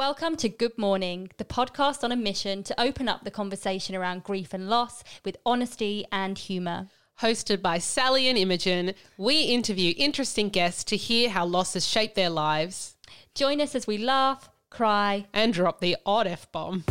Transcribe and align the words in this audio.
Welcome 0.00 0.36
to 0.36 0.48
Good 0.48 0.78
Mourning, 0.78 1.30
the 1.36 1.44
podcast 1.44 2.02
on 2.02 2.10
a 2.10 2.16
mission 2.16 2.62
to 2.62 2.80
open 2.80 3.06
up 3.06 3.22
the 3.22 3.30
conversation 3.30 3.94
around 3.94 4.24
grief 4.24 4.54
and 4.54 4.70
loss 4.70 5.04
with 5.26 5.36
honesty 5.44 6.06
and 6.10 6.38
humour. 6.38 6.88
Hosted 7.20 7.60
by 7.60 7.76
Sally 7.76 8.26
and 8.26 8.38
Imogen, 8.38 8.94
we 9.18 9.42
interview 9.42 9.92
interesting 9.98 10.48
guests 10.48 10.84
to 10.84 10.96
hear 10.96 11.28
how 11.28 11.44
losses 11.44 11.86
shape 11.86 12.14
their 12.14 12.30
lives 12.30 12.96
Join 13.34 13.60
us 13.60 13.74
as 13.74 13.86
we 13.86 13.98
laugh, 13.98 14.48
cry, 14.70 15.26
and 15.34 15.52
drop 15.52 15.80
the 15.80 15.98
odd 16.06 16.26
F 16.26 16.50
bomb. 16.50 16.84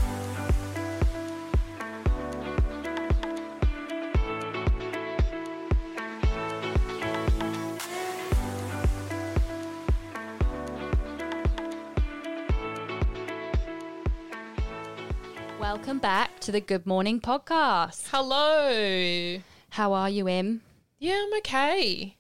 Welcome 15.89 16.01
back 16.01 16.39
to 16.41 16.51
the 16.51 16.61
Good 16.61 16.85
Mourning 16.85 17.19
podcast. 17.19 18.09
Hello. 18.11 19.41
How 19.71 19.91
are 19.91 20.07
you, 20.07 20.27
Im? 20.29 20.61
Yeah, 20.99 21.25
I'm 21.25 21.37
okay. 21.39 22.15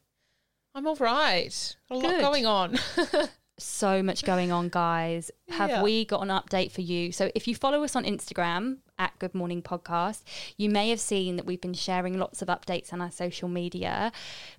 I'm 0.73 0.87
all 0.87 0.95
right. 0.95 1.75
A 1.91 1.95
lot 1.95 2.19
going 2.19 2.47
on. 2.47 2.79
So 3.59 4.01
much 4.01 4.23
going 4.23 4.51
on, 4.51 4.69
guys. 4.69 5.29
Have 5.49 5.69
Yeah. 5.69 5.83
we 5.83 6.03
got 6.05 6.23
an 6.23 6.29
update 6.29 6.71
for 6.71 6.81
you? 6.81 7.11
So, 7.11 7.29
if 7.35 7.45
you 7.47 7.53
follow 7.53 7.83
us 7.83 7.95
on 7.95 8.05
Instagram 8.05 8.77
at 8.99 9.17
Good 9.17 9.33
Mourning 9.33 9.61
Podcast, 9.63 10.21
you 10.57 10.69
may 10.69 10.89
have 10.89 10.99
seen 10.99 11.37
that 11.37 11.45
we've 11.45 11.61
been 11.61 11.73
sharing 11.73 12.19
lots 12.19 12.41
of 12.43 12.49
updates 12.49 12.93
on 12.93 13.01
our 13.01 13.09
social 13.09 13.47
media, 13.49 14.11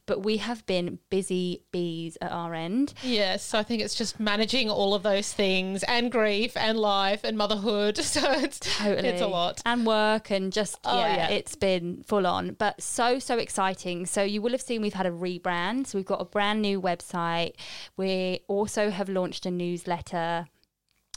but 0.06 0.24
we 0.24 0.38
have 0.38 0.64
been 0.66 0.98
busy 1.10 1.62
bees 1.70 2.16
at 2.20 2.32
our 2.32 2.54
end. 2.54 2.94
yes, 3.02 3.44
so 3.44 3.58
I 3.58 3.62
think 3.62 3.82
it's 3.82 3.94
just 3.94 4.18
managing 4.18 4.68
all 4.70 4.94
of 4.94 5.02
those 5.02 5.32
things 5.32 5.82
and 5.84 6.10
grief 6.10 6.56
and 6.56 6.78
life 6.78 7.20
and 7.22 7.36
motherhood. 7.38 7.98
So 8.10 8.22
it's 8.32 8.58
Totally. 8.58 9.08
it's 9.08 9.22
a 9.22 9.26
lot. 9.28 9.60
And 9.64 9.86
work 9.86 10.30
and 10.30 10.52
just, 10.52 10.78
Oh, 10.84 10.98
yeah, 10.98 11.16
yeah. 11.16 11.28
it's 11.28 11.54
been 11.54 12.02
full 12.06 12.27
on, 12.27 12.54
but 12.54 12.82
so, 12.82 13.19
so 13.19 13.36
exciting. 13.38 14.06
So 14.06 14.22
you 14.22 14.41
will 14.42 14.52
have 14.52 14.62
seen 14.62 14.80
we've 14.82 14.94
had 14.94 15.06
a 15.06 15.10
rebrand. 15.10 15.86
So 15.86 15.98
we've 15.98 16.04
got 16.06 16.20
a 16.20 16.25
brand 16.25 16.62
new 16.62 16.80
website. 16.80 17.52
We 17.97 18.41
also 18.48 18.91
have 18.91 19.08
launched 19.08 19.44
a 19.47 19.50
newsletter. 19.50 20.47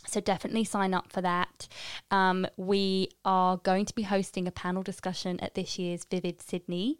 So 0.07 0.19
definitely 0.19 0.63
sign 0.63 0.93
up 0.93 1.11
for 1.11 1.21
that. 1.21 1.67
Um, 2.11 2.45
we 2.57 3.09
are 3.25 3.57
going 3.57 3.85
to 3.85 3.95
be 3.95 4.03
hosting 4.03 4.47
a 4.47 4.51
panel 4.51 4.83
discussion 4.83 5.39
at 5.39 5.55
this 5.55 5.77
year's 5.79 6.03
Vivid 6.05 6.41
Sydney 6.41 6.99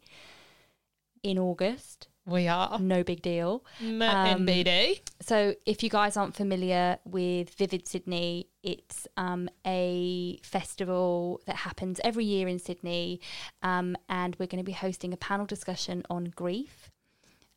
in 1.22 1.38
August. 1.40 2.08
We 2.26 2.48
are. 2.48 2.80
No 2.80 3.04
big 3.04 3.22
deal. 3.22 3.66
M- 3.82 4.02
Um, 4.02 4.46
NBD. 4.48 5.02
So, 5.20 5.56
if 5.66 5.84
you 5.84 5.90
guys 5.90 6.16
aren't 6.16 6.36
familiar 6.38 6.98
with 7.04 7.54
Vivid 7.56 7.86
Sydney, 7.86 8.48
it's 8.64 9.08
um, 9.18 9.50
a 9.68 10.40
festival 10.42 11.42
that 11.48 11.58
happens 11.58 12.00
every 12.02 12.24
year 12.24 12.48
in 12.48 12.60
Sydney, 12.60 13.20
um, 13.62 13.98
and 14.08 14.38
we're 14.40 14.48
going 14.48 14.64
to 14.64 14.66
be 14.66 14.72
hosting 14.72 15.12
a 15.12 15.18
panel 15.18 15.46
discussion 15.46 16.04
on 16.10 16.26
grief. 16.34 16.90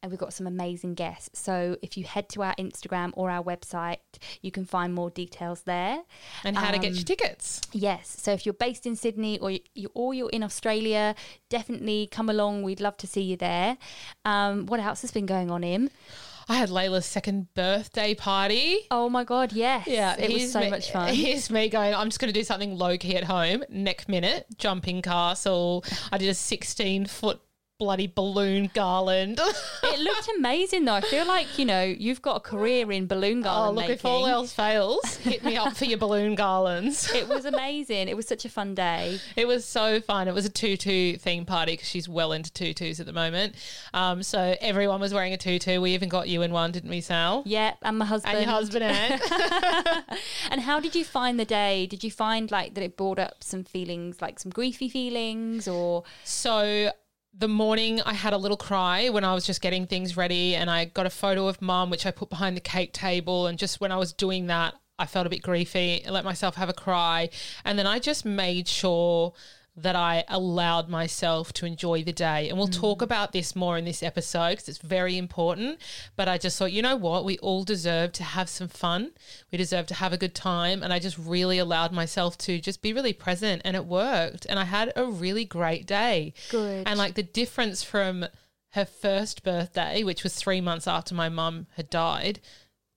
And 0.06 0.12
we've 0.12 0.20
got 0.20 0.32
some 0.32 0.46
amazing 0.46 0.94
guests. 0.94 1.40
So, 1.40 1.76
if 1.82 1.96
you 1.96 2.04
head 2.04 2.28
to 2.28 2.44
our 2.44 2.54
Instagram 2.60 3.10
or 3.14 3.28
our 3.28 3.42
website, 3.42 3.96
you 4.40 4.52
can 4.52 4.64
find 4.64 4.94
more 4.94 5.10
details 5.10 5.62
there. 5.62 6.00
And 6.44 6.56
how 6.56 6.70
to 6.70 6.78
get 6.78 6.90
um, 6.90 6.94
your 6.94 7.02
tickets. 7.02 7.60
Yes. 7.72 8.14
So 8.20 8.30
if 8.30 8.46
you're 8.46 8.52
based 8.52 8.86
in 8.86 8.94
Sydney 8.94 9.40
or 9.40 9.50
you 9.50 9.90
or 9.94 10.14
you're 10.14 10.30
in 10.30 10.44
Australia, 10.44 11.16
definitely 11.50 12.08
come 12.12 12.30
along. 12.30 12.62
We'd 12.62 12.80
love 12.80 12.96
to 12.98 13.08
see 13.08 13.22
you 13.22 13.36
there. 13.36 13.78
Um, 14.24 14.66
what 14.66 14.78
else 14.78 15.02
has 15.02 15.10
been 15.10 15.26
going 15.26 15.50
on, 15.50 15.64
Im? 15.64 15.90
I 16.48 16.58
had 16.58 16.68
Layla's 16.68 17.06
second 17.06 17.52
birthday 17.54 18.14
party. 18.14 18.86
Oh 18.92 19.08
my 19.08 19.24
god, 19.24 19.52
yes. 19.52 19.88
Yeah, 19.88 20.14
it 20.16 20.32
was 20.32 20.52
so 20.52 20.60
me- 20.60 20.70
much 20.70 20.92
fun. 20.92 21.12
Here's 21.14 21.50
me 21.50 21.68
going, 21.68 21.92
I'm 21.92 22.06
just 22.06 22.20
going 22.20 22.32
to 22.32 22.38
do 22.38 22.44
something 22.44 22.78
low 22.78 22.96
key 22.96 23.16
at 23.16 23.24
home. 23.24 23.64
Neck 23.68 24.08
minute, 24.08 24.46
jumping 24.56 25.02
castle. 25.02 25.84
I 26.12 26.18
did 26.18 26.28
a 26.28 26.34
16 26.34 27.06
foot 27.06 27.40
bloody 27.78 28.06
balloon 28.06 28.70
garland. 28.74 29.40
It 29.88 30.00
looked 30.00 30.28
amazing 30.36 30.84
though. 30.84 30.94
I 30.94 31.00
feel 31.00 31.26
like, 31.26 31.58
you 31.58 31.64
know, 31.64 31.82
you've 31.82 32.20
got 32.20 32.36
a 32.36 32.40
career 32.40 32.90
in 32.92 33.06
balloon 33.06 33.40
garland. 33.40 33.70
oh, 33.70 33.80
look, 33.80 33.88
making. 33.88 33.94
if 33.94 34.04
all 34.04 34.26
else 34.26 34.52
fails, 34.52 35.16
hit 35.18 35.42
me 35.44 35.56
up 35.56 35.74
for 35.74 35.84
your 35.86 35.96
balloon 35.96 36.34
garlands. 36.34 37.10
it 37.14 37.28
was 37.28 37.44
amazing. 37.46 38.08
It 38.08 38.16
was 38.16 38.26
such 38.26 38.44
a 38.44 38.48
fun 38.48 38.74
day. 38.74 39.20
It 39.36 39.46
was 39.46 39.64
so 39.64 40.00
fun. 40.00 40.28
It 40.28 40.34
was 40.34 40.44
a 40.44 40.50
tutu 40.50 41.16
theme 41.16 41.46
party 41.46 41.74
because 41.74 41.88
she's 41.88 42.08
well 42.08 42.32
into 42.32 42.52
tutus 42.52 43.00
at 43.00 43.06
the 43.06 43.12
moment. 43.12 43.54
Um, 43.94 44.22
so 44.22 44.56
everyone 44.60 45.00
was 45.00 45.14
wearing 45.14 45.32
a 45.32 45.38
tutu. 45.38 45.80
We 45.80 45.94
even 45.94 46.08
got 46.08 46.28
you 46.28 46.42
in 46.42 46.52
one, 46.52 46.72
didn't 46.72 46.90
we, 46.90 47.00
Sal? 47.00 47.42
Yeah, 47.46 47.74
and 47.82 47.96
my 47.98 48.04
husband. 48.04 48.36
And 48.36 48.44
your 48.44 48.52
husband, 48.52 48.84
Anne. 48.84 49.20
And 50.50 50.60
how 50.60 50.80
did 50.80 50.94
you 50.94 51.04
find 51.04 51.38
the 51.38 51.44
day? 51.44 51.86
Did 51.86 52.02
you 52.04 52.10
find 52.10 52.50
like 52.50 52.74
that 52.74 52.82
it 52.84 52.96
brought 52.96 53.18
up 53.18 53.42
some 53.42 53.64
feelings, 53.64 54.20
like 54.20 54.38
some 54.38 54.52
griefy 54.52 54.90
feelings 54.90 55.68
or 55.68 56.04
So 56.24 56.90
the 57.38 57.48
morning 57.48 58.00
I 58.02 58.14
had 58.14 58.32
a 58.32 58.38
little 58.38 58.56
cry 58.56 59.10
when 59.10 59.24
I 59.24 59.34
was 59.34 59.44
just 59.44 59.60
getting 59.60 59.86
things 59.86 60.16
ready 60.16 60.54
and 60.54 60.70
I 60.70 60.86
got 60.86 61.06
a 61.06 61.10
photo 61.10 61.48
of 61.48 61.60
mum 61.60 61.90
which 61.90 62.06
I 62.06 62.10
put 62.10 62.30
behind 62.30 62.56
the 62.56 62.62
cake 62.62 62.92
table 62.92 63.46
and 63.46 63.58
just 63.58 63.80
when 63.80 63.92
I 63.92 63.96
was 63.96 64.12
doing 64.12 64.46
that 64.46 64.74
I 64.98 65.04
felt 65.04 65.26
a 65.26 65.30
bit 65.30 65.42
griefy. 65.42 66.06
I 66.06 66.10
let 66.10 66.24
myself 66.24 66.54
have 66.54 66.70
a 66.70 66.74
cry 66.74 67.28
and 67.64 67.78
then 67.78 67.86
I 67.86 67.98
just 67.98 68.24
made 68.24 68.66
sure 68.68 69.34
that 69.78 69.94
I 69.94 70.24
allowed 70.28 70.88
myself 70.88 71.52
to 71.54 71.66
enjoy 71.66 72.02
the 72.02 72.12
day. 72.12 72.48
And 72.48 72.56
we'll 72.56 72.68
talk 72.68 73.00
mm. 73.00 73.02
about 73.02 73.32
this 73.32 73.54
more 73.54 73.76
in 73.76 73.84
this 73.84 74.02
episode 74.02 74.52
because 74.52 74.68
it's 74.70 74.78
very 74.78 75.18
important. 75.18 75.78
But 76.16 76.28
I 76.28 76.38
just 76.38 76.58
thought, 76.58 76.72
you 76.72 76.80
know 76.80 76.96
what? 76.96 77.26
We 77.26 77.36
all 77.38 77.62
deserve 77.62 78.12
to 78.12 78.24
have 78.24 78.48
some 78.48 78.68
fun. 78.68 79.12
We 79.52 79.58
deserve 79.58 79.86
to 79.88 79.94
have 79.94 80.14
a 80.14 80.18
good 80.18 80.34
time. 80.34 80.82
And 80.82 80.92
I 80.92 80.98
just 80.98 81.18
really 81.18 81.58
allowed 81.58 81.92
myself 81.92 82.38
to 82.38 82.58
just 82.58 82.80
be 82.80 82.94
really 82.94 83.12
present 83.12 83.62
and 83.64 83.76
it 83.76 83.84
worked. 83.84 84.46
And 84.48 84.58
I 84.58 84.64
had 84.64 84.92
a 84.96 85.04
really 85.04 85.44
great 85.44 85.86
day. 85.86 86.32
Good. 86.50 86.86
And 86.86 86.98
like 86.98 87.14
the 87.14 87.22
difference 87.22 87.82
from 87.82 88.24
her 88.72 88.86
first 88.86 89.44
birthday, 89.44 90.02
which 90.02 90.22
was 90.22 90.34
three 90.34 90.62
months 90.62 90.86
after 90.86 91.14
my 91.14 91.28
mum 91.28 91.66
had 91.76 91.90
died, 91.90 92.40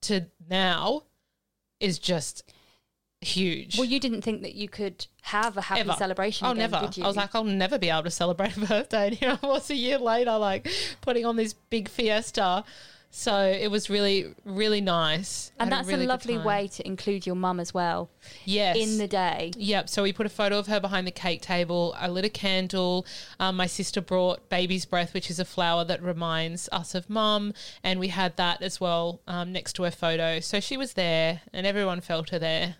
to 0.03 0.27
now 0.49 1.03
is 1.81 1.99
just 1.99 2.53
huge. 3.21 3.77
well 3.77 3.85
you 3.87 3.99
didn't 3.99 4.21
think 4.21 4.41
that 4.43 4.55
you 4.55 4.69
could 4.69 5.05
have 5.23 5.57
a 5.57 5.61
happy 5.61 5.81
Ever. 5.81 5.93
celebration 5.93 6.47
Oh, 6.47 6.51
again, 6.51 6.71
never. 6.71 6.89
I 7.03 7.07
was 7.07 7.17
like, 7.17 7.35
I'll 7.35 7.43
never 7.43 7.77
be 7.77 7.89
able 7.89 8.03
to 8.03 8.11
celebrate 8.11 8.55
a 8.57 8.59
birthday. 8.65 9.07
And 9.07 9.15
here 9.15 9.37
I 9.41 9.45
was 9.45 9.69
a 9.69 9.75
year 9.75 9.97
later, 9.99 10.37
like 10.37 10.67
putting 11.01 11.25
on 11.25 11.35
this 11.35 11.53
big 11.53 11.89
fiesta. 11.89 12.63
So 13.11 13.43
it 13.43 13.69
was 13.71 13.89
really, 13.89 14.35
really 14.45 14.81
nice. 14.81 15.51
and 15.59 15.71
that's 15.71 15.87
really 15.87 16.05
a 16.05 16.07
lovely 16.07 16.37
way 16.37 16.67
to 16.67 16.85
include 16.85 17.25
your 17.25 17.35
mum 17.35 17.59
as 17.59 17.73
well 17.73 18.09
Yes. 18.45 18.77
in 18.77 18.99
the 18.99 19.07
day. 19.07 19.51
Yep. 19.57 19.89
So 19.89 20.03
we 20.03 20.13
put 20.13 20.27
a 20.27 20.29
photo 20.29 20.59
of 20.59 20.67
her 20.67 20.79
behind 20.79 21.07
the 21.07 21.11
cake 21.11 21.41
table. 21.41 21.95
I 21.97 22.07
lit 22.07 22.23
a 22.25 22.29
candle. 22.29 23.07
Um, 23.39 23.55
my 23.57 23.65
sister 23.65 23.99
brought 23.99 24.47
baby's 24.49 24.85
breath, 24.85 25.15
which 25.15 25.31
is 25.31 25.39
a 25.39 25.45
flower 25.45 25.83
that 25.85 26.03
reminds 26.03 26.69
us 26.71 26.93
of 26.93 27.09
mum, 27.09 27.53
and 27.83 27.99
we 27.99 28.09
had 28.09 28.37
that 28.37 28.61
as 28.61 28.79
well 28.79 29.21
um, 29.27 29.51
next 29.51 29.73
to 29.73 29.83
her 29.83 29.91
photo. 29.91 30.39
So 30.39 30.59
she 30.59 30.77
was 30.77 30.93
there, 30.93 31.41
and 31.51 31.65
everyone 31.65 32.01
felt 32.01 32.29
her 32.29 32.37
there. 32.37 32.75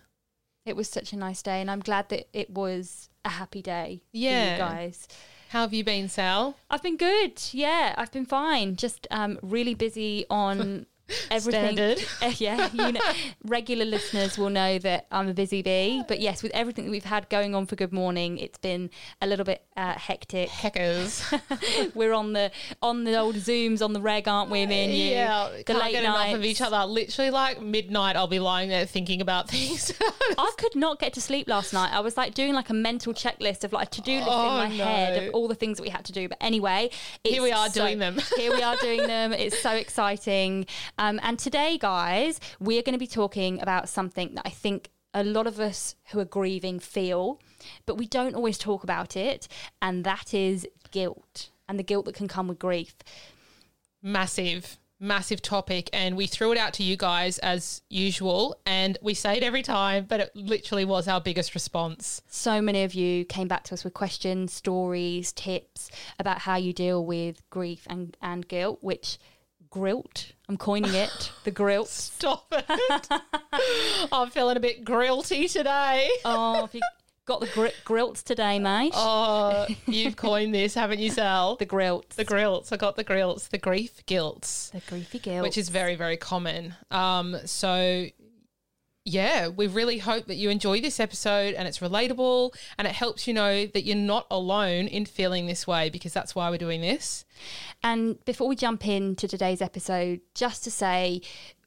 It 0.69 0.75
was 0.75 0.87
such 0.87 1.13
a 1.13 1.17
nice 1.17 1.41
day, 1.41 1.59
and 1.61 1.69
I'm 1.71 1.79
glad 1.79 2.09
that 2.09 2.27
it 2.31 2.51
was 2.51 3.09
a 3.25 3.29
happy 3.29 3.61
day 3.61 4.01
for 4.11 4.17
Yeah. 4.17 4.53
you 4.53 4.57
guys. 4.59 5.07
How 5.49 5.61
have 5.61 5.73
you 5.73 5.83
been, 5.83 6.07
Sal? 6.09 6.55
I've 6.69 6.83
been 6.83 6.95
good. 6.95 7.41
Yeah, 7.51 7.95
I've 7.97 8.11
been 8.11 8.27
fine. 8.27 8.75
Just 8.75 9.07
um, 9.09 9.39
really 9.41 9.73
busy 9.73 10.25
on 10.29 10.85
everything. 11.31 11.75
Standard. 11.75 12.05
Uh, 12.21 12.31
yeah, 12.37 12.69
you 12.73 12.91
know, 12.91 13.01
regular 13.43 13.85
listeners 13.85 14.37
will 14.37 14.49
know 14.49 14.77
that 14.79 15.07
I'm 15.11 15.27
a 15.27 15.33
busy 15.33 15.61
bee. 15.61 16.03
But 16.07 16.19
yes, 16.19 16.43
with 16.43 16.51
everything 16.53 16.85
that 16.85 16.91
we've 16.91 17.03
had 17.05 17.29
going 17.29 17.55
on 17.55 17.65
for 17.65 17.75
Good 17.75 17.91
Mourning, 17.93 18.37
it's 18.37 18.57
been 18.57 18.89
a 19.21 19.27
little 19.27 19.45
bit 19.45 19.63
uh, 19.77 19.93
hectic. 19.93 20.49
Heckers. 20.49 21.23
We're 21.95 22.13
on 22.13 22.33
the 22.33 22.51
on 22.81 23.03
the 23.03 23.17
old 23.17 23.35
Zooms 23.35 23.83
on 23.83 23.93
the 23.93 24.01
reg, 24.01 24.27
aren't 24.27 24.49
we? 24.51 24.65
Me 24.65 24.83
and 24.85 24.93
you. 24.93 25.05
Yeah, 25.11 25.49
the 25.57 25.63
can't 25.63 25.79
late 25.79 25.91
get 25.91 26.03
enough 26.03 26.33
of 26.33 26.43
each 26.43 26.61
other. 26.61 26.85
Literally, 26.85 27.31
like 27.31 27.61
midnight, 27.61 28.15
I'll 28.15 28.27
be 28.27 28.39
lying 28.39 28.69
there 28.69 28.85
thinking 28.85 29.21
about 29.21 29.49
things. 29.49 29.93
I 30.37 30.51
could 30.57 30.75
not 30.75 30.99
get 30.99 31.13
to 31.13 31.21
sleep 31.21 31.47
last 31.47 31.73
night. 31.73 31.91
I 31.93 31.99
was 32.01 32.17
like 32.17 32.33
doing 32.33 32.53
like 32.53 32.69
a 32.69 32.73
mental 32.73 33.13
checklist 33.13 33.63
of 33.63 33.73
like 33.73 33.89
to 33.91 34.01
do 34.01 34.17
list 34.17 34.27
Oh, 34.29 34.47
in 34.49 34.55
my 34.57 34.67
head 34.67 35.23
of 35.23 35.33
all 35.33 35.47
the 35.47 35.55
things 35.55 35.77
that 35.77 35.83
we 35.83 35.89
had 35.89 36.05
to 36.05 36.11
do. 36.11 36.27
But 36.29 36.37
anyway, 36.41 36.89
it's 37.23 37.33
Here 37.33 37.41
we 37.43 37.51
are 37.51 37.69
so- 37.69 37.81
doing 37.85 37.99
them. 37.99 38.17
here 38.37 38.51
we 38.53 38.61
are 38.61 38.75
doing 38.77 39.07
them. 39.07 39.33
It's 39.33 39.59
so 39.61 39.71
exciting. 39.71 40.65
Um, 40.99 41.19
and 41.23 41.39
today, 41.39 41.77
guys, 41.77 42.41
we're 42.59 42.81
going 42.83 42.93
to 42.93 42.99
be 42.99 43.07
talking 43.07 43.61
about 43.61 43.87
something 43.87 44.35
that 44.35 44.45
I 44.45 44.49
think 44.49 44.89
a 45.13 45.23
lot 45.23 45.47
of 45.47 45.59
us 45.59 45.95
who 46.11 46.19
are 46.19 46.25
grieving 46.25 46.77
feel, 46.79 47.39
but 47.85 47.95
we 47.97 48.05
don't 48.05 48.35
always 48.35 48.57
talk 48.57 48.83
about 48.83 49.15
it, 49.15 49.47
and 49.81 50.03
that 50.03 50.33
is 50.33 50.67
guilt 50.91 51.49
and 51.67 51.79
the 51.79 51.83
guilt 51.83 52.05
that 52.05 52.15
can 52.15 52.27
come 52.27 52.49
with 52.49 52.59
grief. 52.59 52.95
massive, 54.01 54.77
massive 54.99 55.41
topic. 55.41 55.89
And 55.93 56.17
we 56.17 56.27
threw 56.27 56.51
it 56.51 56.57
out 56.57 56.73
to 56.73 56.83
you 56.83 56.97
guys 56.97 57.37
as 57.39 57.81
usual. 57.89 58.59
And 58.65 58.97
we 59.01 59.13
say 59.13 59.37
it 59.37 59.43
every 59.43 59.63
time, 59.63 60.05
but 60.07 60.19
it 60.19 60.31
literally 60.35 60.85
was 60.85 61.07
our 61.07 61.21
biggest 61.21 61.53
response. 61.53 62.21
So 62.27 62.61
many 62.61 62.83
of 62.83 62.93
you 62.93 63.25
came 63.25 63.47
back 63.47 63.63
to 63.65 63.73
us 63.73 63.83
with 63.83 63.93
questions, 63.93 64.53
stories, 64.53 65.31
tips 65.31 65.89
about 66.19 66.39
how 66.39 66.57
you 66.57 66.73
deal 66.73 67.05
with 67.05 67.47
grief 67.49 67.85
and, 67.89 68.17
and 68.21 68.47
guilt, 68.47 68.79
which 68.81 69.17
grilt. 69.71 70.31
I'm 70.47 70.57
coining 70.57 70.93
it. 70.93 71.31
The 71.43 71.51
grilt. 71.51 71.87
Stop 71.87 72.45
it. 72.51 73.07
I'm 74.11 74.29
feeling 74.29 74.57
a 74.57 74.59
bit 74.59 74.83
grillty 74.85 75.51
today. 75.51 76.09
Oh, 76.25 76.63
if 76.65 76.73
you 76.75 76.81
got 77.25 77.39
the 77.39 77.47
gri- 77.47 77.71
grilts 77.85 78.23
today, 78.23 78.57
mate. 78.59 78.91
Oh, 78.95 79.65
you've 79.87 80.15
coined 80.15 80.53
this, 80.53 80.73
haven't 80.73 80.99
you, 80.99 81.11
Sal? 81.11 81.55
The 81.57 81.65
grilts. 81.65 82.15
The 82.15 82.23
grilts. 82.25 82.71
I 82.71 82.77
got 82.77 82.95
the 82.95 83.03
grilts. 83.03 83.47
The 83.47 83.57
grief 83.59 84.03
guilts. 84.05 84.71
The 84.71 84.81
griefy 84.81 85.21
guilt. 85.21 85.43
which 85.43 85.57
is 85.57 85.69
very 85.69 85.95
very 85.95 86.17
common 86.17 86.75
um 86.91 87.35
so 87.45 88.05
yeah 89.09 89.47
we 89.47 89.67
really 89.67 89.97
hope 89.97 90.25
that 90.27 90.35
you 90.35 90.49
enjoy 90.49 90.79
this 90.81 90.99
episode 90.99 91.53
and 91.55 91.67
it's 91.67 91.79
relatable 91.79 92.53
and 92.77 92.87
it 92.87 92.93
helps 92.93 93.27
you 93.27 93.33
know 93.33 93.65
that 93.67 93.83
you're 93.83 93.95
not 93.95 94.25
alone 94.29 94.87
in 94.87 95.05
feeling 95.05 95.47
this 95.47 95.65
way 95.65 95.89
because 95.89 96.13
that's 96.13 96.35
why 96.35 96.49
we're 96.49 96.57
doing 96.57 96.81
this 96.81 97.25
And 97.83 98.23
before 98.25 98.47
we 98.47 98.55
jump 98.55 98.87
into 98.87 99.27
today's 99.27 99.61
episode, 99.61 100.21
just 100.35 100.63
to 100.65 100.71
say, 100.71 101.21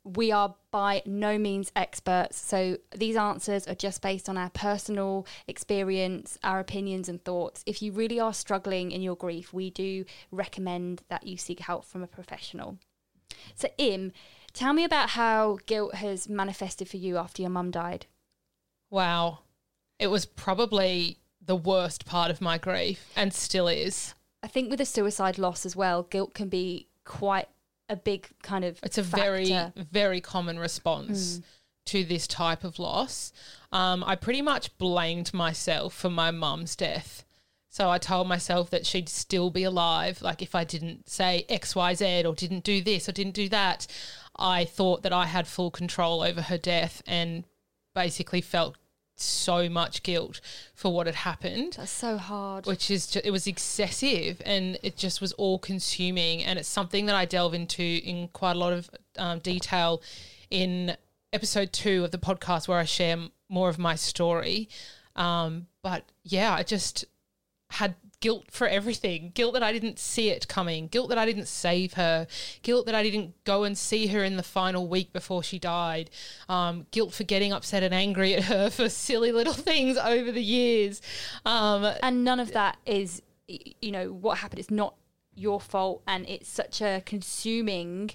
we 0.04 0.32
are 0.32 0.56
by 0.72 1.02
no 1.06 1.38
means 1.38 1.70
experts. 1.76 2.36
So 2.36 2.76
these 2.94 3.16
answers 3.16 3.68
are 3.68 3.74
just 3.74 4.02
based 4.02 4.28
on 4.28 4.36
our 4.36 4.50
personal 4.50 5.26
experience, 5.46 6.38
our 6.42 6.58
opinions, 6.58 7.08
and 7.08 7.24
thoughts. 7.24 7.62
If 7.66 7.82
you 7.82 7.92
really 7.92 8.18
are 8.18 8.34
struggling 8.34 8.90
in 8.90 9.00
your 9.00 9.16
grief, 9.16 9.52
we 9.52 9.70
do 9.70 10.04
recommend 10.30 11.02
that 11.08 11.26
you 11.26 11.36
seek 11.36 11.60
help 11.60 11.84
from 11.84 12.02
a 12.02 12.08
professional. 12.08 12.78
So, 13.54 13.68
Im, 13.78 14.12
tell 14.52 14.72
me 14.72 14.84
about 14.84 15.10
how 15.10 15.58
guilt 15.66 15.94
has 15.96 16.28
manifested 16.28 16.88
for 16.88 16.96
you 16.96 17.16
after 17.16 17.42
your 17.42 17.50
mum 17.50 17.70
died. 17.70 18.06
wow 18.90 19.38
it 19.98 20.08
was 20.08 20.26
probably 20.26 21.18
the 21.44 21.56
worst 21.56 22.04
part 22.06 22.30
of 22.30 22.40
my 22.40 22.58
grief 22.58 23.10
and 23.16 23.32
still 23.32 23.68
is 23.68 24.14
I 24.42 24.48
think 24.48 24.70
with 24.70 24.80
a 24.80 24.84
suicide 24.84 25.38
loss 25.38 25.64
as 25.64 25.76
well, 25.76 26.02
guilt 26.02 26.34
can 26.34 26.48
be 26.48 26.88
quite 27.04 27.48
a 27.88 27.96
big 27.96 28.28
kind 28.42 28.64
of 28.64 28.80
It's 28.82 28.98
a 28.98 29.02
very, 29.02 29.46
factor. 29.46 29.84
very 29.90 30.20
common 30.20 30.58
response 30.58 31.40
to 31.86 32.04
this 32.04 32.26
type 32.26 32.64
of 32.64 32.78
loss. 32.78 33.32
Um, 33.70 34.02
I 34.04 34.16
pretty 34.16 34.42
much 34.42 34.76
blamed 34.78 35.32
myself 35.32 35.94
for 35.94 36.10
my 36.10 36.30
mum's 36.30 36.74
death. 36.74 37.24
So 37.68 37.88
I 37.88 37.98
told 37.98 38.28
myself 38.28 38.68
that 38.70 38.84
she'd 38.84 39.08
still 39.08 39.48
be 39.50 39.62
alive. 39.62 40.20
Like 40.20 40.42
if 40.42 40.54
I 40.54 40.64
didn't 40.64 41.08
say 41.08 41.46
X, 41.48 41.74
Y, 41.76 41.94
Z, 41.94 42.24
or 42.26 42.34
didn't 42.34 42.64
do 42.64 42.82
this, 42.82 43.08
or 43.08 43.12
didn't 43.12 43.34
do 43.34 43.48
that, 43.48 43.86
I 44.36 44.64
thought 44.64 45.02
that 45.02 45.12
I 45.12 45.26
had 45.26 45.46
full 45.46 45.70
control 45.70 46.22
over 46.22 46.42
her 46.42 46.58
death 46.58 47.02
and 47.06 47.44
basically 47.94 48.40
felt 48.40 48.76
so 49.14 49.68
much 49.68 50.02
guilt 50.02 50.40
for 50.74 50.92
what 50.92 51.06
had 51.06 51.14
happened 51.16 51.74
That's 51.76 51.92
so 51.92 52.16
hard. 52.16 52.66
which 52.66 52.90
is 52.90 53.06
ju- 53.08 53.20
it 53.22 53.30
was 53.30 53.46
excessive 53.46 54.40
and 54.44 54.78
it 54.82 54.96
just 54.96 55.20
was 55.20 55.32
all 55.34 55.58
consuming 55.58 56.42
and 56.42 56.58
it's 56.58 56.68
something 56.68 57.06
that 57.06 57.14
I 57.14 57.26
delve 57.26 57.54
into 57.54 57.82
in 57.82 58.28
quite 58.28 58.56
a 58.56 58.58
lot 58.58 58.72
of 58.72 58.90
um, 59.18 59.38
detail 59.40 60.00
in 60.50 60.96
episode 61.32 61.72
two 61.72 62.04
of 62.04 62.10
the 62.10 62.18
podcast 62.18 62.66
where 62.68 62.78
I 62.78 62.84
share 62.84 63.18
more 63.48 63.68
of 63.68 63.78
my 63.78 63.94
story. 63.94 64.68
Um, 65.14 65.66
but 65.82 66.04
yeah, 66.24 66.54
I 66.54 66.62
just 66.62 67.04
had 67.70 67.94
guilt 68.22 68.46
for 68.50 68.66
everything. 68.66 69.32
Guilt 69.34 69.52
that 69.52 69.62
I 69.62 69.72
didn't 69.72 69.98
see 69.98 70.30
it 70.30 70.48
coming, 70.48 70.86
guilt 70.86 71.10
that 71.10 71.18
I 71.18 71.26
didn't 71.26 71.48
save 71.48 71.94
her, 71.94 72.26
guilt 72.62 72.86
that 72.86 72.94
I 72.94 73.02
didn't 73.02 73.34
go 73.44 73.64
and 73.64 73.76
see 73.76 74.06
her 74.06 74.24
in 74.24 74.38
the 74.38 74.42
final 74.42 74.88
week 74.88 75.12
before 75.12 75.42
she 75.42 75.58
died, 75.58 76.08
um, 76.48 76.86
guilt 76.92 77.12
for 77.12 77.24
getting 77.24 77.52
upset 77.52 77.82
and 77.82 77.92
angry 77.92 78.34
at 78.34 78.44
her 78.44 78.70
for 78.70 78.88
silly 79.06 79.32
little 79.32 79.52
things 79.52 79.98
over 79.98 80.32
the 80.32 80.42
years. 80.42 81.02
Um, 81.44 81.84
and 82.02 82.24
none 82.24 82.40
of 82.40 82.52
that 82.52 82.78
is 82.86 83.20
you 83.48 83.90
know 83.90 84.12
what 84.12 84.38
happened. 84.38 84.60
It's 84.60 84.70
not 84.70 84.94
your 85.34 85.60
fault 85.60 86.02
and 86.06 86.26
it's 86.28 86.48
such 86.48 86.80
a 86.80 87.02
consuming 87.04 88.10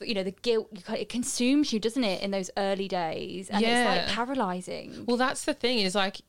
you 0.00 0.14
know 0.14 0.22
the 0.22 0.30
guilt 0.30 0.70
it 0.88 1.10
consumes 1.10 1.70
you 1.70 1.78
doesn't 1.78 2.04
it 2.04 2.22
in 2.22 2.32
those 2.32 2.50
early 2.56 2.88
days? 2.88 3.48
And 3.48 3.64
it's 3.64 3.88
like 3.88 4.08
paralyzing. 4.08 5.04
Well, 5.06 5.16
that's 5.16 5.44
the 5.44 5.54
thing 5.54 5.78
is 5.78 5.94
like, 5.94 6.20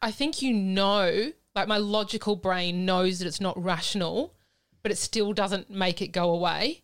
I 0.00 0.12
think 0.12 0.40
you 0.40 0.52
know, 0.52 1.32
like 1.54 1.68
my 1.68 1.78
logical 1.78 2.36
brain 2.36 2.84
knows 2.84 3.18
that 3.18 3.26
it's 3.26 3.40
not 3.40 3.62
rational, 3.62 4.34
but 4.82 4.92
it 4.92 4.98
still 4.98 5.32
doesn't 5.32 5.70
make 5.70 6.00
it 6.02 6.08
go 6.08 6.30
away. 6.30 6.82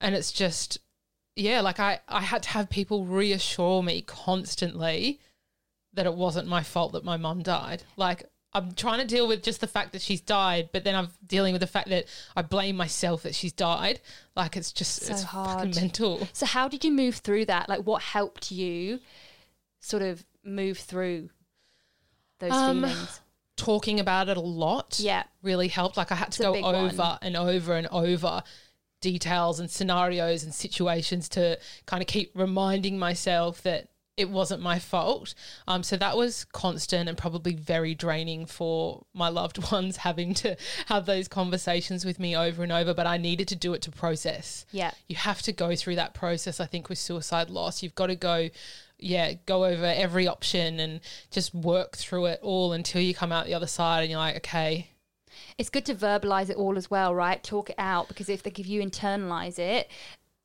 And 0.00 0.14
it's 0.14 0.32
just, 0.32 0.78
yeah, 1.36 1.60
like 1.60 1.78
I, 1.80 2.00
I 2.08 2.20
had 2.22 2.42
to 2.44 2.48
have 2.50 2.70
people 2.70 3.04
reassure 3.04 3.82
me 3.82 4.02
constantly 4.02 5.20
that 5.94 6.06
it 6.06 6.14
wasn't 6.14 6.46
my 6.48 6.62
fault 6.62 6.92
that 6.92 7.04
my 7.04 7.16
mum 7.16 7.42
died. 7.42 7.82
Like, 7.96 8.24
I'm 8.54 8.72
trying 8.72 9.00
to 9.00 9.06
deal 9.06 9.28
with 9.28 9.42
just 9.42 9.60
the 9.60 9.66
fact 9.66 9.92
that 9.92 10.00
she's 10.00 10.20
died, 10.20 10.70
but 10.72 10.82
then 10.84 10.94
I'm 10.94 11.08
dealing 11.26 11.52
with 11.52 11.60
the 11.60 11.66
fact 11.66 11.88
that 11.90 12.06
I 12.34 12.42
blame 12.42 12.76
myself 12.76 13.22
that 13.24 13.34
she's 13.34 13.52
died. 13.52 14.00
Like, 14.34 14.56
it's 14.56 14.72
just, 14.72 15.02
So 15.02 15.12
it's 15.12 15.22
hard. 15.24 15.58
fucking 15.58 15.74
mental. 15.74 16.26
so 16.32 16.46
how 16.46 16.66
did 16.68 16.84
you 16.84 16.90
move 16.92 17.16
through 17.16 17.44
that 17.46 17.68
like 17.68 17.80
what 17.80 18.02
helped 18.02 18.50
you 18.50 19.00
sort 19.80 20.02
of 20.02 20.24
move 20.44 20.78
through 20.78 21.28
those 22.38 22.52
Um, 22.52 22.82
feelings 22.82 23.20
Talking 23.58 24.00
about 24.00 24.28
it 24.28 24.36
a 24.36 24.40
lot. 24.40 24.98
yeah 24.98 25.24
really 25.42 25.68
helped. 25.68 25.96
Like 25.96 26.10
I 26.10 26.14
had 26.14 26.32
to 26.32 26.42
go 26.42 26.54
over 26.54 26.96
one. 26.96 27.18
and 27.22 27.36
over 27.36 27.74
and 27.74 27.86
over 27.88 28.42
details 29.00 29.60
and 29.60 29.70
scenarios 29.70 30.42
and 30.42 30.52
situations 30.54 31.28
to 31.30 31.58
kind 31.86 32.02
of 32.02 32.06
keep 32.06 32.32
reminding 32.34 32.98
myself 32.98 33.62
that 33.62 33.88
it 34.16 34.28
wasn't 34.28 34.60
my 34.60 34.80
fault. 34.80 35.32
Um, 35.68 35.84
so 35.84 35.96
that 35.96 36.16
was 36.16 36.44
constant 36.46 37.08
and 37.08 37.16
probably 37.16 37.54
very 37.54 37.94
draining 37.94 38.46
for 38.46 39.04
my 39.14 39.28
loved 39.28 39.58
ones 39.72 39.98
having 39.98 40.34
to 40.34 40.56
have 40.86 41.06
those 41.06 41.28
conversations 41.28 42.04
with 42.04 42.18
me 42.18 42.36
over 42.36 42.64
and 42.64 42.72
over. 42.72 42.92
But 42.92 43.06
I 43.06 43.16
needed 43.16 43.46
to 43.48 43.56
do 43.56 43.74
it 43.74 43.82
to 43.82 43.92
process. 43.92 44.66
yeah 44.72 44.90
You 45.08 45.14
have 45.14 45.40
to 45.42 45.52
go 45.52 45.76
through 45.76 45.94
that 45.96 46.14
process, 46.14 46.58
I 46.58 46.66
think, 46.66 46.88
with 46.88 46.98
suicide 46.98 47.48
loss. 47.48 47.80
You've 47.80 47.94
got 47.94 48.08
to 48.08 48.16
go, 48.16 48.50
yeah, 48.98 49.34
go 49.46 49.64
over 49.64 49.84
every 49.84 50.26
option 50.26 50.80
and 50.80 51.00
just 51.30 51.54
work 51.54 51.96
through 51.96 52.26
it 52.26 52.40
all 52.42 52.72
until 52.72 53.00
you 53.00 53.14
come 53.14 53.32
out 53.32 53.46
the 53.46 53.54
other 53.54 53.66
side 53.66 54.02
and 54.02 54.10
you're 54.10 54.18
like, 54.18 54.36
okay, 54.36 54.90
it's 55.56 55.70
good 55.70 55.84
to 55.86 55.94
verbalize 55.94 56.50
it 56.50 56.56
all 56.56 56.76
as 56.76 56.90
well 56.90 57.14
right 57.14 57.42
talk 57.44 57.70
it 57.70 57.76
out 57.78 58.08
because 58.08 58.28
if 58.28 58.42
they 58.42 58.50
give 58.50 58.66
you 58.66 58.82
internalize 58.82 59.58
it 59.58 59.88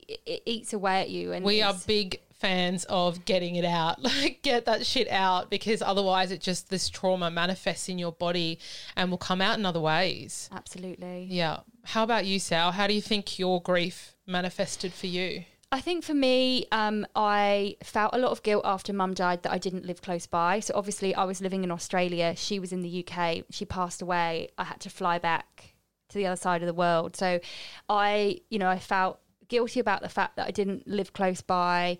it, 0.06 0.20
it 0.26 0.42
eats 0.44 0.72
away 0.72 1.00
at 1.00 1.10
you 1.10 1.32
and 1.32 1.44
We 1.44 1.62
are 1.62 1.74
big 1.86 2.20
fans 2.34 2.84
of 2.84 3.24
getting 3.24 3.56
it 3.56 3.64
out. 3.64 3.98
Like 4.02 4.42
get 4.42 4.66
that 4.66 4.84
shit 4.84 5.08
out 5.10 5.50
because 5.50 5.80
otherwise 5.80 6.30
it 6.30 6.40
just 6.40 6.68
this 6.68 6.90
trauma 6.90 7.30
manifests 7.30 7.88
in 7.88 7.98
your 7.98 8.12
body 8.12 8.58
and 8.96 9.10
will 9.10 9.18
come 9.18 9.40
out 9.40 9.58
in 9.58 9.64
other 9.64 9.80
ways. 9.80 10.48
absolutely 10.52 11.26
Yeah. 11.30 11.60
How 11.84 12.02
about 12.02 12.26
you, 12.26 12.38
Sal? 12.38 12.72
How 12.72 12.86
do 12.86 12.94
you 12.94 13.00
think 13.00 13.38
your 13.38 13.62
grief 13.62 14.14
manifested 14.26 14.92
for 14.92 15.06
you? 15.06 15.44
I 15.74 15.80
think 15.80 16.04
for 16.04 16.14
me, 16.14 16.66
um, 16.70 17.04
I 17.16 17.76
felt 17.82 18.14
a 18.14 18.18
lot 18.18 18.30
of 18.30 18.44
guilt 18.44 18.62
after 18.64 18.92
mum 18.92 19.12
died 19.12 19.42
that 19.42 19.50
I 19.50 19.58
didn't 19.58 19.84
live 19.84 20.02
close 20.02 20.24
by. 20.24 20.60
So 20.60 20.72
obviously, 20.76 21.16
I 21.16 21.24
was 21.24 21.40
living 21.40 21.64
in 21.64 21.72
Australia. 21.72 22.36
She 22.36 22.60
was 22.60 22.72
in 22.72 22.82
the 22.82 23.04
UK. 23.04 23.42
She 23.50 23.64
passed 23.64 24.00
away. 24.00 24.50
I 24.56 24.62
had 24.62 24.78
to 24.82 24.88
fly 24.88 25.18
back 25.18 25.74
to 26.10 26.18
the 26.18 26.26
other 26.26 26.36
side 26.36 26.62
of 26.62 26.68
the 26.68 26.74
world. 26.74 27.16
So 27.16 27.40
I, 27.88 28.38
you 28.50 28.60
know, 28.60 28.68
I 28.68 28.78
felt 28.78 29.18
guilty 29.48 29.80
about 29.80 30.02
the 30.02 30.08
fact 30.08 30.36
that 30.36 30.46
I 30.46 30.52
didn't 30.52 30.86
live 30.86 31.12
close 31.12 31.40
by. 31.40 31.98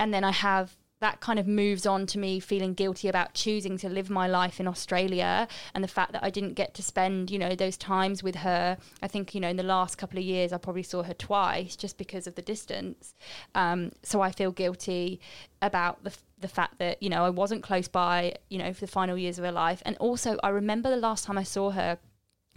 And 0.00 0.12
then 0.12 0.24
I 0.24 0.32
have 0.32 0.76
that 1.02 1.18
kind 1.20 1.40
of 1.40 1.48
moves 1.48 1.84
on 1.84 2.06
to 2.06 2.16
me 2.16 2.38
feeling 2.38 2.74
guilty 2.74 3.08
about 3.08 3.34
choosing 3.34 3.76
to 3.76 3.88
live 3.88 4.08
my 4.08 4.28
life 4.28 4.60
in 4.60 4.68
Australia 4.68 5.48
and 5.74 5.82
the 5.82 5.88
fact 5.88 6.12
that 6.12 6.22
I 6.22 6.30
didn't 6.30 6.54
get 6.54 6.74
to 6.74 6.82
spend, 6.82 7.28
you 7.28 7.40
know, 7.40 7.56
those 7.56 7.76
times 7.76 8.22
with 8.22 8.36
her. 8.36 8.78
I 9.02 9.08
think, 9.08 9.34
you 9.34 9.40
know, 9.40 9.48
in 9.48 9.56
the 9.56 9.64
last 9.64 9.98
couple 9.98 10.20
of 10.20 10.24
years, 10.24 10.52
I 10.52 10.58
probably 10.58 10.84
saw 10.84 11.02
her 11.02 11.12
twice 11.14 11.74
just 11.74 11.98
because 11.98 12.28
of 12.28 12.36
the 12.36 12.42
distance. 12.42 13.14
Um, 13.56 13.90
so 14.04 14.20
I 14.20 14.30
feel 14.30 14.52
guilty 14.52 15.20
about 15.60 16.04
the, 16.04 16.16
the 16.38 16.46
fact 16.46 16.78
that, 16.78 17.02
you 17.02 17.10
know, 17.10 17.24
I 17.24 17.30
wasn't 17.30 17.64
close 17.64 17.88
by, 17.88 18.36
you 18.48 18.58
know, 18.58 18.72
for 18.72 18.80
the 18.80 18.86
final 18.86 19.18
years 19.18 19.40
of 19.40 19.44
her 19.44 19.52
life. 19.52 19.82
And 19.84 19.96
also, 19.96 20.38
I 20.44 20.50
remember 20.50 20.88
the 20.88 20.96
last 20.96 21.24
time 21.24 21.36
I 21.36 21.42
saw 21.42 21.70
her, 21.70 21.98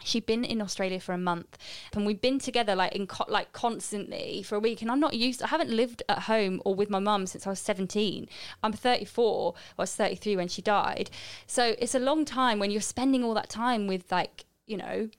she'd 0.04 0.26
been 0.26 0.44
in 0.44 0.62
Australia 0.62 1.00
for 1.00 1.14
a 1.14 1.18
month 1.18 1.58
and 1.94 2.06
we'd 2.06 2.22
been 2.22 2.40
together 2.40 2.76
like 2.76 2.94
in 2.94 3.08
co- 3.08 3.26
like 3.30 3.52
constantly 3.54 4.44
for 4.44 4.56
a 4.56 4.60
week 4.60 4.82
and 4.82 4.92
I'm 4.92 5.00
not 5.00 5.14
used 5.14 5.42
I 5.42 5.48
haven't 5.48 5.70
lived 5.70 6.04
at 6.10 6.24
home 6.24 6.62
or 6.66 6.76
with 6.76 6.90
my 6.90 7.00
mum 7.00 7.26
since 7.28 7.48
I 7.48 7.50
was 7.50 7.60
17 7.60 8.28
I'm 8.62 8.74
34 8.74 9.54
I 9.78 9.82
was 9.82 9.96
33 9.96 10.36
when 10.36 10.48
she 10.48 10.62
died. 10.62 11.10
So 11.48 11.76
it's 11.80 11.96
a 11.96 12.00
long 12.00 12.26
time 12.26 12.60
when 12.60 12.72
you're 12.72 12.82
spending 12.82 13.24
all 13.24 13.34
that 13.36 13.50
time 13.50 13.88
with 13.88 14.12
like 14.12 14.46
you 14.68 14.78
know 14.78 15.10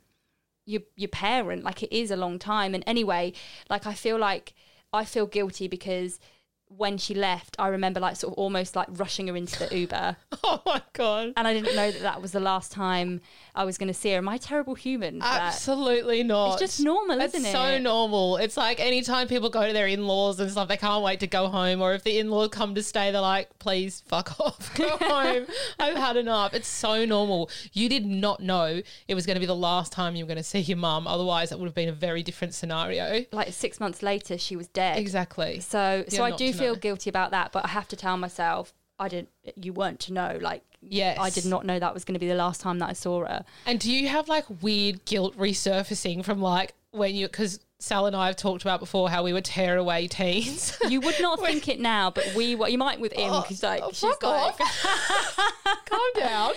your 0.66 0.82
your 0.94 1.08
parent 1.08 1.64
like 1.64 1.82
it 1.82 1.94
is 1.96 2.10
a 2.10 2.16
long 2.16 2.38
time. 2.38 2.74
And 2.74 2.84
anyway 2.86 3.32
like 3.70 3.86
I 3.86 3.94
feel 3.94 4.18
like 4.18 4.54
I 4.92 5.04
feel 5.04 5.26
guilty 5.26 5.68
because 5.68 6.20
when 6.68 6.98
she 6.98 7.14
left, 7.14 7.56
I 7.58 7.68
remember 7.68 8.00
like 8.00 8.16
sort 8.16 8.32
of 8.34 8.38
almost 8.38 8.76
like 8.76 8.88
rushing 8.90 9.28
her 9.28 9.36
into 9.36 9.58
the 9.58 9.76
Uber. 9.76 10.16
Oh 10.48 10.62
my 10.64 10.80
god. 10.92 11.32
and 11.36 11.48
I 11.48 11.52
didn't 11.52 11.74
know 11.74 11.90
that 11.90 12.02
that 12.02 12.22
was 12.22 12.30
the 12.32 12.38
last 12.40 12.70
time 12.70 13.20
I 13.54 13.64
was 13.64 13.78
going 13.78 13.88
to 13.88 13.94
see 13.94 14.10
her. 14.12 14.18
Am 14.18 14.28
I 14.28 14.36
terrible 14.38 14.74
human? 14.74 15.20
Absolutely 15.22 16.22
not. 16.22 16.52
It's 16.52 16.60
just 16.60 16.80
normal, 16.84 17.20
It's 17.20 17.34
isn't 17.34 17.48
it? 17.48 17.52
so 17.52 17.78
normal. 17.78 18.36
It's 18.36 18.56
like 18.56 18.78
anytime 18.78 19.26
people 19.28 19.48
go 19.50 19.66
to 19.66 19.72
their 19.72 19.86
in 19.88 20.06
laws 20.06 20.38
and 20.38 20.50
stuff, 20.50 20.68
they 20.68 20.76
can't 20.76 21.02
wait 21.02 21.20
to 21.20 21.26
go 21.26 21.48
home. 21.48 21.80
Or 21.82 21.94
if 21.94 22.04
the 22.04 22.18
in 22.18 22.30
laws 22.30 22.50
come 22.50 22.74
to 22.76 22.82
stay, 22.82 23.10
they're 23.10 23.20
like, 23.20 23.58
please 23.58 24.02
fuck 24.06 24.38
off, 24.40 24.72
go 24.76 24.88
home. 25.00 25.46
I've 25.80 25.96
had 25.96 26.16
enough. 26.16 26.54
It's 26.54 26.68
so 26.68 27.04
normal. 27.04 27.50
You 27.72 27.88
did 27.88 28.06
not 28.06 28.40
know 28.40 28.82
it 29.08 29.14
was 29.14 29.26
going 29.26 29.36
to 29.36 29.40
be 29.40 29.46
the 29.46 29.56
last 29.56 29.90
time 29.92 30.14
you 30.14 30.24
were 30.24 30.28
going 30.28 30.36
to 30.36 30.42
see 30.44 30.60
your 30.60 30.78
mum. 30.78 31.06
Otherwise, 31.06 31.50
it 31.50 31.58
would 31.58 31.66
have 31.66 31.74
been 31.74 31.88
a 31.88 31.92
very 31.92 32.22
different 32.22 32.54
scenario. 32.54 33.24
Like 33.32 33.52
six 33.52 33.80
months 33.80 34.02
later, 34.02 34.38
she 34.38 34.54
was 34.54 34.68
dead. 34.68 34.98
Exactly. 34.98 35.60
So, 35.60 36.04
so 36.08 36.22
I 36.22 36.30
do 36.30 36.52
feel 36.58 36.74
know. 36.74 36.80
guilty 36.80 37.10
about 37.10 37.30
that, 37.30 37.52
but 37.52 37.64
I 37.64 37.68
have 37.68 37.88
to 37.88 37.96
tell 37.96 38.16
myself 38.16 38.74
I 38.98 39.08
didn't. 39.08 39.30
You 39.56 39.72
weren't 39.72 40.00
to 40.00 40.12
know. 40.12 40.38
Like, 40.40 40.62
Yes. 40.88 41.18
I 41.20 41.30
did 41.30 41.46
not 41.46 41.66
know 41.66 41.78
that 41.78 41.94
was 41.94 42.04
going 42.04 42.14
to 42.14 42.20
be 42.20 42.28
the 42.28 42.34
last 42.34 42.60
time 42.60 42.78
that 42.78 42.88
I 42.88 42.92
saw 42.92 43.24
her. 43.24 43.44
And 43.66 43.78
do 43.78 43.92
you 43.92 44.08
have 44.08 44.28
like 44.28 44.44
weird 44.62 45.04
guilt 45.04 45.36
resurfacing 45.36 46.24
from 46.24 46.40
like 46.40 46.74
when 46.90 47.14
you, 47.14 47.26
because 47.26 47.60
Sal 47.78 48.06
and 48.06 48.16
I 48.16 48.28
have 48.28 48.36
talked 48.36 48.62
about 48.62 48.80
before 48.80 49.10
how 49.10 49.22
we 49.22 49.34
were 49.34 49.42
tearaway 49.42 50.06
teens. 50.08 50.78
You 50.86 51.00
would 51.00 51.20
not 51.20 51.40
think 51.40 51.68
it 51.68 51.80
now, 51.80 52.12
but 52.12 52.32
we 52.36 52.54
were. 52.54 52.68
You 52.68 52.78
might 52.78 53.00
with 53.00 53.12
him 53.12 53.32
oh, 53.32 53.40
because 53.42 53.60
like 53.62 53.80
oh, 53.82 53.90
she's 53.90 54.04
like, 54.04 54.20
Calm 55.86 56.00
down. 56.14 56.52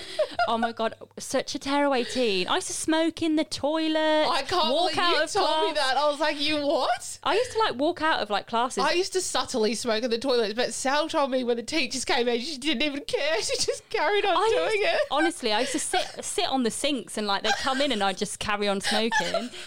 oh 0.47 0.57
my 0.57 0.71
god, 0.71 0.93
such 1.17 1.55
a 1.55 1.59
tearaway 1.59 2.03
teen. 2.03 2.47
I 2.47 2.55
used 2.55 2.67
to 2.67 2.73
smoke 2.73 3.23
in 3.23 3.37
the 3.37 3.43
toilet. 3.43 4.27
I 4.29 4.43
can't 4.43 4.71
walk 4.71 4.91
believe 4.91 4.99
out 4.99 5.15
you 5.15 5.23
of 5.23 5.31
told 5.31 5.67
me 5.67 5.73
that. 5.73 5.97
I 5.97 6.09
was 6.09 6.19
like, 6.19 6.39
you 6.39 6.57
what? 6.57 7.19
I 7.23 7.33
used 7.33 7.51
to 7.53 7.59
like 7.59 7.75
walk 7.75 8.03
out 8.03 8.19
of 8.19 8.29
like 8.29 8.45
classes. 8.45 8.83
I 8.83 8.91
used 8.91 9.13
to 9.13 9.21
subtly 9.21 9.73
smoke 9.73 10.03
in 10.03 10.11
the 10.11 10.19
toilets, 10.19 10.53
but 10.53 10.73
Sal 10.75 11.09
told 11.09 11.31
me 11.31 11.43
when 11.43 11.57
the 11.57 11.63
teachers 11.63 12.05
came 12.05 12.27
in, 12.27 12.39
she 12.39 12.57
didn't 12.57 12.83
even 12.83 13.03
care. 13.03 13.37
She 13.49 13.55
just 13.65 13.89
carried 13.89 14.18
on 14.25 14.37
I 14.37 14.49
doing 14.55 14.81
used- 14.81 14.93
it. 14.95 15.01
Honestly, 15.11 15.51
I 15.53 15.61
used 15.61 15.71
to 15.73 15.79
sit 15.79 16.05
sit 16.23 16.45
on 16.47 16.63
the 16.63 16.71
sinks 16.71 17.17
and 17.17 17.27
like 17.27 17.43
they 17.43 17.51
come 17.61 17.81
in 17.81 17.91
and 17.91 18.03
I'd 18.03 18.17
just 18.17 18.39
carry 18.39 18.67
on 18.67 18.81
smoking. 18.81 19.49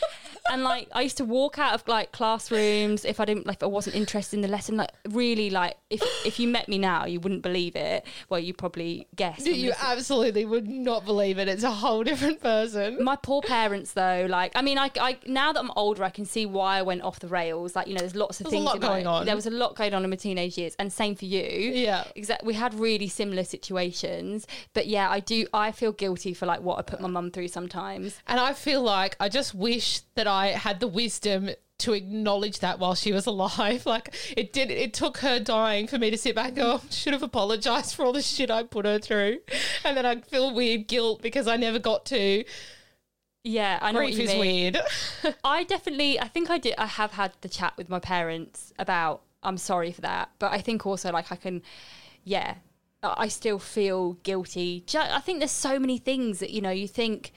And 0.51 0.65
like 0.65 0.89
I 0.93 1.03
used 1.03 1.17
to 1.19 1.25
walk 1.25 1.59
out 1.59 1.75
of 1.75 1.87
like 1.87 2.13
classrooms 2.13 3.05
if 3.05 3.21
I 3.21 3.25
didn't 3.25 3.47
like 3.47 3.59
if 3.59 3.63
I 3.63 3.67
wasn't 3.67 3.97
interested 3.97 4.37
in 4.37 4.43
the 4.43 4.49
lesson. 4.49 4.77
Like 4.77 4.91
really 5.11 5.51
like 5.51 5.77
if 5.91 6.03
if 6.27 6.41
you 6.41 6.49
met 6.49 6.69
me 6.69 6.79
now, 6.79 7.05
you 7.07 7.21
wouldn't 7.21 7.43
believe 7.43 7.77
it. 7.77 8.05
Well, 8.29 8.41
you 8.41 8.53
probably 8.55 9.07
guessed. 9.15 9.43
from 9.45 9.55
You 9.55 9.73
absolutely 9.81 10.45
would 10.45 10.69
not 10.69 11.05
believe 11.05 11.39
it. 11.39 11.49
It's 11.49 11.63
a 11.65 11.71
whole 11.71 12.03
different 12.05 12.41
person. 12.41 13.03
my 13.05 13.17
poor 13.17 13.41
parents 13.43 13.93
though 13.93 14.27
like 14.29 14.53
i 14.55 14.63
mean 14.63 14.79
I, 14.79 14.91
I 15.01 15.19
now 15.27 15.53
that 15.53 15.61
i'm 15.61 15.71
older 15.77 16.03
i 16.05 16.11
can 16.11 16.25
see 16.25 16.47
why 16.47 16.79
i 16.79 16.83
went 16.83 17.03
off 17.03 17.21
the 17.21 17.29
rails 17.29 17.75
like 17.77 17.87
you 17.87 17.95
know 17.95 18.01
there's 18.01 18.15
lots 18.15 18.41
of 18.41 18.45
There's 18.45 18.53
things 18.55 18.65
lot 18.65 18.77
in 18.77 18.81
my- 18.83 18.87
going 18.89 19.07
on. 19.07 19.27
there 19.27 19.35
was 19.35 19.47
a 19.47 19.51
lot 19.51 19.77
going 19.77 19.95
on 19.95 20.05
in 20.05 20.11
my 20.11 20.17
teenage 20.17 20.57
years 20.59 20.75
and 20.79 20.93
same 20.93 21.15
for 21.15 21.25
you 21.25 21.43
Yeah. 21.43 22.05
exactly 22.15 22.47
we 22.47 22.55
had 22.55 22.75
really 22.75 23.09
similar 23.09 23.45
situations 23.45 24.47
but 24.75 24.87
yeah 24.87 25.11
i 25.11 25.21
do 25.21 25.47
i 25.53 25.71
feel 25.73 25.93
guilty 25.93 26.33
for 26.35 26.47
like 26.47 26.61
what 26.61 26.79
i 26.79 26.83
put 26.83 27.01
my 27.01 27.09
mum 27.09 27.31
through 27.31 27.49
sometimes 27.49 28.21
And 28.27 28.39
I 28.41 28.53
feel 28.55 28.83
like 28.83 29.17
I 29.21 29.29
just 29.29 29.55
wish 29.55 30.01
that 30.17 30.27
I 30.27 30.32
had 30.49 30.81
the 30.81 30.89
wisdom 30.89 31.51
to 31.79 31.93
acknowledge 31.93 32.61
that 32.61 32.79
while 32.79 32.95
she 32.95 33.13
was 33.13 33.27
alive. 33.27 33.85
Like 33.93 34.15
it 34.37 34.53
did 34.53 34.71
it 34.71 34.95
took 34.95 35.19
her 35.19 35.39
dying 35.41 35.87
for 35.87 35.99
me 35.99 36.11
to 36.11 36.17
sit 36.17 36.35
back 36.35 36.49
and 36.49 36.57
go, 36.57 36.73
oh, 36.75 36.83
should 36.91 37.13
have 37.13 37.23
apologized 37.23 37.95
for 37.95 38.05
all 38.05 38.13
the 38.13 38.23
shit 38.23 38.51
I 38.51 38.63
put 38.63 38.87
her 38.87 38.99
through. 38.99 39.39
And 39.85 39.97
then 39.97 40.07
I'd 40.07 40.25
feel 40.27 40.55
weird 40.55 40.87
guilt 40.89 41.21
because 41.23 41.47
I 41.49 41.57
never 41.57 41.79
got 41.79 42.07
to. 42.07 42.45
yeah 43.45 43.79
i 43.83 43.91
know 43.91 44.01
what 44.01 44.07
Grief 44.07 44.19
you 44.19 44.25
is 44.25 44.31
mean. 44.35 44.41
weird. 44.41 44.79
I 45.45 45.65
definitely, 45.65 46.21
I 46.21 46.29
think 46.29 46.49
I 46.51 46.59
did. 46.59 46.75
I 46.79 46.87
have 46.87 47.13
had 47.13 47.33
the 47.41 47.49
chat 47.49 47.75
with 47.77 47.89
my 47.89 47.99
parents 47.99 48.73
about. 48.79 49.23
I'm 49.43 49.59
sorry 49.59 49.91
for 49.91 50.03
that, 50.03 50.31
but 50.39 50.53
I 50.53 50.61
think 50.61 50.87
also 50.87 51.11
like 51.11 51.33
I 51.33 51.37
can, 51.37 51.63
yeah, 52.23 52.55
I 53.03 53.15
I 53.25 53.29
still 53.29 53.59
feel 53.59 54.13
guilty. 54.23 54.85
I 54.95 55.21
think 55.21 55.41
there's 55.41 55.51
so 55.51 55.81
many 55.81 55.99
things 55.99 56.39
that 56.39 56.51
you 56.51 56.61
know 56.61 56.71
you 56.71 56.87
think 56.87 57.33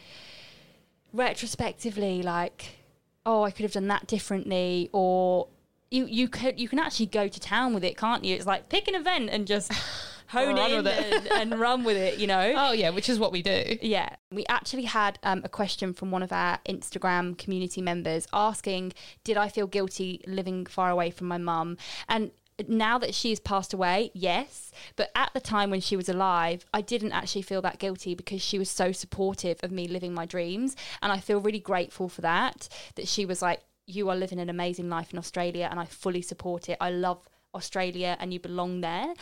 retrospectively, 1.16 2.22
like, 2.22 2.78
oh, 3.26 3.44
I 3.44 3.52
could 3.52 3.64
have 3.64 3.74
done 3.74 3.88
that 3.88 4.08
differently, 4.08 4.90
or 4.94 5.48
you 5.92 6.06
you 6.06 6.28
could 6.28 6.60
you 6.60 6.68
can 6.68 6.80
actually 6.80 7.08
go 7.08 7.28
to 7.28 7.40
town 7.40 7.74
with 7.74 7.84
it, 7.84 7.98
can't 7.98 8.24
you? 8.24 8.36
It's 8.36 8.46
like 8.46 8.70
pick 8.70 8.88
an 8.88 8.96
event 8.96 9.30
and 9.32 9.48
just 9.48 9.72
hone 10.28 10.58
in 10.58 10.88
and, 10.88 11.28
and 11.28 11.60
run 11.60 11.84
with 11.84 11.98
it. 11.98 12.20
You 12.20 12.28
know. 12.28 12.54
oh 12.56 12.72
yeah, 12.72 12.90
which 12.90 13.10
is 13.10 13.20
what 13.20 13.32
we 13.32 13.42
do. 13.42 13.78
Yeah, 13.82 14.10
we 14.32 14.46
actually 14.48 14.84
had 14.84 15.20
um, 15.24 15.42
a 15.44 15.50
question 15.50 15.94
from 15.94 16.12
one 16.12 16.24
of 16.24 16.32
our 16.32 16.60
Instagram 16.68 17.38
community 17.38 17.82
members 17.82 18.28
asking, 18.34 18.94
"Did 19.24 19.38
I 19.38 19.50
feel 19.50 19.68
guilty 19.68 20.22
living 20.28 20.66
far 20.66 20.90
away 20.90 21.12
from 21.12 21.28
my 21.28 21.38
mum?" 21.38 21.78
And 22.08 22.32
now 22.68 22.98
that 22.98 23.14
she's 23.14 23.40
passed 23.40 23.74
away, 23.74 24.12
yes. 24.14 24.72
But 24.96 25.12
at 25.16 25.32
the 25.34 25.40
time 25.40 25.70
when 25.70 25.82
she 25.82 25.98
was 25.98 26.10
alive, 26.10 26.66
I 26.74 26.82
didn't 26.82 27.12
actually 27.12 27.42
feel 27.42 27.62
that 27.62 27.80
guilty 27.80 28.16
because 28.16 28.42
she 28.42 28.58
was 28.58 28.70
so 28.70 28.92
supportive 28.92 29.60
of 29.64 29.72
me 29.72 29.88
living 29.88 30.14
my 30.14 30.26
dreams, 30.26 30.76
and 31.02 31.12
I 31.12 31.20
feel 31.20 31.40
really 31.40 31.60
grateful 31.60 32.10
for 32.10 32.22
that. 32.22 32.70
That 32.96 33.08
she 33.08 33.26
was 33.26 33.42
like, 33.42 33.62
"You 33.88 34.10
are 34.10 34.16
living 34.16 34.40
an 34.40 34.50
amazing 34.50 34.90
life 34.90 35.12
in 35.12 35.20
Australia, 35.20 35.68
and 35.70 35.80
I 35.80 35.86
fully 35.86 36.22
support 36.22 36.70
it. 36.70 36.78
I 36.80 36.92
love." 36.92 37.28
Australia 37.54 38.18
and 38.20 38.34
you 38.34 38.40
belong 38.42 38.82
there. 38.82 39.14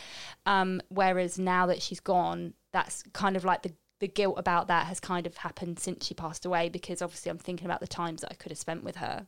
Um, 0.44 0.80
whereas 0.88 1.38
now 1.38 1.66
that 1.66 1.80
she's 1.80 2.00
gone, 2.00 2.54
that's 2.72 3.04
kind 3.12 3.36
of 3.36 3.44
like 3.44 3.62
the 3.62 3.72
the 4.00 4.08
guilt 4.08 4.34
about 4.38 4.66
that 4.68 4.86
has 4.86 5.00
kind 5.00 5.26
of 5.26 5.36
happened 5.36 5.78
since 5.78 6.04
she 6.04 6.14
passed 6.14 6.44
away 6.44 6.68
because 6.68 7.00
obviously 7.00 7.30
I'm 7.30 7.38
thinking 7.38 7.64
about 7.64 7.80
the 7.80 7.86
times 7.86 8.20
that 8.22 8.32
I 8.32 8.34
could 8.34 8.50
have 8.50 8.58
spent 8.58 8.82
with 8.84 8.96
her. 8.96 9.26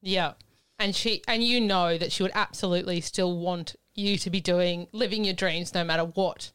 Yeah. 0.00 0.34
And 0.82 0.94
she 0.96 1.22
and 1.28 1.42
you 1.44 1.60
know 1.60 1.96
that 1.96 2.10
she 2.12 2.22
would 2.22 2.32
absolutely 2.34 3.00
still 3.00 3.38
want 3.38 3.76
you 3.94 4.16
to 4.18 4.30
be 4.30 4.40
doing 4.40 4.88
living 4.92 5.24
your 5.24 5.34
dreams 5.34 5.72
no 5.74 5.84
matter 5.84 6.04
what 6.04 6.50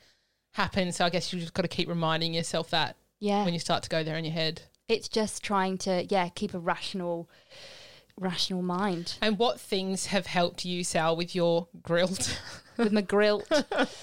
happens. 0.54 0.96
So 0.98 1.06
I 1.06 1.10
guess 1.10 1.32
you 1.32 1.40
just 1.40 1.54
got 1.54 1.62
to 1.62 1.68
keep 1.68 1.88
reminding 1.88 2.34
yourself 2.34 2.70
that 2.72 2.96
Yeah. 3.20 3.46
when 3.46 3.54
you 3.54 3.60
start 3.60 3.84
to 3.84 3.90
go 3.90 4.04
there 4.04 4.18
in 4.18 4.26
your 4.26 4.34
head. 4.34 4.64
it's 4.90 5.08
just 5.08 5.44
trying 5.44 5.78
to 5.80 6.06
yeah, 6.10 6.30
keep 6.30 6.54
a 6.54 6.60
rational 6.60 7.30
rational 8.20 8.62
mind 8.64 9.16
And 9.22 9.38
what 9.38 9.60
things 9.60 10.08
have 10.08 10.26
helped 10.26 10.66
you, 10.66 10.84
Sal, 10.84 11.16
with 11.16 11.36
your 11.36 11.68
grilled? 11.84 12.38
with 12.78 12.92
my 12.92 13.02
grill. 13.02 13.44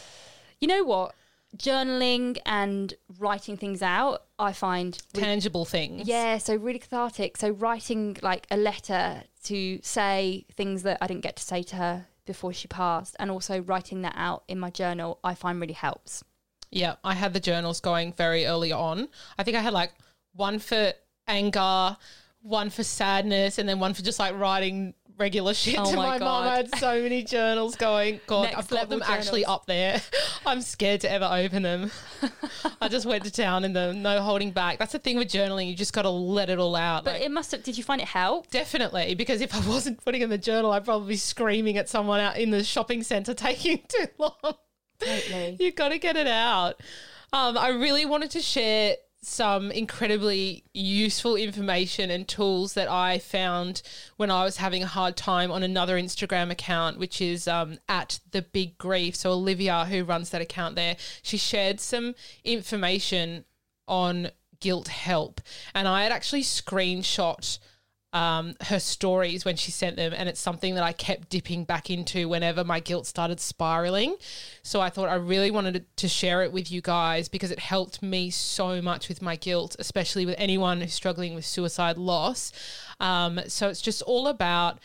you 0.61 0.69
know 0.69 0.85
what? 0.85 1.14
Journaling 1.57 2.39
and 2.45 2.95
writing 3.19 3.57
things 3.57 3.83
out, 3.83 4.25
I 4.39 4.53
find 4.53 4.99
really 5.15 5.27
tangible 5.27 5.65
things? 5.65 6.09
Yeah, 6.09 6.39
so 6.39 6.57
really 6.57 6.79
cathartic. 6.79 7.37
So 7.37 7.51
writing 7.51 8.17
like 8.23 8.47
a 8.51 8.57
letter 8.57 9.23
to 9.45 9.79
say 9.83 10.47
things 10.55 10.83
that 10.83 10.99
I 11.01 11.07
didn't 11.07 11.23
get 11.23 11.37
to 11.37 11.43
say 11.43 11.63
to 11.65 11.77
her 11.77 12.07
before 12.27 12.53
she 12.53 12.67
passed, 12.67 13.15
and 13.19 13.31
also 13.31 13.61
writing 13.61 14.03
that 14.03 14.15
out 14.17 14.45
in 14.49 14.59
my 14.59 14.71
journal, 14.71 15.19
I 15.23 15.35
find 15.35 15.61
really 15.61 15.75
helps. 15.75 16.25
Yeah, 16.71 16.97
I 17.05 17.15
had 17.15 17.35
the 17.35 17.41
journals 17.41 17.81
going 17.81 18.13
very 18.15 18.47
early 18.47 18.73
on. 18.73 19.09
I 19.39 19.43
think 19.45 19.57
I 19.57 19.61
had 19.61 19.73
like 19.73 19.93
one 20.33 20.59
for 20.59 20.93
anger, 21.29 21.97
one 22.41 22.71
for 22.71 22.83
sadness, 22.83 23.59
and 23.59 23.69
then 23.69 23.79
one 23.79 23.95
for 23.95 24.03
just 24.03 24.19
like 24.19 24.35
writing 24.35 24.95
regular 25.18 25.54
shit 25.54 25.78
Oh 25.78 25.90
to 25.90 25.97
my 25.97 26.18
my, 26.18 26.18
mum. 26.18 26.44
I 26.44 26.56
had 26.56 26.75
so 26.76 27.00
many 27.02 27.23
journals 27.23 27.76
going. 27.76 28.21
God, 28.26 28.44
Next 28.44 28.59
I've 28.59 28.68
got 28.68 28.88
them 28.88 28.99
level 29.00 29.14
actually 29.14 29.44
up 29.44 29.66
there. 29.66 30.00
I'm 30.47 30.61
scared 30.61 31.00
to 31.02 31.11
ever 31.11 31.28
open 31.30 31.62
them. 31.62 31.90
I 32.80 32.88
just 32.88 33.06
went 33.06 33.25
to 33.25 33.30
town 33.30 33.64
in 33.64 33.73
them, 33.73 34.02
no 34.02 34.21
holding 34.21 34.50
back. 34.50 34.78
That's 34.78 34.92
the 34.92 34.99
thing 34.99 35.16
with 35.16 35.28
journaling. 35.28 35.68
You 35.68 35.76
just 35.76 35.92
got 35.92 36.02
to 36.02 36.11
let 36.11 36.50
it 36.50 36.59
all 36.59 36.76
out. 36.76 37.04
But 37.04 37.14
like- 37.14 37.23
it 37.23 37.30
must 37.30 37.52
have. 37.52 37.62
Did 37.62 37.78
you 37.78 37.85
find 37.85 38.00
it 38.00 38.09
help? 38.09 38.50
Definitely, 38.50 39.14
because 39.14 39.40
if 39.40 39.54
I 39.54 39.66
wasn't 39.68 40.04
putting 40.04 40.23
in 40.23 40.30
the 40.30 40.38
journal, 40.38 40.73
I'd 40.73 40.85
probably 40.85 41.09
be 41.09 41.16
screaming 41.16 41.78
at 41.78 41.88
someone 41.88 42.21
out 42.21 42.37
in 42.37 42.50
the 42.50 42.64
shopping 42.64 43.02
centre 43.02 43.35
taking 43.35 43.83
too 43.88 44.06
long. 44.18 44.54
Totally. 45.00 45.56
you 45.61 45.73
got 45.73 45.88
to 45.88 45.99
get 45.99 46.16
it 46.16 46.28
out. 46.28 46.80
Um, 47.33 47.59
I 47.59 47.68
really 47.71 48.06
wanted 48.06 48.30
to 48.33 48.40
share 48.40 48.94
some 49.26 49.71
incredibly 49.71 50.64
useful 50.73 51.37
information 51.37 52.11
and 52.11 52.26
tools 52.26 52.75
that 52.75 52.88
I 52.88 53.19
found 53.19 53.83
when 54.16 54.31
I 54.31 54.45
was 54.45 54.59
having 54.59 54.83
a 54.83 54.87
hard 54.87 55.16
time 55.16 55.50
on 55.50 55.62
another 55.62 55.99
Instagram 55.99 56.50
account, 56.50 56.99
which 56.99 57.21
is 57.21 57.49
um, 57.49 57.78
at 57.88 58.21
the 58.31 58.43
Big 58.43 58.78
Grief. 58.78 59.16
So 59.16 59.33
Olivia, 59.33 59.87
who 59.87 60.04
runs 60.04 60.31
that 60.31 60.43
account 60.43 60.76
there, 60.76 60.97
she 61.23 61.37
shared 61.37 61.81
some 61.81 62.14
information 62.45 63.45
on 63.87 64.31
guilt 64.61 64.88
help, 64.88 65.40
and 65.75 65.87
I 65.87 66.04
had 66.04 66.12
actually 66.12 66.43
screenshot 66.43 67.59
um, 68.14 68.54
her 68.62 68.78
stories 68.78 69.44
when 69.44 69.56
she 69.56 69.73
sent 69.73 69.97
them, 69.97 70.14
and 70.16 70.28
it's 70.28 70.40
something 70.40 70.76
that 70.76 70.85
I 70.85 70.92
kept 70.92 71.28
dipping 71.28 71.64
back 71.64 71.90
into 71.90 72.28
whenever 72.28 72.62
my 72.62 72.78
guilt 72.78 73.06
started 73.06 73.40
spiraling. 73.40 74.14
So 74.62 74.80
I 74.80 74.88
thought 74.88 75.09
I 75.09 75.16
really 75.16 75.50
wanted 75.50 75.85
to 75.97 76.09
share 76.09 76.42
it 76.44 76.52
with 76.52 76.71
you 76.71 76.80
guys 76.80 77.28
because 77.28 77.50
it 77.50 77.59
helped 77.59 78.02
me 78.02 78.30
so 78.30 78.80
much 78.80 79.09
with 79.09 79.21
my 79.21 79.35
guilt, 79.35 79.75
especially 79.80 80.25
with 80.25 80.37
anyone 80.38 80.80
who's 80.80 80.94
struggling 80.94 81.35
with 81.35 81.44
suicide 81.44 81.99
loss. 81.99 82.52
Um, 83.00 83.40
so 83.49 83.68
it's 83.68 83.83
just 83.83 84.00
all 84.02 84.28
about 84.28 84.78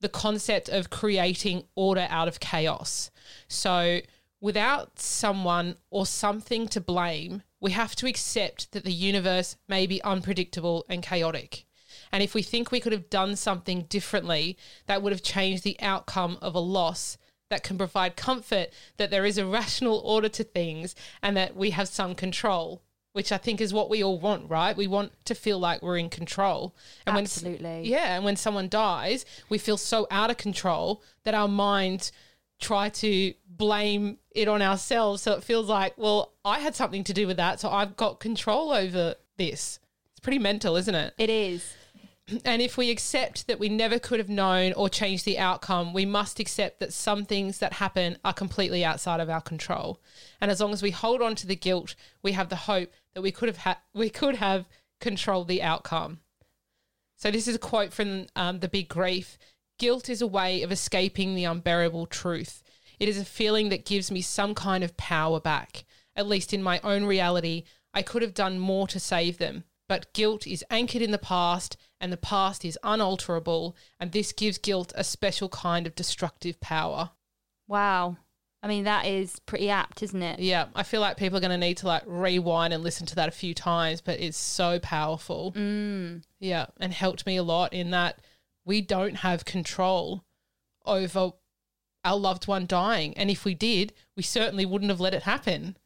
the 0.00 0.08
concept 0.10 0.68
of 0.68 0.90
creating 0.90 1.64
order 1.74 2.06
out 2.10 2.28
of 2.28 2.38
chaos. 2.38 3.10
So, 3.48 4.00
without 4.42 4.98
someone 4.98 5.76
or 5.90 6.04
something 6.04 6.68
to 6.68 6.82
blame, 6.82 7.42
we 7.60 7.70
have 7.70 7.96
to 7.96 8.06
accept 8.06 8.72
that 8.72 8.84
the 8.84 8.92
universe 8.92 9.56
may 9.68 9.86
be 9.86 10.02
unpredictable 10.02 10.84
and 10.90 11.02
chaotic. 11.02 11.65
And 12.12 12.22
if 12.22 12.34
we 12.34 12.42
think 12.42 12.70
we 12.70 12.80
could 12.80 12.92
have 12.92 13.10
done 13.10 13.36
something 13.36 13.82
differently 13.82 14.56
that 14.86 15.02
would 15.02 15.12
have 15.12 15.22
changed 15.22 15.64
the 15.64 15.78
outcome 15.80 16.38
of 16.40 16.54
a 16.54 16.60
loss, 16.60 17.18
that 17.48 17.62
can 17.62 17.78
provide 17.78 18.16
comfort 18.16 18.70
that 18.96 19.10
there 19.10 19.24
is 19.24 19.38
a 19.38 19.46
rational 19.46 19.98
order 20.04 20.28
to 20.28 20.44
things 20.44 20.94
and 21.22 21.36
that 21.36 21.56
we 21.56 21.70
have 21.70 21.88
some 21.88 22.14
control, 22.14 22.82
which 23.12 23.32
I 23.32 23.38
think 23.38 23.60
is 23.60 23.72
what 23.72 23.88
we 23.88 24.02
all 24.02 24.18
want, 24.18 24.50
right? 24.50 24.76
We 24.76 24.86
want 24.86 25.12
to 25.26 25.34
feel 25.34 25.58
like 25.58 25.82
we're 25.82 25.98
in 25.98 26.10
control. 26.10 26.74
And 27.06 27.16
Absolutely. 27.16 27.64
when 27.64 27.84
yeah, 27.84 28.16
and 28.16 28.24
when 28.24 28.36
someone 28.36 28.68
dies, 28.68 29.24
we 29.48 29.58
feel 29.58 29.76
so 29.76 30.06
out 30.10 30.30
of 30.30 30.36
control 30.36 31.02
that 31.24 31.34
our 31.34 31.48
minds 31.48 32.12
try 32.58 32.88
to 32.88 33.34
blame 33.48 34.18
it 34.30 34.48
on 34.48 34.62
ourselves. 34.62 35.22
So 35.22 35.32
it 35.32 35.44
feels 35.44 35.68
like, 35.68 35.94
well, 35.96 36.32
I 36.44 36.60
had 36.60 36.74
something 36.74 37.04
to 37.04 37.12
do 37.12 37.26
with 37.26 37.36
that, 37.36 37.60
so 37.60 37.70
I've 37.70 37.96
got 37.96 38.18
control 38.18 38.72
over 38.72 39.14
this. 39.36 39.78
It's 40.12 40.20
pretty 40.20 40.38
mental, 40.38 40.76
isn't 40.76 40.94
it? 40.94 41.14
It 41.18 41.30
is. 41.30 41.74
And 42.44 42.60
if 42.60 42.76
we 42.76 42.90
accept 42.90 43.46
that 43.46 43.60
we 43.60 43.68
never 43.68 44.00
could 44.00 44.18
have 44.18 44.28
known 44.28 44.72
or 44.72 44.88
changed 44.88 45.24
the 45.24 45.38
outcome, 45.38 45.92
we 45.92 46.04
must 46.04 46.40
accept 46.40 46.80
that 46.80 46.92
some 46.92 47.24
things 47.24 47.58
that 47.58 47.74
happen 47.74 48.18
are 48.24 48.32
completely 48.32 48.84
outside 48.84 49.20
of 49.20 49.30
our 49.30 49.40
control. 49.40 50.00
And 50.40 50.50
as 50.50 50.60
long 50.60 50.72
as 50.72 50.82
we 50.82 50.90
hold 50.90 51.22
on 51.22 51.36
to 51.36 51.46
the 51.46 51.54
guilt, 51.54 51.94
we 52.22 52.32
have 52.32 52.48
the 52.48 52.56
hope 52.56 52.92
that 53.14 53.22
we 53.22 53.30
could 53.30 53.48
have 53.48 53.58
ha- 53.58 53.80
we 53.94 54.10
could 54.10 54.36
have 54.36 54.66
controlled 55.00 55.46
the 55.46 55.62
outcome. 55.62 56.18
So 57.16 57.30
this 57.30 57.46
is 57.46 57.54
a 57.54 57.60
quote 57.60 57.92
from 57.92 58.26
um, 58.34 58.58
the 58.58 58.68
Big 58.68 58.88
Grief. 58.88 59.38
Guilt 59.78 60.08
is 60.08 60.20
a 60.20 60.26
way 60.26 60.62
of 60.62 60.72
escaping 60.72 61.34
the 61.34 61.44
unbearable 61.44 62.06
truth. 62.06 62.62
It 62.98 63.08
is 63.08 63.18
a 63.18 63.24
feeling 63.24 63.68
that 63.68 63.86
gives 63.86 64.10
me 64.10 64.20
some 64.20 64.54
kind 64.54 64.82
of 64.82 64.96
power 64.96 65.38
back. 65.38 65.84
At 66.16 66.26
least 66.26 66.52
in 66.52 66.62
my 66.62 66.80
own 66.82 67.04
reality, 67.04 67.64
I 67.94 68.02
could 68.02 68.22
have 68.22 68.34
done 68.34 68.58
more 68.58 68.88
to 68.88 68.98
save 68.98 69.38
them. 69.38 69.64
But 69.88 70.12
guilt 70.12 70.46
is 70.46 70.64
anchored 70.70 71.02
in 71.02 71.12
the 71.12 71.18
past, 71.18 71.76
and 72.00 72.12
the 72.12 72.16
past 72.16 72.64
is 72.64 72.78
unalterable, 72.82 73.76
and 73.98 74.12
this 74.12 74.32
gives 74.32 74.58
guilt 74.58 74.92
a 74.96 75.04
special 75.04 75.48
kind 75.48 75.86
of 75.86 75.94
destructive 75.94 76.60
power. 76.60 77.10
Wow. 77.68 78.16
I 78.62 78.68
mean, 78.68 78.84
that 78.84 79.06
is 79.06 79.38
pretty 79.40 79.70
apt, 79.70 80.02
isn't 80.02 80.22
it? 80.22 80.40
Yeah, 80.40 80.66
I 80.74 80.82
feel 80.82 81.00
like 81.00 81.16
people 81.16 81.38
are 81.38 81.40
going 81.40 81.52
to 81.52 81.56
need 81.56 81.76
to 81.78 81.86
like 81.86 82.02
rewind 82.06 82.72
and 82.72 82.82
listen 82.82 83.06
to 83.06 83.14
that 83.16 83.28
a 83.28 83.32
few 83.32 83.54
times, 83.54 84.00
but 84.00 84.18
it's 84.18 84.36
so 84.36 84.78
powerful. 84.80 85.52
Mm. 85.52 86.22
Yeah, 86.40 86.66
and 86.80 86.92
helped 86.92 87.26
me 87.26 87.36
a 87.36 87.42
lot 87.42 87.72
in 87.72 87.90
that 87.90 88.20
we 88.64 88.80
don't 88.80 89.16
have 89.16 89.44
control 89.44 90.24
over 90.84 91.32
our 92.04 92.16
loved 92.16 92.48
one 92.48 92.66
dying. 92.66 93.16
And 93.16 93.30
if 93.30 93.44
we 93.44 93.54
did, 93.54 93.92
we 94.16 94.22
certainly 94.22 94.66
wouldn't 94.66 94.90
have 94.90 95.00
let 95.00 95.14
it 95.14 95.22
happen. 95.24 95.76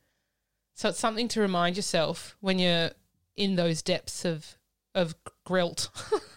So 0.74 0.88
it's 0.88 0.98
something 0.98 1.28
to 1.28 1.40
remind 1.40 1.76
yourself 1.76 2.36
when 2.40 2.58
you're 2.58 2.90
in 3.36 3.56
those 3.56 3.82
depths 3.82 4.24
of 4.24 4.56
of 4.94 5.14
grilt. 5.46 5.88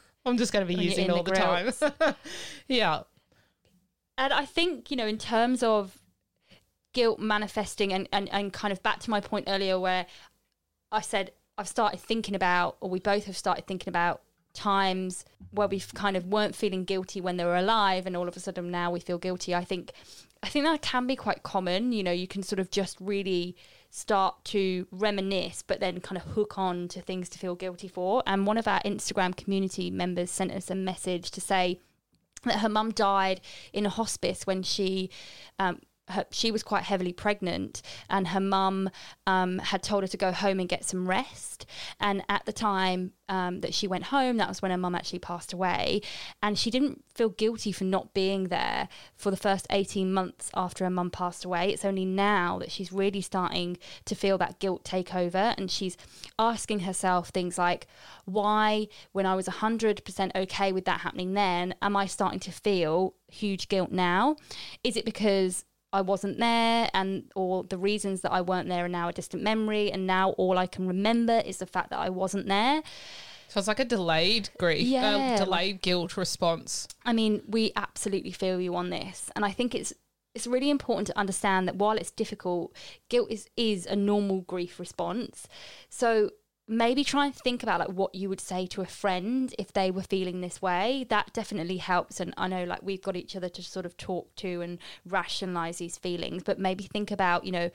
I'm 0.26 0.38
just 0.38 0.54
going 0.54 0.66
to 0.66 0.68
be 0.68 0.76
When 0.76 0.86
using 0.86 1.06
it 1.06 1.10
all 1.12 1.24
the 1.24 1.32
the, 1.32 1.90
time. 1.90 2.16
yeah. 2.68 3.02
And 4.18 4.32
I 4.32 4.46
think, 4.46 4.90
you 4.90 4.98
know, 4.98 5.08
in 5.08 5.18
terms 5.18 5.64
of 5.64 5.98
guilt 6.94 7.20
manifesting 7.20 7.92
and, 7.92 8.08
and, 8.14 8.30
and 8.32 8.54
kind 8.54 8.72
of 8.72 8.82
back 8.84 9.00
to 9.00 9.10
my 9.10 9.20
point 9.20 9.46
earlier 9.48 9.80
where 9.80 10.06
I 10.92 11.02
said 11.02 11.32
I've 11.58 11.68
started 11.68 12.00
thinking 12.00 12.36
about, 12.36 12.78
or 12.80 12.90
we 12.90 13.00
both 13.00 13.26
have 13.26 13.36
started 13.36 13.68
thinking 13.68 13.90
about 13.90 14.22
times 14.54 15.26
where 15.52 15.68
we 15.68 15.80
kind 15.80 16.16
of 16.16 16.28
weren't 16.28 16.56
feeling 16.56 16.84
guilty 16.84 17.20
when 17.20 17.38
they 17.38 17.46
were 17.46 17.56
alive 17.56 18.06
and 18.06 18.16
all 18.16 18.28
of 18.28 18.38
a 18.38 18.40
sudden 18.40 18.72
now 18.72 18.92
we 18.92 19.00
feel 19.00 19.18
guilty. 19.18 19.54
I 19.54 19.64
think 19.64 19.92
I 20.44 20.50
think 20.50 20.66
that 20.66 20.82
can 20.82 21.08
be 21.08 21.16
quite 21.16 21.44
common. 21.44 21.92
You 21.92 22.04
know, 22.04 22.12
you 22.12 22.28
can 22.28 22.44
sort 22.44 22.60
of 22.60 22.70
just 22.70 22.98
really 23.00 23.56
start 23.96 24.44
to 24.44 24.88
reminisce, 24.90 25.62
but 25.62 25.80
then 25.80 26.00
kind 26.00 26.18
of 26.18 26.24
hook 26.32 26.58
on 26.58 26.88
to 26.88 27.00
things 27.00 27.30
to 27.30 27.38
feel 27.38 27.54
guilty 27.54 27.88
for. 27.88 28.24
And 28.26 28.48
one 28.48 28.58
of 28.58 28.68
our 28.68 28.82
Instagram 28.82 29.38
community 29.38 29.92
members 29.92 30.32
sent 30.32 30.52
us 30.52 30.72
a 30.72 30.76
message 30.76 31.30
to 31.30 31.40
say 31.40 31.80
that 32.44 32.62
her 32.62 32.70
mum 32.70 32.90
died 32.90 33.40
in 33.72 33.86
a 33.86 33.90
hospice 33.90 34.48
when 34.48 34.64
she 34.64 35.12
um, 35.60 35.80
her, 36.10 36.26
she 36.32 36.52
was 36.52 36.64
quite 36.64 36.84
heavily 36.84 37.14
pregnant, 37.14 37.82
and 38.10 38.28
her 38.30 38.40
mum 38.40 38.90
um, 39.26 39.60
had 39.60 39.84
told 39.84 40.04
her 40.04 40.08
to 40.08 40.18
go 40.18 40.32
home 40.32 40.60
and 40.60 40.68
get 40.68 40.84
some 40.86 41.08
rest. 41.08 41.66
And 42.00 42.24
at 42.28 42.46
the 42.46 42.54
time 42.54 43.14
um, 43.30 43.62
that 43.62 43.74
she 43.74 43.88
went 43.88 44.06
home, 44.06 44.38
that 44.38 44.50
was 44.50 44.62
when 44.62 44.72
her 44.72 44.78
mum 44.78 44.96
actually 44.96 45.20
passed 45.20 45.54
away. 45.54 46.02
And 46.42 46.58
she 46.58 46.70
didn't 46.70 47.04
feel 47.14 47.30
guilty 47.30 47.72
for 47.72 47.86
not 47.86 48.14
being 48.14 48.50
there 48.50 48.90
for 49.16 49.32
the 49.32 49.38
first 49.38 49.66
18 49.70 50.12
months 50.14 50.52
after 50.54 50.84
her 50.84 50.90
mum 50.90 51.10
passed 51.10 51.46
away. 51.46 51.70
It's 51.72 51.86
only 51.86 52.06
now 52.06 52.60
that 52.60 52.72
she's 52.72 52.92
really 52.92 53.22
starting 53.22 53.78
to 54.06 54.16
feel 54.16 54.38
that 54.40 54.60
guilt 54.60 54.84
take 54.84 55.16
over. 55.16 55.54
And 55.58 55.72
she's 55.72 55.98
asking 56.38 56.82
herself 56.82 57.30
things 57.30 57.58
like, 57.58 57.88
why, 58.26 58.88
when 59.14 59.26
I 59.26 59.36
was 59.36 59.48
100% 59.48 60.36
okay 60.36 60.72
with 60.72 60.86
that 60.86 61.02
happening 61.02 61.34
then, 61.34 61.76
am 61.82 61.96
I 61.96 62.08
starting 62.08 62.40
to 62.42 62.52
feel 62.52 63.16
huge 63.28 63.70
guilt 63.70 63.92
now? 63.92 64.36
Is 64.84 64.98
it 64.98 65.06
because 65.06 65.66
I 65.94 66.02
wasn't 66.02 66.40
there 66.40 66.90
and 66.94 67.32
or 67.36 67.64
the 67.64 67.78
reasons 67.78 68.22
that 68.22 68.32
I 68.34 68.42
weren't 68.42 68.68
there 68.68 68.86
are 68.86 68.90
now 68.90 69.08
a 69.10 69.14
distant 69.14 69.44
memory 69.44 69.92
and 69.92 70.06
now 70.08 70.32
all 70.32 70.58
I 70.58 70.68
can 70.68 70.88
remember 70.88 71.42
is 71.46 71.58
the 71.58 71.66
fact 71.68 71.92
that 71.92 72.00
I 72.00 72.10
wasn't 72.10 72.48
there. 72.48 72.82
So 73.50 73.60
it's 73.60 73.68
like 73.68 73.80
a 73.80 73.86
delayed 73.86 74.50
grief, 74.58 74.82
um, 74.88 74.88
Yeah. 74.92 75.36
a 75.36 75.38
delayed 75.38 75.82
guilt 75.82 76.18
response. 76.18 76.88
I 77.06 77.14
mean, 77.14 77.44
we 77.48 77.72
absolutely 77.76 78.32
feel 78.32 78.60
you 78.60 78.76
on 78.76 78.90
this 78.90 79.30
and 79.36 79.46
I 79.46 79.52
think 79.52 79.76
it's 79.76 79.94
it's 80.36 80.48
really 80.48 80.72
important 80.72 81.06
to 81.06 81.18
understand 81.18 81.68
that 81.68 81.76
while 81.76 81.96
it's 81.96 82.10
difficult, 82.10 82.76
guilt 83.10 83.30
is 83.30 83.48
is 83.56 83.86
a 83.86 83.96
normal 83.96 84.42
grief 84.42 84.80
response. 84.80 85.48
So 85.90 86.32
maybe 86.68 87.04
try 87.04 87.26
and 87.26 87.36
think 87.36 87.62
about 87.62 87.80
like 87.80 87.90
what 87.90 88.16
you 88.16 88.30
would 88.30 88.40
say 88.40 88.66
to 88.66 88.82
a 88.82 88.86
friend 88.86 89.54
if 89.60 89.74
they 89.74 89.92
were 89.92 90.02
feeling 90.02 90.40
this 90.40 90.62
way 90.62 91.06
that 91.10 91.32
definitely 91.34 91.78
helps 91.78 92.20
and 92.22 92.34
i 92.38 92.48
know 92.48 92.64
like 92.64 92.82
we've 92.82 93.02
got 93.02 93.18
each 93.18 93.36
other 93.36 93.50
to 93.50 93.62
sort 93.62 93.86
of 93.86 93.98
talk 93.98 94.34
to 94.36 94.62
and 94.62 94.80
rationalize 95.06 95.78
these 95.78 95.98
feelings 95.98 96.42
but 96.44 96.58
maybe 96.58 96.86
think 96.86 97.12
about 97.12 97.44
you 97.44 97.52
know 97.52 97.70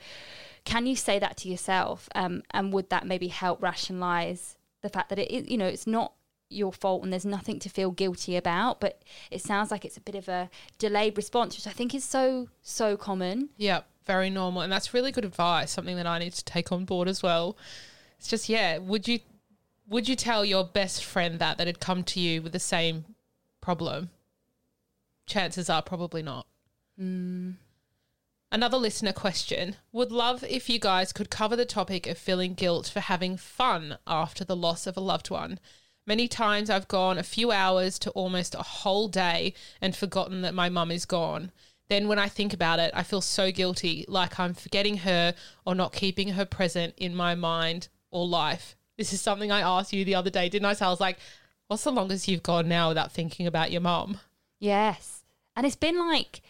can 0.65 0.87
you 0.87 0.95
say 0.95 1.19
that 1.19 1.37
to 1.37 1.47
yourself 1.47 2.09
um, 2.15 2.41
and 2.51 2.73
would 2.73 2.89
that 2.89 3.05
maybe 3.05 3.27
help 3.27 3.61
rationalize 3.61 4.57
the 4.81 4.89
fact 4.89 5.09
that 5.09 5.19
it 5.19 5.29
is 5.29 5.47
you 5.47 5.57
know 5.57 5.67
it's 5.67 5.87
not 5.87 6.13
your 6.49 6.73
fault 6.73 7.03
and 7.03 7.13
there's 7.13 7.25
nothing 7.25 7.59
to 7.59 7.69
feel 7.69 7.91
guilty 7.91 8.35
about 8.35 8.79
but 8.79 9.03
it 9.29 9.39
sounds 9.39 9.69
like 9.69 9.85
it's 9.85 9.97
a 9.97 10.01
bit 10.01 10.15
of 10.15 10.27
a 10.27 10.49
delayed 10.79 11.15
response 11.15 11.55
which 11.55 11.67
i 11.67 11.71
think 11.71 11.93
is 11.93 12.03
so 12.03 12.47
so 12.63 12.97
common 12.97 13.49
Yeah, 13.57 13.81
very 14.09 14.31
normal. 14.31 14.63
And 14.63 14.71
that's 14.71 14.91
really 14.91 15.11
good 15.11 15.23
advice, 15.23 15.69
something 15.69 15.95
that 15.97 16.07
I 16.07 16.17
need 16.17 16.33
to 16.33 16.43
take 16.43 16.71
on 16.71 16.83
board 16.83 17.07
as 17.07 17.21
well. 17.21 17.55
It's 18.19 18.27
just, 18.27 18.49
yeah, 18.49 18.79
would 18.79 19.07
you 19.07 19.19
would 19.87 20.09
you 20.09 20.15
tell 20.15 20.43
your 20.43 20.65
best 20.65 21.03
friend 21.03 21.39
that 21.39 21.57
that 21.57 21.65
had 21.65 21.79
come 21.79 22.03
to 22.03 22.19
you 22.19 22.41
with 22.41 22.51
the 22.51 22.59
same 22.59 23.05
problem? 23.61 24.09
Chances 25.25 25.69
are 25.69 25.81
probably 25.81 26.21
not. 26.21 26.45
Mm. 26.99 27.55
Another 28.51 28.77
listener 28.77 29.13
question 29.13 29.77
Would 29.93 30.11
love 30.11 30.43
if 30.43 30.69
you 30.69 30.79
guys 30.79 31.13
could 31.13 31.29
cover 31.29 31.55
the 31.55 31.65
topic 31.65 32.07
of 32.07 32.17
feeling 32.17 32.55
guilt 32.55 32.89
for 32.93 32.99
having 32.99 33.37
fun 33.37 33.97
after 34.05 34.43
the 34.43 34.55
loss 34.55 34.85
of 34.85 34.97
a 34.97 35.01
loved 35.01 35.29
one. 35.29 35.57
Many 36.05 36.27
times 36.27 36.69
I've 36.69 36.89
gone 36.89 37.17
a 37.17 37.23
few 37.23 37.53
hours 37.53 37.97
to 37.99 38.09
almost 38.11 38.53
a 38.53 38.63
whole 38.63 39.07
day 39.07 39.53
and 39.79 39.95
forgotten 39.95 40.41
that 40.41 40.53
my 40.53 40.67
mum 40.67 40.91
is 40.91 41.05
gone. 41.05 41.51
Then 41.87 42.09
when 42.09 42.19
I 42.19 42.27
think 42.27 42.53
about 42.53 42.79
it, 42.79 42.91
I 42.93 43.03
feel 43.03 43.21
so 43.21 43.49
guilty, 43.49 44.03
like 44.09 44.39
I'm 44.39 44.53
forgetting 44.53 44.97
her 44.97 45.35
or 45.65 45.73
not 45.73 45.93
keeping 45.93 46.29
her 46.29 46.45
present 46.45 46.95
in 46.97 47.15
my 47.15 47.33
mind 47.33 47.87
or 48.11 48.27
life. 48.27 48.75
This 48.97 49.13
is 49.13 49.21
something 49.21 49.51
I 49.51 49.61
asked 49.61 49.93
you 49.93 50.03
the 50.03 50.15
other 50.15 50.29
day, 50.29 50.49
didn't 50.49 50.65
I? 50.65 50.73
So 50.73 50.85
I 50.85 50.89
was 50.89 50.99
like, 50.99 51.17
what's 51.67 51.83
the 51.83 51.91
longest 51.91 52.27
you've 52.27 52.43
gone 52.43 52.67
now 52.67 52.89
without 52.89 53.11
thinking 53.11 53.47
about 53.47 53.71
your 53.71 53.81
mum? 53.81 54.19
Yes. 54.59 55.23
And 55.55 55.65
it's 55.65 55.75
been 55.75 55.97
like 55.97 56.41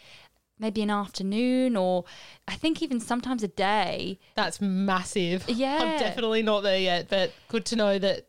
maybe 0.58 0.82
an 0.82 0.90
afternoon 0.90 1.76
or 1.76 2.04
I 2.46 2.54
think 2.54 2.82
even 2.82 3.00
sometimes 3.00 3.42
a 3.42 3.48
day. 3.48 4.18
That's 4.34 4.60
massive. 4.60 5.48
Yeah. 5.48 5.78
I'm 5.80 5.98
definitely 5.98 6.42
not 6.42 6.62
there 6.62 6.78
yet, 6.78 7.08
but 7.08 7.32
good 7.48 7.64
to 7.66 7.76
know 7.76 7.98
that 7.98 8.26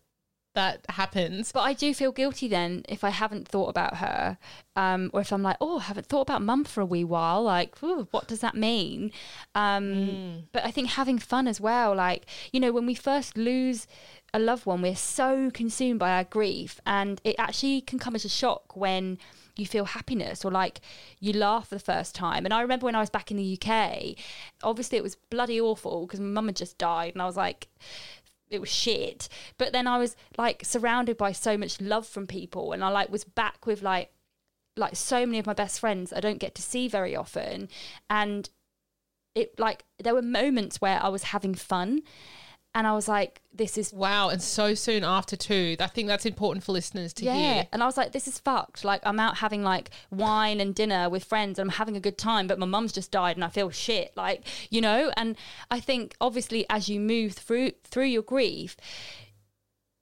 that 0.54 0.86
happens. 0.90 1.52
But 1.52 1.62
I 1.62 1.74
do 1.74 1.94
feel 1.94 2.12
guilty 2.12 2.48
then 2.48 2.84
if 2.90 3.04
I 3.04 3.10
haven't 3.10 3.48
thought 3.48 3.70
about 3.70 3.98
her, 3.98 4.38
um, 4.76 5.10
or 5.14 5.22
if 5.22 5.32
I'm 5.32 5.44
like, 5.44 5.58
oh, 5.62 5.80
I 5.80 5.84
haven't 5.84 6.08
thought 6.08 6.22
about 6.22 6.42
mum 6.42 6.64
for 6.64 6.82
a 6.82 6.86
wee 6.86 7.04
while. 7.04 7.44
Like, 7.44 7.82
ooh, 7.84 8.08
what 8.12 8.28
does 8.28 8.40
that 8.40 8.56
mean? 8.56 9.12
Um, 9.56 10.44
But 10.52 10.66
I 10.66 10.72
think 10.72 10.90
having 10.90 11.20
fun 11.20 11.48
as 11.48 11.62
well. 11.62 11.96
Like, 11.96 12.26
you 12.52 12.60
know, 12.60 12.72
when 12.72 12.86
we 12.86 12.96
first 12.96 13.38
lose 13.38 13.88
a 14.34 14.40
loved 14.40 14.66
one, 14.66 14.82
we're 14.82 14.96
so 14.96 15.50
consumed 15.52 16.00
by 16.00 16.12
our 16.12 16.24
grief, 16.24 16.80
and 16.86 17.20
it 17.24 17.36
actually 17.38 17.82
can 17.82 18.00
come 18.00 18.16
as 18.16 18.26
a 18.26 18.30
shock 18.30 18.76
when 18.76 19.18
you 19.58 19.66
feel 19.66 19.84
happiness 19.84 20.46
or 20.46 20.52
like 20.52 20.80
you 21.20 21.34
laugh 21.34 21.68
for 21.68 21.76
the 21.76 21.80
first 21.80 22.16
time. 22.16 22.46
And 22.46 22.54
I 22.54 22.62
remember 22.62 22.86
when 22.86 22.96
I 22.96 23.02
was 23.02 23.10
back 23.10 23.32
in 23.32 23.38
the 23.38 23.60
UK, 23.62 24.16
obviously 24.64 24.98
it 24.98 25.04
was 25.04 25.16
bloody 25.30 25.60
awful 25.60 26.06
because 26.08 26.22
my 26.22 26.28
mum 26.28 26.48
had 26.48 26.56
just 26.56 26.78
died, 26.78 27.14
and 27.14 27.22
I 27.22 27.26
was 27.26 27.36
like, 27.36 27.68
it 28.52 28.60
was 28.60 28.70
shit. 28.70 29.30
But 29.58 29.74
then 29.74 29.88
I 29.88 29.98
was 29.98 30.16
like 30.38 30.64
surrounded 30.64 31.18
by 31.18 31.32
so 31.32 31.58
much 31.58 31.82
love 31.82 32.06
from 32.06 32.28
people, 32.28 32.74
and 32.74 32.84
I 32.84 32.90
like 32.90 33.10
was 33.10 33.24
back 33.24 33.66
with 33.66 33.82
like 33.82 34.12
like 34.78 34.96
so 34.96 35.26
many 35.26 35.40
of 35.40 35.46
my 35.46 35.54
best 35.54 35.80
friends 35.80 36.14
I 36.14 36.20
don't 36.20 36.40
get 36.40 36.56
to 36.56 36.62
see 36.62 36.88
very 36.88 37.16
often, 37.16 37.70
and 38.10 38.50
it 39.34 39.58
like 39.60 39.86
there 40.04 40.14
were 40.14 40.22
moments 40.22 40.82
where 40.82 41.02
I 41.02 41.08
was 41.10 41.24
having 41.24 41.56
fun. 41.56 42.02
And 42.74 42.88
I 42.88 42.94
was 42.94 43.08
like, 43.08 43.42
this 43.54 43.78
is 43.78 43.92
Wow, 43.92 44.30
and 44.30 44.42
so 44.42 44.74
soon 44.74 45.04
after 45.04 45.36
too. 45.36 45.76
I 45.80 45.88
think 45.88 46.08
that's 46.08 46.26
important 46.26 46.64
for 46.64 46.72
listeners 46.72 47.14
to 47.14 47.26
yeah. 47.26 47.36
hear. 47.36 47.68
And 47.74 47.84
I 47.84 47.86
was 47.86 47.98
like, 47.98 48.14
this 48.14 48.28
is 48.28 48.40
fucked. 48.40 48.86
Like, 48.86 49.02
I'm 49.04 49.20
out 49.20 49.38
having 49.38 49.62
like 49.62 49.92
wine 50.10 50.62
and 50.62 50.74
dinner 50.74 51.10
with 51.10 51.26
friends 51.26 51.60
and 51.60 51.70
I'm 51.70 51.76
having 51.76 51.98
a 51.98 52.00
good 52.00 52.18
time, 52.18 52.48
but 52.48 52.60
my 52.60 52.66
mum's 52.66 52.94
just 52.94 53.12
died 53.12 53.36
and 53.36 53.44
I 53.44 53.50
feel 53.50 53.70
shit. 53.70 54.16
Like, 54.16 54.48
you 54.70 54.80
know? 54.80 55.12
And 55.18 55.36
I 55.70 55.80
think 55.82 56.16
obviously 56.22 56.66
as 56.70 56.88
you 56.88 57.00
move 57.00 57.34
through 57.34 57.72
through 57.84 58.06
your 58.06 58.24
grief, 58.24 58.78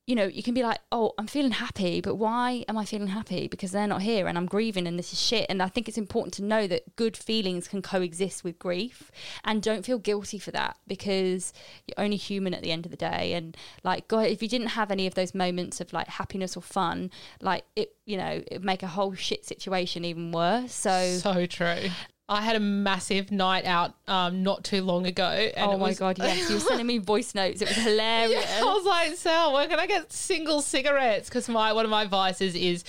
you 0.09 0.15
know, 0.15 0.25
you 0.25 0.41
can 0.41 0.55
be 0.55 0.63
like, 0.63 0.79
oh, 0.91 1.13
I'm 1.19 1.27
feeling 1.27 1.51
happy, 1.51 2.01
but 2.01 2.15
why 2.15 2.65
am 2.67 2.79
I 2.79 2.83
feeling 2.83 3.09
happy? 3.09 3.47
Because 3.47 3.71
they're 3.71 3.85
not 3.85 4.01
here 4.01 4.27
and 4.27 4.39
I'm 4.39 4.47
grieving 4.47 4.87
and 4.87 4.97
this 4.97 5.13
is 5.13 5.21
shit. 5.21 5.45
And 5.49 5.61
I 5.61 5.67
think 5.67 5.87
it's 5.87 5.99
important 5.99 6.33
to 6.33 6.43
know 6.43 6.65
that 6.65 6.95
good 6.95 7.15
feelings 7.15 7.67
can 7.67 7.83
coexist 7.83 8.43
with 8.43 8.57
grief 8.57 9.11
and 9.45 9.61
don't 9.61 9.85
feel 9.85 9.99
guilty 9.99 10.39
for 10.39 10.49
that 10.49 10.77
because 10.87 11.53
you're 11.85 12.03
only 12.03 12.15
human 12.15 12.55
at 12.55 12.63
the 12.63 12.71
end 12.71 12.87
of 12.87 12.91
the 12.91 12.97
day. 12.97 13.33
And 13.33 13.55
like, 13.83 14.07
God, 14.07 14.25
if 14.25 14.41
you 14.41 14.49
didn't 14.49 14.69
have 14.69 14.89
any 14.89 15.05
of 15.05 15.13
those 15.13 15.35
moments 15.35 15.79
of 15.79 15.93
like 15.93 16.07
happiness 16.07 16.57
or 16.57 16.63
fun, 16.63 17.11
like 17.39 17.65
it, 17.75 17.93
you 18.07 18.17
know, 18.17 18.41
it 18.47 18.53
would 18.53 18.65
make 18.65 18.81
a 18.81 18.87
whole 18.87 19.13
shit 19.13 19.45
situation 19.45 20.03
even 20.05 20.31
worse. 20.31 20.73
So, 20.73 21.17
So 21.21 21.45
true. 21.45 21.91
I 22.29 22.41
had 22.41 22.55
a 22.55 22.59
massive 22.59 23.31
night 23.31 23.65
out 23.65 23.95
um, 24.07 24.43
not 24.43 24.63
too 24.63 24.83
long 24.83 25.07
ago. 25.07 25.23
And 25.23 25.71
oh 25.71 25.77
my 25.77 25.89
was- 25.89 25.99
God, 25.99 26.19
yes. 26.19 26.47
You 26.47 26.55
were 26.55 26.61
sending 26.61 26.85
me 26.85 26.97
voice 26.99 27.33
notes. 27.33 27.61
It 27.61 27.67
was 27.67 27.77
hilarious. 27.77 28.45
I 28.61 28.63
was 28.63 28.85
like, 28.85 29.15
Sal, 29.15 29.51
where 29.53 29.67
can 29.67 29.79
I 29.79 29.87
get 29.87 30.13
single 30.13 30.61
cigarettes? 30.61 31.27
Because 31.27 31.49
my 31.49 31.73
one 31.73 31.85
of 31.85 31.91
my 31.91 32.05
vices 32.05 32.55
is 32.55 32.83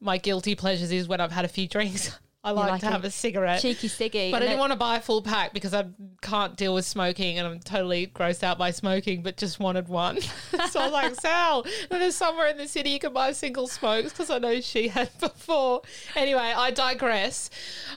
my 0.00 0.16
guilty 0.16 0.54
pleasures 0.54 0.92
is 0.92 1.08
when 1.08 1.20
I've 1.20 1.32
had 1.32 1.44
a 1.44 1.48
few 1.48 1.66
drinks. 1.66 2.16
I 2.44 2.50
like, 2.50 2.70
like 2.72 2.80
to 2.82 2.88
a 2.88 2.90
have 2.90 3.04
a 3.04 3.10
cigarette. 3.10 3.62
Cheeky 3.62 3.88
ciggy. 3.88 4.30
But 4.30 4.36
I 4.36 4.40
didn't 4.40 4.50
then- 4.50 4.58
want 4.58 4.72
to 4.72 4.78
buy 4.78 4.96
a 4.96 5.00
full 5.00 5.22
pack 5.22 5.54
because 5.54 5.72
I 5.72 5.86
can't 6.20 6.56
deal 6.56 6.74
with 6.74 6.84
smoking 6.84 7.38
and 7.38 7.48
I'm 7.48 7.60
totally 7.60 8.06
grossed 8.08 8.42
out 8.42 8.58
by 8.58 8.70
smoking, 8.70 9.22
but 9.22 9.36
just 9.36 9.58
wanted 9.58 9.88
one. 9.88 10.20
so 10.70 10.80
I 10.80 10.84
was 10.84 10.92
like, 10.92 11.14
Sal, 11.14 11.64
there's 11.90 12.14
somewhere 12.14 12.48
in 12.48 12.58
the 12.58 12.68
city 12.68 12.90
you 12.90 12.98
can 12.98 13.12
buy 13.12 13.32
single 13.32 13.66
smokes 13.66 14.10
because 14.10 14.28
I 14.28 14.38
know 14.38 14.60
she 14.60 14.88
had 14.88 15.10
before. 15.20 15.82
Anyway, 16.14 16.52
I 16.54 16.70
digress. 16.70 17.48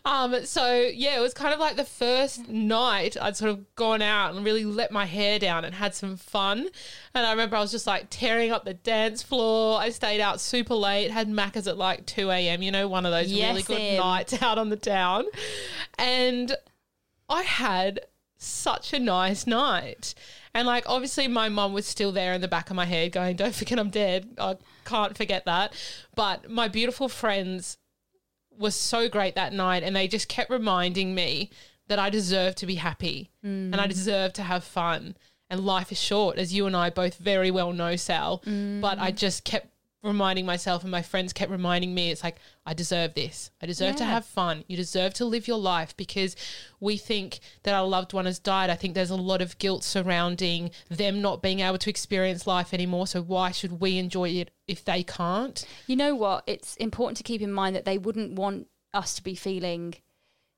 Um, 0.05 0.45
so 0.45 0.73
yeah, 0.75 1.17
it 1.17 1.21
was 1.21 1.33
kind 1.33 1.53
of 1.53 1.59
like 1.59 1.75
the 1.75 1.83
first 1.83 2.47
night 2.47 3.17
I'd 3.19 3.35
sort 3.35 3.51
of 3.51 3.75
gone 3.75 4.01
out 4.01 4.33
and 4.33 4.45
really 4.45 4.63
let 4.63 4.91
my 4.91 5.05
hair 5.05 5.39
down 5.39 5.65
and 5.65 5.75
had 5.75 5.93
some 5.93 6.15
fun. 6.15 6.69
And 7.13 7.25
I 7.25 7.31
remember 7.31 7.55
I 7.55 7.61
was 7.61 7.71
just 7.71 7.87
like 7.87 8.07
tearing 8.09 8.51
up 8.51 8.63
the 8.63 8.75
dance 8.75 9.23
floor. 9.23 9.79
I 9.79 9.89
stayed 9.89 10.21
out 10.21 10.39
super 10.39 10.75
late, 10.75 11.11
had 11.11 11.27
Macca's 11.27 11.67
at 11.67 11.77
like 11.77 12.05
2 12.05 12.29
a.m., 12.29 12.61
you 12.61 12.71
know, 12.71 12.87
one 12.87 13.05
of 13.05 13.11
those 13.11 13.31
really 13.49 13.63
good 13.63 13.81
Em. 13.81 13.97
out 14.41 14.57
on 14.57 14.69
the 14.69 14.75
town. 14.75 15.25
And 15.97 16.55
I 17.29 17.43
had 17.43 18.01
such 18.37 18.93
a 18.93 18.99
nice 18.99 19.47
night. 19.47 20.13
And 20.53 20.67
like 20.67 20.83
obviously 20.87 21.27
my 21.27 21.49
mum 21.49 21.73
was 21.73 21.85
still 21.85 22.11
there 22.11 22.33
in 22.33 22.41
the 22.41 22.47
back 22.47 22.69
of 22.69 22.75
my 22.75 22.85
head 22.85 23.11
going, 23.11 23.35
Don't 23.35 23.55
forget 23.55 23.79
I'm 23.79 23.89
dead. 23.89 24.29
I 24.39 24.57
can't 24.85 25.17
forget 25.17 25.45
that. 25.45 25.73
But 26.15 26.49
my 26.49 26.67
beautiful 26.67 27.09
friends 27.09 27.77
were 28.57 28.71
so 28.71 29.07
great 29.07 29.35
that 29.35 29.53
night 29.53 29.83
and 29.83 29.95
they 29.95 30.07
just 30.07 30.27
kept 30.27 30.49
reminding 30.49 31.13
me 31.13 31.51
that 31.87 31.99
I 31.99 32.09
deserve 32.09 32.55
to 32.55 32.65
be 32.65 32.75
happy 32.75 33.29
mm. 33.45 33.71
and 33.71 33.75
I 33.75 33.87
deserve 33.87 34.33
to 34.33 34.43
have 34.43 34.63
fun. 34.63 35.15
And 35.49 35.61
life 35.61 35.93
is 35.93 36.01
short, 36.01 36.37
as 36.37 36.53
you 36.53 36.65
and 36.65 36.75
I 36.75 36.89
both 36.89 37.15
very 37.15 37.51
well 37.51 37.71
know, 37.71 37.95
Sal. 37.95 38.41
But 38.81 38.99
I 38.99 39.13
mm. 39.13 39.15
just 39.15 39.45
kept 39.45 39.69
reminding 40.03 40.45
myself 40.45 40.83
and 40.83 40.91
my 40.91 41.01
friends 41.01 41.33
kept 41.33 41.51
reminding 41.51 41.93
me 41.93 42.11
it's 42.11 42.23
like 42.23 42.37
I 42.65 42.73
deserve 42.73 43.13
this. 43.13 43.51
I 43.61 43.65
deserve 43.65 43.95
to 43.97 44.05
have 44.05 44.25
fun. 44.25 44.63
You 44.67 44.77
deserve 44.77 45.13
to 45.15 45.25
live 45.25 45.47
your 45.47 45.57
life 45.57 45.95
because 45.97 46.35
we 46.79 46.97
think 46.97 47.39
that 47.63 47.73
our 47.73 47.85
loved 47.85 48.13
one 48.13 48.25
has 48.25 48.39
died. 48.39 48.69
I 48.69 48.75
think 48.75 48.93
there's 48.93 49.09
a 49.09 49.15
lot 49.15 49.41
of 49.41 49.57
guilt 49.57 49.83
surrounding 49.83 50.71
them 50.89 51.21
not 51.21 51.41
being 51.41 51.61
able 51.61 51.79
to 51.79 51.89
experience 51.89 52.47
life 52.47 52.73
anymore. 52.73 53.07
So 53.07 53.21
why 53.21 53.51
should 53.51 53.79
we 53.79 53.97
enjoy 53.97 54.29
it 54.29 54.51
if 54.67 54.85
they 54.85 55.03
can't? 55.03 55.65
You 55.87 55.95
know 55.95 56.15
what? 56.15 56.43
It's 56.47 56.75
important 56.75 57.17
to 57.17 57.23
keep 57.23 57.41
in 57.41 57.51
mind 57.51 57.75
that 57.75 57.85
they 57.85 57.97
wouldn't 57.97 58.33
want 58.33 58.67
us 58.93 59.15
to 59.15 59.23
be 59.23 59.35
feeling, 59.35 59.95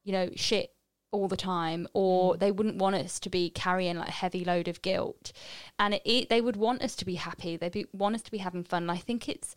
you 0.03 0.11
know, 0.11 0.29
shit 0.35 0.73
all 1.11 1.27
the 1.27 1.37
time, 1.37 1.87
or 1.93 2.37
they 2.37 2.51
wouldn't 2.51 2.77
want 2.77 2.95
us 2.95 3.19
to 3.21 3.29
be 3.29 3.49
carrying 3.49 3.97
like 3.97 4.09
a 4.09 4.11
heavy 4.11 4.45
load 4.45 4.67
of 4.67 4.81
guilt. 4.81 5.31
And 5.77 5.95
it, 5.95 6.01
it, 6.05 6.29
they 6.29 6.41
would 6.41 6.55
want 6.55 6.81
us 6.81 6.95
to 6.97 7.05
be 7.05 7.15
happy. 7.15 7.57
They 7.57 7.69
be, 7.69 7.85
want 7.93 8.15
us 8.15 8.21
to 8.23 8.31
be 8.31 8.39
having 8.39 8.63
fun. 8.63 8.83
And 8.83 8.91
I 8.91 8.97
think 8.97 9.27
it's. 9.27 9.55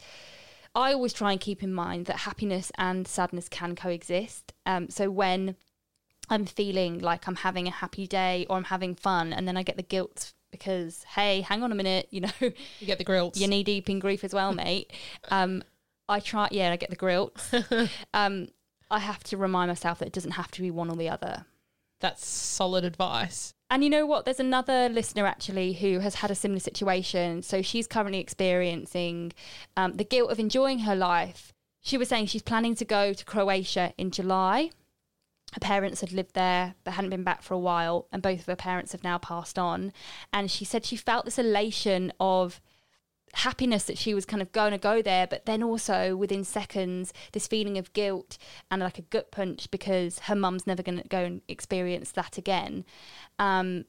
I 0.75 0.95
always 0.95 1.12
try 1.12 1.33
and 1.33 1.41
keep 1.41 1.62
in 1.62 1.75
mind 1.75 2.07
that 2.07 2.21
happiness 2.21 2.73
and 2.79 3.07
sadness 3.07 3.47
can 3.49 3.77
coexist. 3.77 4.55
Um, 4.65 4.88
so 4.88 5.11
when 5.11 5.57
I'm 6.31 6.47
feeling 6.47 6.99
like 6.99 7.29
I'm 7.29 7.37
having 7.37 7.69
a 7.69 7.71
happy 7.71 8.07
day 8.07 8.47
or 8.49 8.57
I'm 8.57 8.65
having 8.65 8.95
fun, 8.95 9.35
and 9.35 9.47
then 9.47 9.57
I 9.57 9.62
get 9.62 9.77
the 9.77 9.83
guilt 9.83 10.33
because 10.51 11.05
hey, 11.15 11.41
hang 11.41 11.62
on 11.62 11.73
a 11.73 11.75
minute, 11.75 12.07
you 12.11 12.23
know, 12.23 12.31
You 12.41 12.87
get 12.87 12.99
the 12.99 13.05
grills. 13.05 13.38
you're 13.38 13.49
knee 13.49 13.65
deep 13.65 13.91
in 13.91 13.99
grief 13.99 14.23
as 14.25 14.33
well, 14.33 14.53
mate. 14.53 14.93
Um, 15.31 15.62
I 16.09 16.21
try, 16.21 16.49
yeah, 16.51 16.71
I 16.71 16.77
get 16.77 16.91
the 16.91 16.97
guilt. 16.97 17.41
um, 18.15 18.49
I 18.92 18.98
have 18.98 19.24
to 19.24 19.37
remind 19.37 19.68
myself 19.68 19.98
that 19.98 20.07
it 20.07 20.12
doesn't 20.12 20.33
have 20.33 20.50
to 20.52 20.62
be 20.62 20.70
one 20.70 20.90
or 20.90 20.96
the 20.96 21.09
other. 21.09 21.46
That's 22.00 22.26
solid 22.26 22.85
advice. 22.85 23.55
And 23.70 23.83
you 23.83 23.88
know 23.88 24.05
what? 24.05 24.24
There's 24.24 24.40
another 24.40 24.88
listener 24.90 25.24
actually 25.24 25.72
who 25.72 26.00
has 26.00 26.16
had 26.16 26.31
a 26.31 26.35
similar 26.35 26.61
situation. 26.61 27.42
So 27.42 27.62
she's 27.62 27.87
currently 27.87 28.18
experiencing 28.18 29.33
um, 29.76 29.94
the 29.94 30.05
guilt 30.05 30.31
of 30.31 30.38
enjoying 30.38 30.81
her 30.81 30.94
life. 30.94 31.55
She 31.81 31.96
was 31.96 32.09
saying 32.09 32.26
she's 32.26 32.42
planning 32.42 32.74
to 32.74 32.85
go 32.85 33.12
to 33.12 33.24
Croatia 33.24 33.94
in 33.96 34.11
July. 34.11 34.70
Her 35.55 35.61
parents 35.61 36.00
had 36.00 36.12
lived 36.12 36.35
there 36.35 36.74
but 36.85 36.94
hadn't 36.94 37.11
been 37.11 37.24
back 37.24 37.42
for 37.42 37.55
a 37.55 37.59
while, 37.59 38.09
and 38.12 38.22
both 38.22 38.40
of 38.40 38.46
her 38.46 38.57
parents 38.57 38.92
have 38.92 39.05
now 39.05 39.18
passed 39.18 39.59
on. 39.59 39.92
And 40.33 40.50
she 40.50 40.64
said 40.64 40.85
she 40.85 40.96
felt 40.96 41.24
this 41.24 41.38
elation 41.38 42.12
of 42.20 42.61
happiness 43.35 43.85
that 43.85 43.99
she 43.99 44.14
was 44.14 44.25
kind 44.25 44.42
of 44.42 44.53
going 44.53 44.73
to 44.73 44.79
go 44.79 45.01
there, 45.03 45.27
but 45.27 45.47
then 45.47 45.62
also 45.62 46.16
within 46.16 46.45
seconds, 46.45 47.12
this 47.33 47.47
feeling 47.47 47.79
of 47.79 47.92
guilt 47.92 48.37
and 48.71 48.83
like 48.83 48.99
a 48.99 49.03
gut 49.03 49.31
punch 49.31 49.71
because 49.71 50.21
her 50.21 50.35
mum's 50.35 50.66
never 50.66 50.83
going 50.83 51.01
to 51.01 51.09
go 51.09 51.18
and 51.25 51.42
experience 51.49 52.12
that 52.12 52.37
again. 52.37 52.85
Um, 53.38 53.87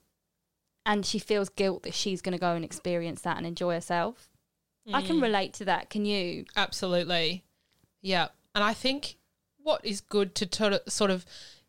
and 0.85 1.05
she 1.05 1.19
feels 1.19 1.49
guilt 1.49 1.83
that 1.83 1.93
she's 1.93 2.21
going 2.21 2.33
to 2.33 2.39
go 2.39 2.55
and 2.55 2.65
experience 2.65 3.21
that 3.21 3.37
and 3.37 3.45
enjoy 3.45 3.73
herself. 3.73 4.29
I 4.91 5.01
can 5.01 5.21
relate 5.21 5.53
to 5.53 5.65
that. 5.65 5.89
Can 5.89 6.03
you? 6.05 6.43
Absolutely. 6.57 7.45
Yeah. 8.01 8.27
And 8.53 8.63
I 8.63 8.73
think 8.73 9.15
what 9.61 9.85
is 9.85 10.01
good 10.01 10.35
to 10.35 10.45
to- 10.45 10.81
sort 10.89 11.09
of 11.09 11.25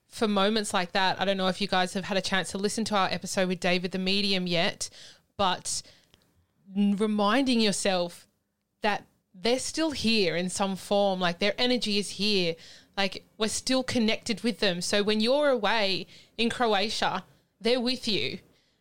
for 0.09 0.29
moments 0.29 0.73
like 0.75 0.93
that, 0.93 1.21
I 1.21 1.25
don't 1.25 1.37
know 1.37 1.49
if 1.49 1.61
you 1.61 1.69
guys 1.69 1.95
have 1.95 2.05
had 2.05 2.17
a 2.17 2.21
chance 2.21 2.51
to 2.51 2.59
listen 2.59 2.85
to 2.87 2.97
our 2.97 3.09
episode 3.09 3.49
with 3.49 3.61
David 3.61 3.93
the 3.93 3.99
Medium 3.99 4.47
yet, 4.47 4.89
but 5.37 5.83
reminding 6.77 7.61
yourself 7.61 8.27
that 8.83 9.05
they're 9.35 9.59
still 9.59 9.91
here 9.91 10.37
in 10.37 10.49
some 10.49 10.77
form, 10.77 11.21
like 11.21 11.39
their 11.39 11.55
energy 11.59 11.99
is 11.99 12.11
here. 12.11 12.55
Like 12.97 13.25
we're 13.39 13.49
still 13.49 13.83
connected 13.83 14.43
with 14.43 14.61
them. 14.61 14.81
So 14.81 15.03
when 15.03 15.21
you're 15.21 15.51
away 15.51 16.07
in 16.39 16.51
Croatia, 16.51 17.25
they're 17.61 17.81
with 17.81 18.07
you. 18.07 18.39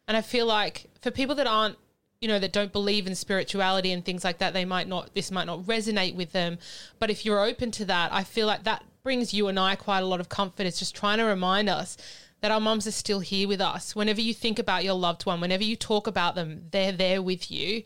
And 0.08 0.16
I 0.16 0.22
feel 0.22 0.46
like 0.46 0.90
for 1.02 1.12
people 1.12 1.36
that 1.36 1.48
aren't 1.48 1.78
you 2.24 2.30
know 2.30 2.40
that 2.40 2.54
don't 2.54 2.72
believe 2.72 3.06
in 3.06 3.16
spirituality 3.16 3.92
and 3.92 4.06
things 4.06 4.24
like 4.24 4.38
that 4.38 4.54
they 4.54 4.64
might 4.64 4.88
not 4.88 5.14
this 5.14 5.30
might 5.30 5.44
not 5.44 5.60
resonate 5.64 6.16
with 6.16 6.32
them 6.32 6.58
but 6.98 7.10
if 7.10 7.26
you're 7.26 7.44
open 7.44 7.70
to 7.70 7.84
that 7.84 8.14
i 8.14 8.24
feel 8.24 8.48
like 8.48 8.64
that 8.64 8.82
brings 9.04 9.34
you 9.34 9.50
and 9.50 9.60
i 9.60 9.76
quite 9.76 10.00
a 10.00 10.06
lot 10.06 10.22
of 10.22 10.30
comfort 10.30 10.66
it's 10.66 10.80
just 10.80 10.96
trying 10.96 11.18
to 11.18 11.26
remind 11.26 11.68
us 11.68 11.98
that 12.44 12.52
our 12.52 12.60
mums 12.60 12.86
are 12.86 12.92
still 12.92 13.22
here 13.22 13.48
with 13.48 13.62
us 13.62 13.96
whenever 13.96 14.20
you 14.20 14.34
think 14.34 14.60
about 14.60 14.84
your 14.84 14.94
loved 14.94 15.26
one 15.26 15.40
whenever 15.40 15.64
you 15.64 15.78
talk 15.78 16.08
about 16.08 16.36
them 16.36 16.66
they're 16.72 16.92
there 16.92 17.22
with 17.22 17.50
you 17.50 17.82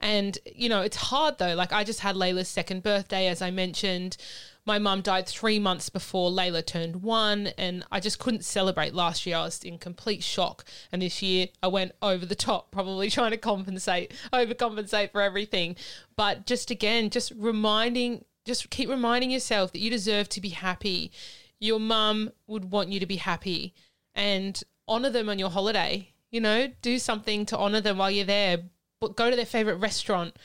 and 0.00 0.38
you 0.54 0.68
know 0.68 0.82
it's 0.82 0.96
hard 0.96 1.38
though 1.38 1.54
like 1.54 1.72
i 1.72 1.82
just 1.82 2.00
had 2.00 2.14
layla's 2.14 2.46
second 2.46 2.82
birthday 2.82 3.26
as 3.26 3.40
i 3.40 3.50
mentioned 3.50 4.18
my 4.66 4.80
mum 4.80 5.00
died 5.00 5.28
three 5.28 5.60
months 5.60 5.88
before 5.88 6.28
Layla 6.28 6.66
turned 6.66 7.04
one, 7.04 7.46
and 7.56 7.84
I 7.92 8.00
just 8.00 8.18
couldn't 8.18 8.44
celebrate 8.44 8.94
last 8.94 9.24
year. 9.24 9.36
I 9.36 9.44
was 9.44 9.62
in 9.62 9.78
complete 9.78 10.24
shock. 10.24 10.64
And 10.90 11.00
this 11.00 11.22
year 11.22 11.46
I 11.62 11.68
went 11.68 11.92
over 12.02 12.26
the 12.26 12.34
top, 12.34 12.72
probably 12.72 13.08
trying 13.10 13.30
to 13.30 13.36
compensate, 13.36 14.12
overcompensate 14.32 15.12
for 15.12 15.22
everything. 15.22 15.76
But 16.16 16.46
just 16.46 16.72
again, 16.72 17.10
just 17.10 17.32
reminding, 17.36 18.24
just 18.44 18.68
keep 18.70 18.90
reminding 18.90 19.30
yourself 19.30 19.70
that 19.70 19.78
you 19.78 19.88
deserve 19.88 20.28
to 20.30 20.40
be 20.40 20.48
happy. 20.48 21.12
Your 21.60 21.78
mum 21.78 22.32
would 22.48 22.72
want 22.72 22.88
you 22.88 22.98
to 22.98 23.06
be 23.06 23.16
happy 23.16 23.72
and 24.16 24.60
honor 24.88 25.10
them 25.10 25.28
on 25.28 25.38
your 25.38 25.50
holiday. 25.50 26.12
You 26.32 26.40
know, 26.40 26.72
do 26.82 26.98
something 26.98 27.46
to 27.46 27.56
honor 27.56 27.80
them 27.80 27.98
while 27.98 28.10
you're 28.10 28.24
there. 28.24 28.58
But 29.00 29.14
go 29.14 29.30
to 29.30 29.36
their 29.36 29.46
favorite 29.46 29.76
restaurant, 29.76 30.36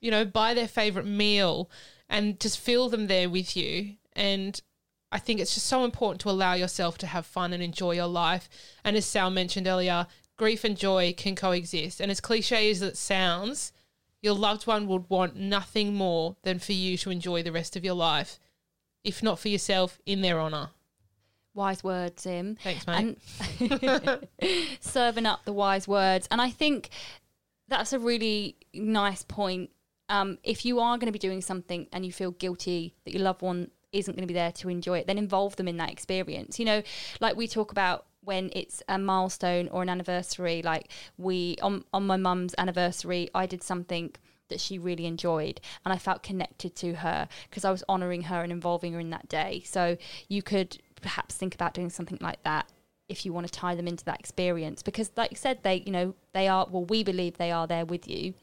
you 0.00 0.10
know, 0.10 0.24
buy 0.24 0.54
their 0.54 0.66
favorite 0.66 1.06
meal 1.06 1.70
and 2.08 2.40
just 2.40 2.58
feel 2.58 2.88
them 2.88 3.06
there 3.06 3.28
with 3.28 3.56
you. 3.56 3.96
And 4.14 4.60
I 5.12 5.18
think 5.18 5.40
it's 5.40 5.54
just 5.54 5.66
so 5.66 5.84
important 5.84 6.20
to 6.22 6.30
allow 6.30 6.54
yourself 6.54 6.98
to 6.98 7.06
have 7.06 7.26
fun 7.26 7.52
and 7.52 7.62
enjoy 7.62 7.92
your 7.92 8.06
life. 8.06 8.48
And 8.82 8.96
as 8.96 9.04
Sal 9.04 9.30
mentioned 9.30 9.66
earlier, 9.66 10.06
grief 10.38 10.64
and 10.64 10.76
joy 10.76 11.14
can 11.16 11.36
coexist. 11.36 12.00
And 12.00 12.10
as 12.10 12.20
cliche 12.20 12.70
as 12.70 12.80
it 12.80 12.96
sounds, 12.96 13.72
your 14.22 14.34
loved 14.34 14.66
one 14.66 14.86
would 14.88 15.08
want 15.10 15.36
nothing 15.36 15.94
more 15.94 16.36
than 16.42 16.58
for 16.58 16.72
you 16.72 16.96
to 16.98 17.10
enjoy 17.10 17.42
the 17.42 17.52
rest 17.52 17.76
of 17.76 17.84
your 17.84 17.94
life, 17.94 18.40
if 19.04 19.22
not 19.22 19.38
for 19.38 19.48
yourself, 19.48 19.98
in 20.06 20.22
their 20.22 20.40
honour. 20.40 20.70
Wise 21.58 21.82
words, 21.82 22.24
Im. 22.24 22.56
Thanks, 22.62 22.86
mate. 22.86 23.18
Serving 24.80 25.26
up 25.26 25.44
the 25.44 25.52
wise 25.52 25.88
words. 25.88 26.28
And 26.30 26.40
I 26.40 26.50
think 26.50 26.90
that's 27.66 27.92
a 27.92 27.98
really 27.98 28.54
nice 28.72 29.24
point. 29.24 29.70
Um, 30.08 30.38
if 30.44 30.64
you 30.64 30.78
are 30.78 30.96
going 30.98 31.08
to 31.08 31.12
be 31.12 31.18
doing 31.18 31.40
something 31.40 31.88
and 31.92 32.06
you 32.06 32.12
feel 32.12 32.30
guilty 32.30 32.94
that 33.04 33.12
your 33.12 33.24
loved 33.24 33.42
one 33.42 33.72
isn't 33.90 34.14
going 34.14 34.22
to 34.22 34.32
be 34.32 34.34
there 34.34 34.52
to 34.52 34.68
enjoy 34.68 34.98
it, 34.98 35.08
then 35.08 35.18
involve 35.18 35.56
them 35.56 35.66
in 35.66 35.78
that 35.78 35.90
experience. 35.90 36.60
You 36.60 36.64
know, 36.64 36.82
like 37.20 37.36
we 37.36 37.48
talk 37.48 37.72
about 37.72 38.06
when 38.22 38.50
it's 38.52 38.80
a 38.88 38.96
milestone 38.96 39.66
or 39.68 39.82
an 39.82 39.88
anniversary. 39.88 40.62
Like 40.62 40.92
we 41.16 41.56
on 41.60 41.84
on 41.92 42.06
my 42.06 42.16
mum's 42.16 42.54
anniversary, 42.56 43.30
I 43.34 43.46
did 43.46 43.64
something 43.64 44.14
that 44.48 44.60
she 44.60 44.78
really 44.78 45.06
enjoyed 45.06 45.60
and 45.84 45.92
I 45.92 45.98
felt 45.98 46.22
connected 46.22 46.74
to 46.76 46.94
her 46.94 47.28
because 47.48 47.64
I 47.64 47.70
was 47.70 47.84
honoring 47.88 48.22
her 48.22 48.42
and 48.42 48.52
involving 48.52 48.92
her 48.94 49.00
in 49.00 49.10
that 49.10 49.28
day. 49.28 49.62
So 49.64 49.96
you 50.28 50.42
could 50.42 50.78
perhaps 51.00 51.34
think 51.34 51.54
about 51.54 51.74
doing 51.74 51.90
something 51.90 52.18
like 52.20 52.42
that 52.42 52.68
if 53.08 53.24
you 53.24 53.32
want 53.32 53.46
to 53.46 53.52
tie 53.52 53.74
them 53.74 53.88
into 53.88 54.04
that 54.04 54.20
experience 54.20 54.82
because 54.82 55.10
like 55.16 55.30
you 55.30 55.36
said 55.36 55.58
they 55.62 55.82
you 55.86 55.92
know 55.92 56.14
they 56.34 56.46
are 56.46 56.66
well 56.70 56.84
we 56.84 57.02
believe 57.02 57.38
they 57.38 57.50
are 57.50 57.66
there 57.66 57.86
with 57.86 58.06
you 58.08 58.34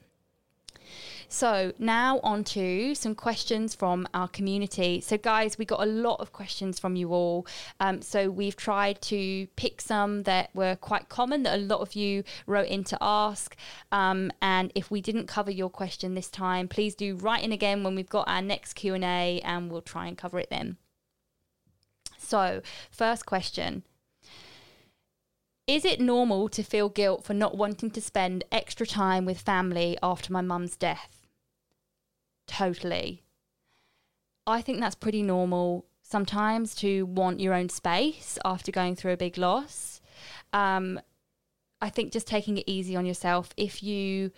so 1.28 1.74
now 1.80 2.20
on 2.20 2.44
to 2.46 2.96
some 2.96 3.15
questions 3.15 3.76
from 3.76 4.08
our 4.13 4.28
community. 4.28 5.02
So 5.02 5.18
guys, 5.18 5.58
we 5.58 5.65
got 5.65 5.82
a 5.82 5.86
lot 5.86 6.20
of 6.20 6.32
questions 6.32 6.80
from 6.80 6.96
you 6.96 7.13
all. 7.13 7.48
Um, 7.80 8.02
so 8.02 8.30
we've 8.30 8.56
tried 8.56 9.02
to 9.04 9.48
pick 9.56 9.82
some 9.82 10.24
that 10.24 10.50
were 10.54 10.76
quite 10.76 11.10
common 11.10 11.44
that 11.44 11.56
a 11.56 11.62
lot 11.62 11.82
of 11.82 11.96
you 11.96 12.24
wrote 12.48 12.68
in 12.68 12.84
to 12.86 12.98
ask. 13.02 13.56
Um, 13.91 14.32
and 14.41 14.72
if 14.76 14.91
we 14.91 15.02
didn't 15.02 15.28
cover 15.28 15.52
your 15.52 15.70
question 15.70 16.13
this 16.13 16.30
time, 16.30 16.68
please 16.68 16.96
do 16.96 17.15
write 17.15 17.44
in 17.44 17.52
again 17.52 17.84
when 17.84 17.96
we've 17.96 18.10
got 18.10 18.28
our 18.28 18.41
next 18.41 18.74
Q 18.74 18.94
and 18.94 19.04
A, 19.04 19.41
and 19.44 19.72
we'll 19.72 19.82
try 19.82 20.08
and 20.08 20.18
cover 20.18 20.39
it 20.39 20.50
then. 20.50 20.78
So 22.17 22.62
first 22.91 23.25
question. 23.25 23.84
Is 25.67 25.84
it 25.84 25.99
normal 25.99 26.47
to 26.49 26.62
feel 26.62 26.89
guilt 26.89 27.23
for 27.23 27.34
not 27.34 27.58
wanting 27.58 27.89
to 27.91 28.01
spend 28.01 28.43
extra 28.51 28.86
time 28.86 29.25
with 29.25 29.41
family 29.41 29.97
after 30.04 30.32
my 30.32 30.41
mum's 30.41 30.75
death? 30.75 31.25
Totally. 32.47 33.23
I 34.45 34.62
think 34.62 34.80
that's 34.80 34.95
pretty 34.95 35.23
normal 35.23 35.86
sometimes 36.04 36.75
to 36.75 37.08
want 37.08 37.39
your 37.39 37.56
own 37.56 37.69
space 37.69 38.38
after 38.45 38.71
going 38.71 38.95
through 38.95 39.13
a 39.13 39.17
big 39.17 39.39
loss. 39.39 40.01
Um, 40.54 40.99
I 41.82 41.89
think 41.89 42.13
just 42.13 42.28
taking 42.28 42.58
it 42.58 42.65
easy 42.67 42.95
on 42.95 43.08
yourself. 43.08 43.51
If 43.58 43.82
you 43.82 44.32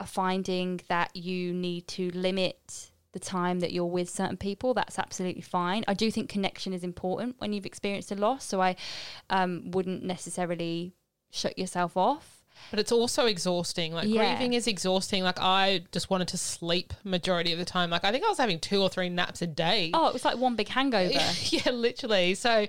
are 0.00 0.06
finding 0.06 0.80
that 0.88 1.14
you 1.14 1.54
need 1.54 1.86
to 1.88 2.10
limit 2.10 2.90
the 3.16 3.20
time 3.20 3.60
that 3.60 3.72
you're 3.72 3.86
with 3.86 4.10
certain 4.10 4.36
people, 4.36 4.74
that's 4.74 4.98
absolutely 4.98 5.40
fine. 5.40 5.84
I 5.88 5.94
do 5.94 6.10
think 6.10 6.28
connection 6.28 6.74
is 6.74 6.84
important 6.84 7.36
when 7.38 7.54
you've 7.54 7.64
experienced 7.64 8.12
a 8.12 8.14
loss. 8.14 8.44
So 8.44 8.60
I 8.60 8.76
um, 9.30 9.70
wouldn't 9.70 10.02
necessarily 10.02 10.92
shut 11.30 11.58
yourself 11.58 11.96
off. 11.96 12.44
But 12.70 12.78
it's 12.78 12.92
also 12.92 13.24
exhausting. 13.24 13.94
Like 13.94 14.06
Yeah. 14.06 14.34
grieving 14.36 14.52
is 14.52 14.66
exhausting. 14.66 15.22
Like 15.22 15.38
I 15.40 15.84
just 15.92 16.10
wanted 16.10 16.28
to 16.28 16.36
sleep 16.36 16.92
majority 17.04 17.54
of 17.54 17.58
the 17.58 17.64
time. 17.64 17.88
Like 17.88 18.04
I 18.04 18.12
think 18.12 18.22
I 18.22 18.28
was 18.28 18.36
having 18.36 18.60
two 18.60 18.82
or 18.82 18.90
three 18.90 19.08
naps 19.08 19.40
a 19.40 19.46
day. 19.46 19.92
Oh, 19.94 20.08
it 20.08 20.12
was 20.12 20.24
like 20.24 20.36
one 20.36 20.54
big 20.54 20.68
hangover. 20.68 21.12
yeah, 21.44 21.70
literally. 21.70 22.34
So 22.34 22.66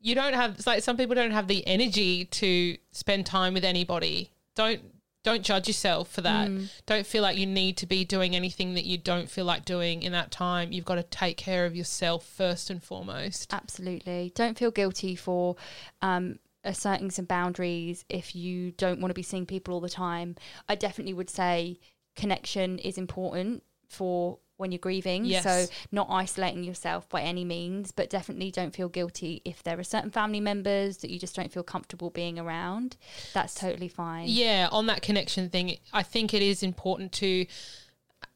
you 0.00 0.14
don't 0.14 0.34
have 0.34 0.52
it's 0.52 0.66
like 0.66 0.84
some 0.84 0.96
people 0.96 1.16
don't 1.16 1.32
have 1.32 1.48
the 1.48 1.66
energy 1.66 2.26
to 2.26 2.76
spend 2.92 3.26
time 3.26 3.52
with 3.52 3.64
anybody. 3.64 4.30
Don't 4.54 4.80
don't 5.24 5.42
judge 5.42 5.68
yourself 5.68 6.10
for 6.10 6.20
that. 6.22 6.50
Don't 6.86 7.06
feel 7.06 7.22
like 7.22 7.36
you 7.36 7.46
need 7.46 7.76
to 7.78 7.86
be 7.86 8.04
doing 8.04 8.34
anything 8.36 8.74
that 8.74 8.84
you 8.84 8.98
don't 8.98 9.30
feel 9.30 9.44
like 9.44 9.64
doing 9.64 10.02
in 10.02 10.12
that 10.12 10.30
time. 10.30 10.72
You've 10.72 10.84
got 10.84 10.94
to 10.94 11.02
take 11.02 11.36
care 11.36 11.66
of 11.66 11.76
yourself 11.76 12.24
first 12.24 12.70
and 12.70 12.82
foremost. 12.82 13.52
Absolutely. 13.52 14.32
Don't 14.34 14.56
feel 14.56 14.70
guilty 14.70 15.16
for 15.16 15.56
um, 16.02 16.38
asserting 16.64 17.10
some 17.10 17.24
boundaries 17.24 18.04
if 18.08 18.34
you 18.34 18.72
don't 18.72 19.00
want 19.00 19.10
to 19.10 19.14
be 19.14 19.22
seeing 19.22 19.46
people 19.46 19.74
all 19.74 19.80
the 19.80 19.88
time. 19.88 20.36
I 20.68 20.74
definitely 20.74 21.14
would 21.14 21.30
say 21.30 21.78
connection 22.16 22.78
is 22.78 22.98
important 22.98 23.62
for 23.88 24.38
when 24.58 24.70
you're 24.70 24.78
grieving. 24.78 25.24
Yes. 25.24 25.42
So, 25.42 25.66
not 25.90 26.08
isolating 26.10 26.62
yourself 26.62 27.08
by 27.08 27.22
any 27.22 27.44
means, 27.44 27.90
but 27.90 28.10
definitely 28.10 28.50
don't 28.50 28.74
feel 28.74 28.88
guilty 28.88 29.40
if 29.44 29.62
there 29.62 29.78
are 29.78 29.84
certain 29.84 30.10
family 30.10 30.40
members 30.40 30.98
that 30.98 31.10
you 31.10 31.18
just 31.18 31.34
don't 31.34 31.50
feel 31.50 31.62
comfortable 31.62 32.10
being 32.10 32.38
around. 32.38 32.96
That's 33.32 33.54
totally 33.54 33.88
fine. 33.88 34.26
Yeah, 34.28 34.68
on 34.70 34.86
that 34.86 35.00
connection 35.00 35.48
thing, 35.48 35.78
I 35.92 36.02
think 36.02 36.34
it 36.34 36.42
is 36.42 36.62
important 36.62 37.12
to 37.12 37.46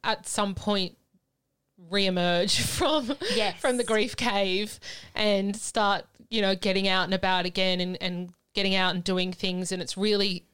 at 0.02 0.26
some 0.26 0.54
point 0.54 0.96
reemerge 1.90 2.60
from 2.78 3.12
Yes. 3.34 3.60
from 3.60 3.76
the 3.76 3.84
grief 3.84 4.16
cave 4.16 4.78
and 5.14 5.56
start, 5.56 6.04
you 6.30 6.40
know, 6.40 6.54
getting 6.54 6.88
out 6.88 7.04
and 7.04 7.14
about 7.14 7.44
again 7.46 7.80
and, 7.80 7.98
and 8.00 8.30
getting 8.54 8.74
out 8.74 8.94
and 8.94 9.02
doing 9.02 9.32
things 9.32 9.72
and 9.72 9.82
it's 9.82 9.96
really 9.96 10.44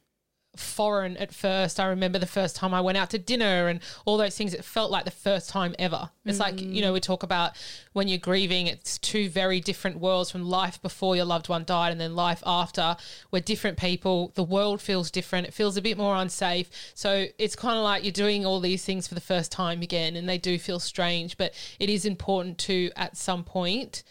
foreign 0.55 1.15
at 1.17 1.33
first. 1.33 1.79
I 1.79 1.87
remember 1.87 2.19
the 2.19 2.25
first 2.25 2.55
time 2.55 2.73
I 2.73 2.81
went 2.81 2.97
out 2.97 3.11
to 3.11 3.17
dinner 3.17 3.67
and 3.67 3.79
all 4.05 4.17
those 4.17 4.35
things. 4.35 4.53
It 4.53 4.63
felt 4.65 4.91
like 4.91 5.05
the 5.05 5.11
first 5.11 5.49
time 5.49 5.75
ever. 5.79 6.09
It's 6.25 6.39
like, 6.39 6.61
you 6.61 6.81
know, 6.81 6.93
we 6.93 6.99
talk 6.99 7.23
about 7.23 7.53
when 7.93 8.07
you're 8.07 8.19
grieving, 8.19 8.67
it's 8.67 8.97
two 8.99 9.29
very 9.29 9.59
different 9.59 9.99
worlds 9.99 10.29
from 10.29 10.43
life 10.43 10.81
before 10.81 11.15
your 11.15 11.25
loved 11.25 11.49
one 11.49 11.63
died 11.63 11.91
and 11.91 11.99
then 11.99 12.15
life 12.15 12.43
after. 12.45 12.97
We're 13.31 13.41
different 13.41 13.77
people. 13.77 14.31
The 14.35 14.43
world 14.43 14.81
feels 14.81 15.09
different. 15.09 15.47
It 15.47 15.53
feels 15.53 15.77
a 15.77 15.81
bit 15.81 15.97
more 15.97 16.15
unsafe. 16.15 16.69
So 16.93 17.25
it's 17.37 17.55
kind 17.55 17.77
of 17.77 17.83
like 17.83 18.03
you're 18.03 18.11
doing 18.11 18.45
all 18.45 18.59
these 18.59 18.85
things 18.85 19.07
for 19.07 19.15
the 19.15 19.21
first 19.21 19.51
time 19.51 19.81
again 19.81 20.15
and 20.15 20.27
they 20.27 20.37
do 20.37 20.59
feel 20.59 20.79
strange, 20.79 21.37
but 21.37 21.53
it 21.79 21.89
is 21.89 22.05
important 22.05 22.57
to, 22.59 22.91
at 22.95 23.17
some 23.17 23.43
point, 23.43 24.03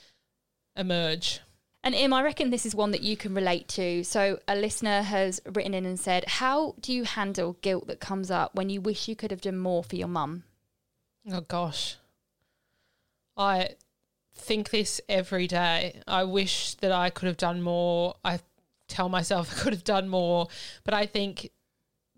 emerge. 0.76 1.40
And 1.84 1.94
Im, 1.94 2.12
I 2.12 2.22
reckon 2.22 2.50
this 2.50 2.66
is 2.66 2.74
one 2.74 2.90
that 2.90 3.02
you 3.02 3.16
can 3.16 3.34
relate 3.34 3.68
to. 3.68 4.02
So, 4.02 4.40
a 4.48 4.56
listener 4.56 5.02
has 5.02 5.40
written 5.46 5.74
in 5.74 5.86
and 5.86 5.98
said, 5.98 6.24
How 6.26 6.74
do 6.80 6.92
you 6.92 7.04
handle 7.04 7.56
guilt 7.62 7.86
that 7.86 8.00
comes 8.00 8.30
up 8.30 8.54
when 8.54 8.68
you 8.68 8.80
wish 8.80 9.08
you 9.08 9.14
could 9.14 9.30
have 9.30 9.40
done 9.40 9.58
more 9.58 9.84
for 9.84 9.96
your 9.96 10.08
mum? 10.08 10.44
Oh 11.30 11.40
gosh. 11.40 11.96
I 13.36 13.70
think 14.34 14.70
this 14.70 15.00
every 15.08 15.46
day. 15.46 16.00
I 16.06 16.24
wish 16.24 16.74
that 16.76 16.92
I 16.92 17.10
could 17.10 17.26
have 17.26 17.36
done 17.36 17.62
more. 17.62 18.16
I 18.24 18.40
tell 18.88 19.08
myself 19.08 19.52
I 19.56 19.62
could 19.62 19.72
have 19.72 19.84
done 19.84 20.08
more, 20.08 20.48
but 20.84 20.94
I 20.94 21.06
think 21.06 21.50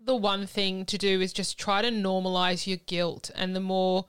the 0.03 0.15
one 0.15 0.47
thing 0.47 0.85
to 0.85 0.97
do 0.97 1.21
is 1.21 1.31
just 1.31 1.59
try 1.59 1.81
to 1.83 1.89
normalize 1.89 2.65
your 2.65 2.79
guilt 2.87 3.29
and 3.35 3.55
the 3.55 3.59
more 3.59 4.05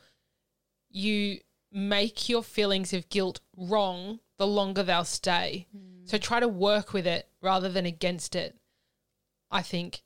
you 0.91 1.41
make 1.71 2.29
your 2.29 2.43
feelings 2.43 2.93
of 2.93 3.09
guilt 3.11 3.41
wrong, 3.57 4.21
the 4.39 4.47
longer 4.47 4.83
they'll 4.83 5.05
stay. 5.05 5.67
Hmm. 5.73 6.05
So 6.05 6.19
try 6.19 6.41
to 6.41 6.49
work 6.49 6.93
with 6.93 7.07
it 7.07 7.29
rather 7.41 7.69
than 7.69 7.87
against 7.87 8.35
it. 8.35 8.57
I 9.51 9.63
think 9.63 10.03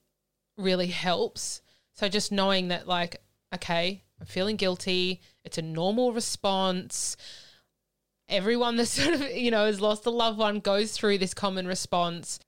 really 0.57 0.89
helps. 0.89 1.63
So 1.93 2.09
just 2.09 2.33
knowing 2.33 2.69
that, 2.69 2.87
like, 2.87 3.23
okay, 3.55 4.03
I'm 4.21 4.27
feeling 4.27 4.57
guilty. 4.57 5.21
It's 5.45 5.59
a 5.59 5.63
normal 5.63 6.13
response. 6.13 7.17
Everyone 8.29 8.77
that 8.77 8.87
sort 8.87 9.15
of, 9.15 9.31
you 9.31 9.51
know, 9.51 9.67
has 9.67 9.81
lost 9.81 10.07
a 10.07 10.11
loved 10.11 10.39
one 10.39 10.61
goes 10.61 10.93
through 10.93 11.19
this 11.19 11.35
common 11.35 11.67
response. 11.67 12.41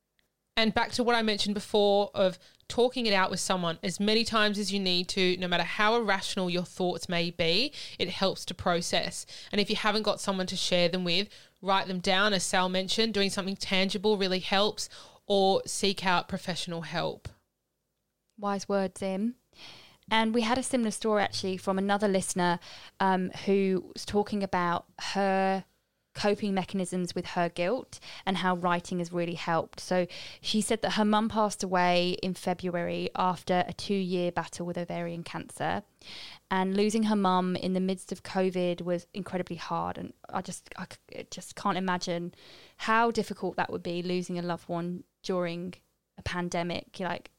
And 0.56 0.74
back 0.74 0.90
to 0.92 1.04
what 1.04 1.14
I 1.14 1.22
mentioned 1.22 1.54
before 1.54 2.10
of 2.14 2.38
talking 2.68 3.06
it 3.06 3.14
out 3.14 3.30
with 3.30 3.40
someone 3.40 3.78
as 3.82 3.98
many 3.98 4.24
times 4.24 4.58
as 4.58 4.72
you 4.72 4.80
need 4.80 5.08
to, 5.08 5.36
no 5.38 5.48
matter 5.48 5.62
how 5.62 5.96
irrational 5.96 6.50
your 6.50 6.64
thoughts 6.64 7.08
may 7.08 7.30
be, 7.30 7.72
it 7.98 8.10
helps 8.10 8.44
to 8.46 8.54
process. 8.54 9.24
And 9.52 9.60
if 9.60 9.70
you 9.70 9.76
haven't 9.76 10.02
got 10.02 10.20
someone 10.20 10.46
to 10.48 10.56
share 10.56 10.88
them 10.88 11.04
with, 11.04 11.28
write 11.60 11.86
them 11.86 11.98
down, 11.98 12.32
as 12.32 12.44
Sal 12.44 12.68
mentioned, 12.68 13.14
doing 13.14 13.30
something 13.30 13.56
tangible 13.56 14.16
really 14.16 14.38
helps, 14.38 14.88
or 15.26 15.62
seek 15.66 16.06
out 16.06 16.28
professional 16.28 16.82
help. 16.82 17.28
Wise 18.38 18.68
words, 18.68 19.02
Im. 19.02 19.34
And 20.10 20.34
we 20.34 20.40
had 20.42 20.58
a 20.58 20.62
similar 20.62 20.90
story 20.90 21.22
actually 21.22 21.58
from 21.58 21.78
another 21.78 22.08
listener 22.08 22.58
um, 22.98 23.30
who 23.44 23.90
was 23.94 24.06
talking 24.06 24.42
about 24.42 24.86
her 24.98 25.64
coping 26.14 26.52
mechanisms 26.52 27.14
with 27.14 27.26
her 27.26 27.48
guilt 27.48 28.00
and 28.26 28.38
how 28.38 28.56
writing 28.56 28.98
has 28.98 29.12
really 29.12 29.34
helped. 29.34 29.78
So 29.78 30.06
she 30.40 30.60
said 30.60 30.82
that 30.82 30.92
her 30.92 31.04
mum 31.04 31.28
passed 31.28 31.62
away 31.62 32.16
in 32.22 32.34
February 32.34 33.08
after 33.14 33.64
a 33.68 33.72
two 33.72 33.94
year 33.94 34.32
battle 34.32 34.66
with 34.66 34.76
ovarian 34.76 35.22
cancer. 35.22 35.82
And 36.50 36.74
losing 36.76 37.04
her 37.04 37.16
mum 37.16 37.56
in 37.56 37.74
the 37.74 37.80
midst 37.80 38.10
of 38.10 38.22
COVID 38.22 38.80
was 38.80 39.06
incredibly 39.12 39.56
hard. 39.56 39.98
And 39.98 40.14
I 40.30 40.40
just, 40.40 40.70
I 40.78 40.86
just 41.30 41.54
can't 41.56 41.76
imagine 41.76 42.32
how 42.78 43.10
difficult 43.10 43.56
that 43.56 43.70
would 43.70 43.82
be 43.82 44.02
losing 44.02 44.38
a 44.38 44.42
loved 44.42 44.66
one 44.68 45.04
during 45.22 45.74
a 46.16 46.22
pandemic. 46.22 46.96
Like, 46.98 47.30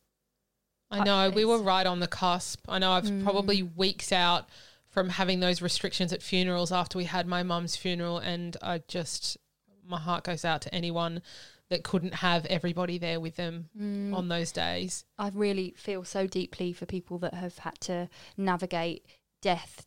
I 0.92 1.00
uh, 1.00 1.04
know 1.04 1.30
we 1.30 1.46
were 1.46 1.60
right 1.60 1.86
on 1.86 2.00
the 2.00 2.08
cusp. 2.08 2.66
I 2.68 2.80
know 2.80 2.92
I've 2.92 3.24
probably 3.24 3.64
mm. 3.64 3.76
weeks 3.76 4.12
out 4.12 4.48
from 4.90 5.10
having 5.10 5.40
those 5.40 5.62
restrictions 5.62 6.12
at 6.12 6.24
funerals 6.24 6.72
after 6.72 6.98
we 6.98 7.06
had 7.06 7.28
my 7.28 7.44
mum's 7.44 7.76
funeral, 7.76 8.18
and 8.18 8.58
I 8.62 8.82
just 8.88 9.38
my 9.86 10.00
heart 10.00 10.24
goes 10.24 10.46
out 10.46 10.62
to 10.62 10.74
anyone 10.74 11.22
that 11.70 11.84
couldn't 11.84 12.16
have 12.16 12.46
everybody 12.48 12.98
there 12.98 13.20
with 13.20 13.36
them 13.36 13.70
on 14.14 14.28
those 14.28 14.52
days. 14.52 15.06
I 15.18 15.30
really 15.34 15.76
feel 15.78 16.04
so 16.04 16.26
deeply 16.28 16.74
for 16.74 16.86
people 16.86 17.20
that 17.20 17.34
have 17.36 17.60
had 17.60 17.80
to 17.82 18.10
navigate 18.38 19.06
death 19.42 19.86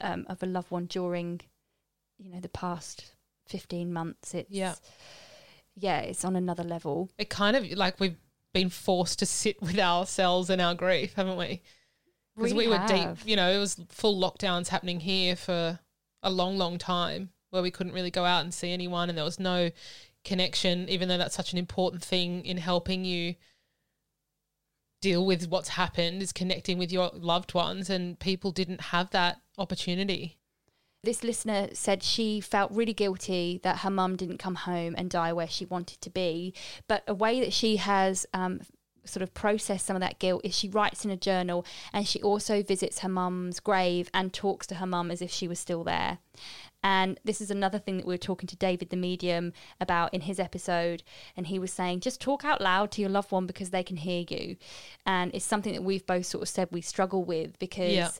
um, 0.00 0.26
of 0.28 0.42
a 0.42 0.46
loved 0.46 0.70
one 0.70 0.86
during, 0.86 1.40
you 2.18 2.30
know, 2.30 2.40
the 2.40 2.48
past 2.48 3.14
fifteen 3.46 3.92
months. 3.92 4.34
It's 4.34 4.50
Yeah. 4.50 4.74
yeah, 5.76 6.00
it's 6.00 6.24
on 6.24 6.36
another 6.36 6.64
level. 6.64 7.10
It 7.18 7.30
kind 7.30 7.56
of 7.56 7.64
like 7.72 7.98
we've 8.00 8.16
been 8.52 8.70
forced 8.70 9.18
to 9.20 9.26
sit 9.26 9.60
with 9.62 9.78
ourselves 9.78 10.50
and 10.50 10.60
our 10.60 10.74
grief, 10.74 11.14
haven't 11.14 11.36
we? 11.36 11.62
Because 12.36 12.52
Really 12.52 12.68
we 12.68 12.72
were 12.72 12.84
deep, 12.86 13.08
you 13.24 13.36
know, 13.36 13.50
it 13.50 13.58
was 13.58 13.80
full 13.88 14.20
lockdowns 14.20 14.68
happening 14.68 15.00
here 15.00 15.36
for 15.36 15.78
a 16.22 16.30
long, 16.30 16.58
long 16.58 16.78
time 16.78 17.30
where 17.50 17.62
we 17.62 17.70
couldn't 17.70 17.92
really 17.92 18.10
go 18.10 18.24
out 18.24 18.42
and 18.42 18.52
see 18.52 18.72
anyone 18.72 19.08
and 19.08 19.16
there 19.16 19.24
was 19.24 19.38
no 19.38 19.70
connection, 20.24 20.88
even 20.88 21.08
though 21.08 21.18
that's 21.18 21.34
such 21.34 21.52
an 21.52 21.58
important 21.58 22.02
thing 22.02 22.44
in 22.44 22.56
helping 22.58 23.04
you 23.04 23.34
deal 25.00 25.26
with 25.26 25.48
what's 25.48 25.68
happened 25.68 26.22
is 26.22 26.32
connecting 26.32 26.78
with 26.78 26.90
your 26.90 27.10
loved 27.12 27.52
ones 27.52 27.90
and 27.90 28.18
people 28.18 28.50
didn't 28.50 28.80
have 28.80 29.10
that 29.10 29.38
opportunity. 29.58 30.38
This 31.02 31.22
listener 31.22 31.68
said 31.74 32.02
she 32.02 32.40
felt 32.40 32.72
really 32.72 32.94
guilty 32.94 33.60
that 33.62 33.80
her 33.80 33.90
mum 33.90 34.16
didn't 34.16 34.38
come 34.38 34.54
home 34.54 34.94
and 34.96 35.10
die 35.10 35.34
where 35.34 35.46
she 35.46 35.66
wanted 35.66 36.00
to 36.00 36.08
be. 36.08 36.54
But 36.88 37.04
a 37.06 37.12
way 37.12 37.40
that 37.40 37.52
she 37.52 37.76
has 37.76 38.24
um, 38.32 38.62
sort 39.04 39.22
of 39.22 39.34
processed 39.34 39.84
some 39.84 39.96
of 39.96 40.00
that 40.00 40.18
guilt 40.18 40.40
is 40.44 40.56
she 40.56 40.70
writes 40.70 41.04
in 41.04 41.10
a 41.10 41.16
journal 41.16 41.66
and 41.92 42.08
she 42.08 42.22
also 42.22 42.62
visits 42.62 43.00
her 43.00 43.08
mum's 43.08 43.60
grave 43.60 44.08
and 44.14 44.32
talks 44.32 44.66
to 44.68 44.76
her 44.76 44.86
mum 44.86 45.10
as 45.10 45.20
if 45.20 45.30
she 45.30 45.46
was 45.46 45.58
still 45.58 45.84
there. 45.84 46.18
And 46.84 47.18
this 47.24 47.40
is 47.40 47.50
another 47.50 47.78
thing 47.78 47.96
that 47.96 48.06
we 48.06 48.14
were 48.14 48.18
talking 48.18 48.46
to 48.46 48.56
David 48.56 48.90
the 48.90 48.96
medium 48.96 49.52
about 49.80 50.12
in 50.12 50.20
his 50.20 50.38
episode. 50.38 51.02
And 51.36 51.46
he 51.46 51.58
was 51.58 51.72
saying, 51.72 52.00
just 52.00 52.20
talk 52.20 52.44
out 52.44 52.60
loud 52.60 52.92
to 52.92 53.00
your 53.00 53.10
loved 53.10 53.32
one 53.32 53.46
because 53.46 53.70
they 53.70 53.82
can 53.82 53.96
hear 53.96 54.24
you. 54.28 54.56
And 55.06 55.34
it's 55.34 55.46
something 55.46 55.72
that 55.72 55.82
we've 55.82 56.06
both 56.06 56.26
sort 56.26 56.42
of 56.42 56.48
said 56.48 56.68
we 56.70 56.82
struggle 56.82 57.24
with 57.24 57.58
because. 57.58 57.92
Yeah. 57.92 58.10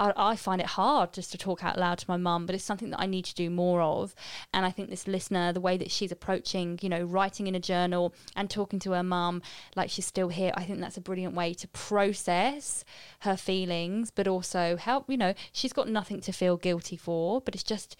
I, 0.00 0.12
I 0.16 0.36
find 0.36 0.60
it 0.60 0.66
hard 0.66 1.12
just 1.12 1.30
to 1.32 1.38
talk 1.38 1.62
out 1.62 1.78
loud 1.78 1.98
to 1.98 2.06
my 2.08 2.16
mum, 2.16 2.46
but 2.46 2.54
it's 2.54 2.64
something 2.64 2.90
that 2.90 3.00
I 3.00 3.06
need 3.06 3.26
to 3.26 3.34
do 3.34 3.50
more 3.50 3.82
of. 3.82 4.14
And 4.52 4.64
I 4.64 4.70
think 4.70 4.88
this 4.88 5.06
listener, 5.06 5.52
the 5.52 5.60
way 5.60 5.76
that 5.76 5.90
she's 5.90 6.10
approaching, 6.10 6.78
you 6.82 6.88
know, 6.88 7.02
writing 7.04 7.46
in 7.46 7.54
a 7.54 7.60
journal 7.60 8.14
and 8.34 8.48
talking 8.48 8.78
to 8.80 8.92
her 8.92 9.02
mum 9.02 9.42
like 9.76 9.90
she's 9.90 10.06
still 10.06 10.30
here, 10.30 10.52
I 10.54 10.64
think 10.64 10.80
that's 10.80 10.96
a 10.96 11.02
brilliant 11.02 11.34
way 11.34 11.52
to 11.54 11.68
process 11.68 12.84
her 13.20 13.36
feelings, 13.36 14.10
but 14.10 14.26
also 14.26 14.76
help, 14.76 15.08
you 15.08 15.18
know, 15.18 15.34
she's 15.52 15.74
got 15.74 15.88
nothing 15.88 16.20
to 16.22 16.32
feel 16.32 16.56
guilty 16.56 16.96
for, 16.96 17.40
but 17.40 17.54
it's 17.54 17.64
just. 17.64 17.96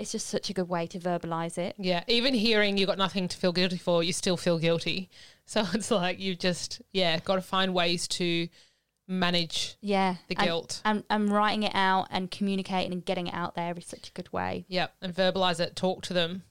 It's 0.00 0.12
just 0.12 0.28
such 0.28 0.48
a 0.48 0.52
good 0.52 0.68
way 0.68 0.86
to 0.86 1.00
verbalize 1.00 1.58
it. 1.58 1.74
Yeah, 1.76 2.04
even 2.06 2.32
hearing 2.32 2.78
you 2.78 2.86
got 2.86 2.98
nothing 2.98 3.26
to 3.26 3.36
feel 3.36 3.50
guilty 3.50 3.78
for, 3.78 4.04
you 4.04 4.12
still 4.12 4.36
feel 4.36 4.58
guilty. 4.58 5.10
So 5.48 5.64
it's 5.72 5.90
like 5.90 6.20
you 6.20 6.36
just, 6.36 6.82
yeah, 6.92 7.18
got 7.20 7.36
to 7.36 7.40
find 7.40 7.72
ways 7.72 8.06
to 8.08 8.48
manage 9.08 9.76
Yeah. 9.80 10.16
the 10.28 10.36
and- 10.36 10.46
guilt. 10.46 10.82
And, 10.84 11.02
and 11.10 11.30
writing 11.30 11.62
it 11.64 11.74
out 11.74 12.06
and 12.10 12.30
communicating 12.30 12.92
and 12.92 13.04
getting 13.04 13.26
it 13.26 13.34
out 13.34 13.54
there 13.54 13.74
is 13.76 13.86
such 13.86 14.10
a 14.10 14.12
good 14.12 14.32
way. 14.32 14.64
Yep, 14.68 14.94
and 15.02 15.14
verbalize 15.14 15.58
it, 15.60 15.74
talk 15.74 16.02
to 16.04 16.12
them. 16.12 16.42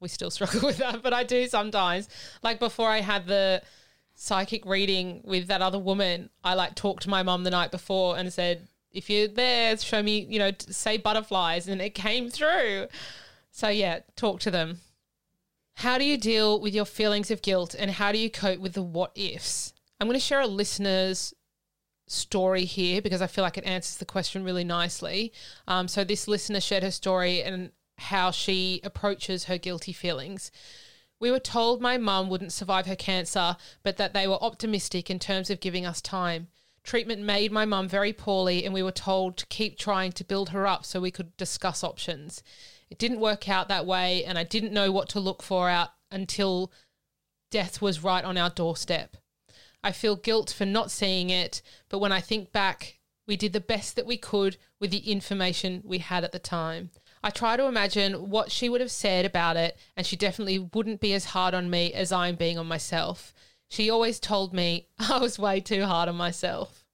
We 0.00 0.08
still 0.08 0.30
struggle 0.36 0.62
with 0.62 0.78
that, 0.78 1.02
but 1.02 1.12
I 1.12 1.24
do 1.24 1.46
sometimes. 1.48 2.08
Like 2.42 2.58
before 2.60 2.88
I 2.88 3.00
had 3.00 3.26
the 3.26 3.62
psychic 4.14 4.64
reading 4.64 5.20
with 5.24 5.48
that 5.48 5.60
other 5.60 5.78
woman, 5.78 6.30
I 6.44 6.54
like 6.54 6.74
talked 6.74 7.02
to 7.02 7.10
my 7.10 7.22
mom 7.22 7.44
the 7.44 7.50
night 7.50 7.70
before 7.70 8.16
and 8.16 8.32
said, 8.32 8.68
if 8.92 9.10
you're 9.10 9.28
there, 9.28 9.76
show 9.76 10.02
me, 10.02 10.20
you 10.20 10.38
know, 10.38 10.52
say 10.58 10.96
butterflies. 10.96 11.68
And 11.68 11.82
it 11.82 11.90
came 11.94 12.30
through. 12.30 12.86
So 13.50 13.68
yeah, 13.68 14.00
talk 14.16 14.40
to 14.40 14.50
them. 14.50 14.78
How 15.74 15.98
do 15.98 16.04
you 16.04 16.16
deal 16.16 16.58
with 16.60 16.74
your 16.74 16.86
feelings 16.86 17.30
of 17.30 17.42
guilt 17.42 17.74
and 17.78 17.90
how 17.90 18.10
do 18.12 18.16
you 18.18 18.30
cope 18.30 18.60
with 18.60 18.72
the 18.72 18.82
what 18.82 19.12
ifs? 19.14 19.74
I'm 20.00 20.06
going 20.06 20.18
to 20.18 20.24
share 20.24 20.40
a 20.40 20.46
listener's 20.46 21.34
story 22.08 22.64
here 22.64 23.02
because 23.02 23.22
I 23.22 23.26
feel 23.26 23.42
like 23.42 23.58
it 23.58 23.64
answers 23.64 23.96
the 23.96 24.04
question 24.04 24.44
really 24.44 24.64
nicely. 24.64 25.32
Um, 25.66 25.88
so, 25.88 26.04
this 26.04 26.28
listener 26.28 26.60
shared 26.60 26.82
her 26.82 26.90
story 26.90 27.42
and 27.42 27.72
how 27.98 28.30
she 28.30 28.80
approaches 28.84 29.44
her 29.44 29.58
guilty 29.58 29.92
feelings. 29.92 30.50
We 31.18 31.30
were 31.30 31.40
told 31.40 31.80
my 31.80 31.96
mum 31.96 32.28
wouldn't 32.28 32.52
survive 32.52 32.86
her 32.86 32.96
cancer, 32.96 33.56
but 33.82 33.96
that 33.96 34.12
they 34.12 34.28
were 34.28 34.42
optimistic 34.42 35.10
in 35.10 35.18
terms 35.18 35.48
of 35.48 35.60
giving 35.60 35.86
us 35.86 36.02
time. 36.02 36.48
Treatment 36.84 37.22
made 37.22 37.50
my 37.50 37.64
mum 37.64 37.88
very 37.88 38.12
poorly, 38.12 38.64
and 38.64 38.74
we 38.74 38.82
were 38.82 38.92
told 38.92 39.36
to 39.38 39.46
keep 39.46 39.78
trying 39.78 40.12
to 40.12 40.24
build 40.24 40.50
her 40.50 40.66
up 40.66 40.84
so 40.84 41.00
we 41.00 41.10
could 41.10 41.36
discuss 41.36 41.82
options. 41.82 42.42
It 42.90 42.98
didn't 42.98 43.20
work 43.20 43.48
out 43.48 43.68
that 43.68 43.86
way, 43.86 44.24
and 44.24 44.38
I 44.38 44.44
didn't 44.44 44.72
know 44.72 44.92
what 44.92 45.08
to 45.10 45.20
look 45.20 45.42
for 45.42 45.68
out 45.68 45.88
until 46.10 46.70
death 47.50 47.80
was 47.82 48.04
right 48.04 48.24
on 48.24 48.36
our 48.36 48.50
doorstep. 48.50 49.16
I 49.82 49.92
feel 49.92 50.16
guilt 50.16 50.50
for 50.50 50.66
not 50.66 50.90
seeing 50.90 51.30
it, 51.30 51.62
but 51.88 51.98
when 51.98 52.12
I 52.12 52.20
think 52.20 52.52
back, 52.52 52.98
we 53.26 53.36
did 53.36 53.52
the 53.52 53.60
best 53.60 53.96
that 53.96 54.06
we 54.06 54.16
could 54.16 54.56
with 54.80 54.90
the 54.90 55.10
information 55.10 55.82
we 55.84 55.98
had 55.98 56.24
at 56.24 56.32
the 56.32 56.38
time. 56.38 56.90
I 57.22 57.30
try 57.30 57.56
to 57.56 57.66
imagine 57.66 58.30
what 58.30 58.52
she 58.52 58.68
would 58.68 58.80
have 58.80 58.90
said 58.90 59.24
about 59.24 59.56
it, 59.56 59.76
and 59.96 60.06
she 60.06 60.16
definitely 60.16 60.58
wouldn't 60.58 61.00
be 61.00 61.12
as 61.12 61.26
hard 61.26 61.54
on 61.54 61.70
me 61.70 61.92
as 61.92 62.12
I'm 62.12 62.36
being 62.36 62.58
on 62.58 62.66
myself. 62.66 63.34
She 63.68 63.90
always 63.90 64.20
told 64.20 64.54
me 64.54 64.88
I 64.98 65.18
was 65.18 65.38
way 65.38 65.60
too 65.60 65.84
hard 65.84 66.08
on 66.08 66.16
myself. 66.16 66.84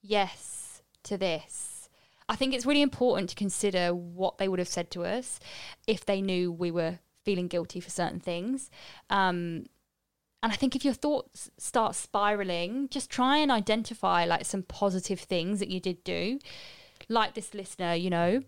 yes 0.00 0.82
to 1.04 1.16
this. 1.16 1.88
I 2.28 2.36
think 2.36 2.54
it's 2.54 2.66
really 2.66 2.82
important 2.82 3.30
to 3.30 3.34
consider 3.34 3.92
what 3.92 4.38
they 4.38 4.46
would 4.46 4.60
have 4.60 4.68
said 4.68 4.90
to 4.92 5.04
us 5.04 5.40
if 5.86 6.04
they 6.04 6.20
knew 6.22 6.52
we 6.52 6.70
were 6.70 7.00
feeling 7.24 7.48
guilty 7.48 7.80
for 7.80 7.90
certain 7.90 8.20
things. 8.20 8.70
Um, 9.08 9.66
and 10.42 10.52
I 10.52 10.56
think 10.56 10.74
if 10.74 10.84
your 10.84 10.94
thoughts 10.94 11.50
start 11.58 11.94
spiraling, 11.94 12.88
just 12.88 13.10
try 13.10 13.38
and 13.38 13.50
identify 13.50 14.24
like 14.24 14.46
some 14.46 14.62
positive 14.62 15.20
things 15.20 15.58
that 15.58 15.68
you 15.68 15.80
did 15.80 16.02
do. 16.02 16.38
Like 17.08 17.34
this 17.34 17.54
listener, 17.54 17.94
you 17.94 18.08
know, 18.08 18.42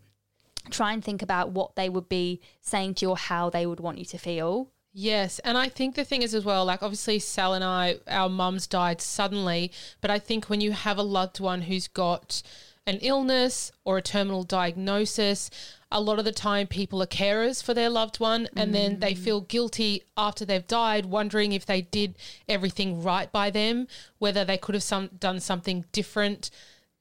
try 0.71 0.93
and 0.93 1.05
think 1.05 1.23
about 1.23 1.51
what 1.51 1.77
they 1.77 1.89
would 1.89 2.09
be 2.09 2.41
saying 2.61 2.95
to 2.95 3.07
you 3.07 3.11
or 3.11 3.17
how 3.17 3.51
they 3.51 3.67
would 3.67 3.81
want 3.81 3.99
you 3.99 4.05
to 4.07 4.19
feel. 4.19 4.69
Yes, 4.95 5.39
and 5.39 5.57
I 5.57 5.69
think 5.69 5.95
the 5.95 6.05
thing 6.05 6.23
is 6.23 6.35
as 6.35 6.45
well, 6.45 6.67
like 6.67 6.83
obviously 6.83 7.19
Sal 7.19 7.55
and 7.55 7.65
I, 7.65 7.97
our 8.09 8.29
mums 8.29 8.67
died 8.67 9.01
suddenly, 9.01 9.73
but 10.03 10.11
I 10.11 10.19
think 10.19 10.51
when 10.51 10.61
you 10.61 10.73
have 10.73 10.99
a 10.99 11.03
loved 11.03 11.41
one 11.41 11.63
who's 11.63 11.89
got 11.89 12.43
an 12.87 12.99
illness 12.99 13.73
or 13.85 13.97
a 13.97 14.03
terminal 14.03 14.43
diagnosis, 14.43 15.51
a 15.93 16.01
lot 16.01 16.19
of 16.19 16.25
the 16.25 16.33
time 16.33 16.67
people 16.67 17.03
are 17.03 17.07
carers 17.07 17.63
for 17.63 17.75
their 17.75 17.91
loved 17.91 18.19
one 18.19 18.49
and 18.57 18.75
then 18.75 19.01
they 19.01 19.15
mm. 19.15 19.19
feel 19.19 19.41
guilty 19.41 20.03
after 20.17 20.45
they've 20.45 20.67
died, 20.67 21.07
wondering 21.07 21.53
if 21.53 21.67
they 21.67 21.83
did 21.83 22.17
everything 22.49 23.03
right 23.03 23.31
by 23.31 23.51
them, 23.51 23.87
whether 24.19 24.45
they 24.45 24.57
could 24.57 24.75
have 24.75 24.83
some, 24.83 25.11
done 25.19 25.41
something 25.41 25.85
different 25.93 26.51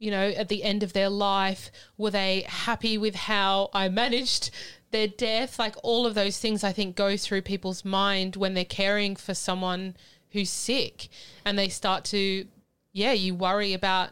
you 0.01 0.09
know, 0.09 0.29
at 0.29 0.49
the 0.49 0.63
end 0.63 0.81
of 0.81 0.93
their 0.93 1.09
life? 1.09 1.71
Were 1.95 2.09
they 2.09 2.43
happy 2.47 2.97
with 2.97 3.13
how 3.13 3.69
I 3.71 3.87
managed 3.87 4.49
their 4.89 5.07
death? 5.07 5.59
Like 5.59 5.75
all 5.83 6.07
of 6.07 6.15
those 6.15 6.39
things, 6.39 6.63
I 6.63 6.73
think, 6.73 6.95
go 6.95 7.15
through 7.15 7.43
people's 7.43 7.85
mind 7.85 8.35
when 8.35 8.55
they're 8.55 8.65
caring 8.65 9.15
for 9.15 9.35
someone 9.35 9.95
who's 10.31 10.49
sick 10.49 11.09
and 11.45 11.57
they 11.57 11.69
start 11.69 12.03
to, 12.05 12.47
yeah, 12.91 13.11
you 13.11 13.35
worry 13.35 13.73
about 13.73 14.09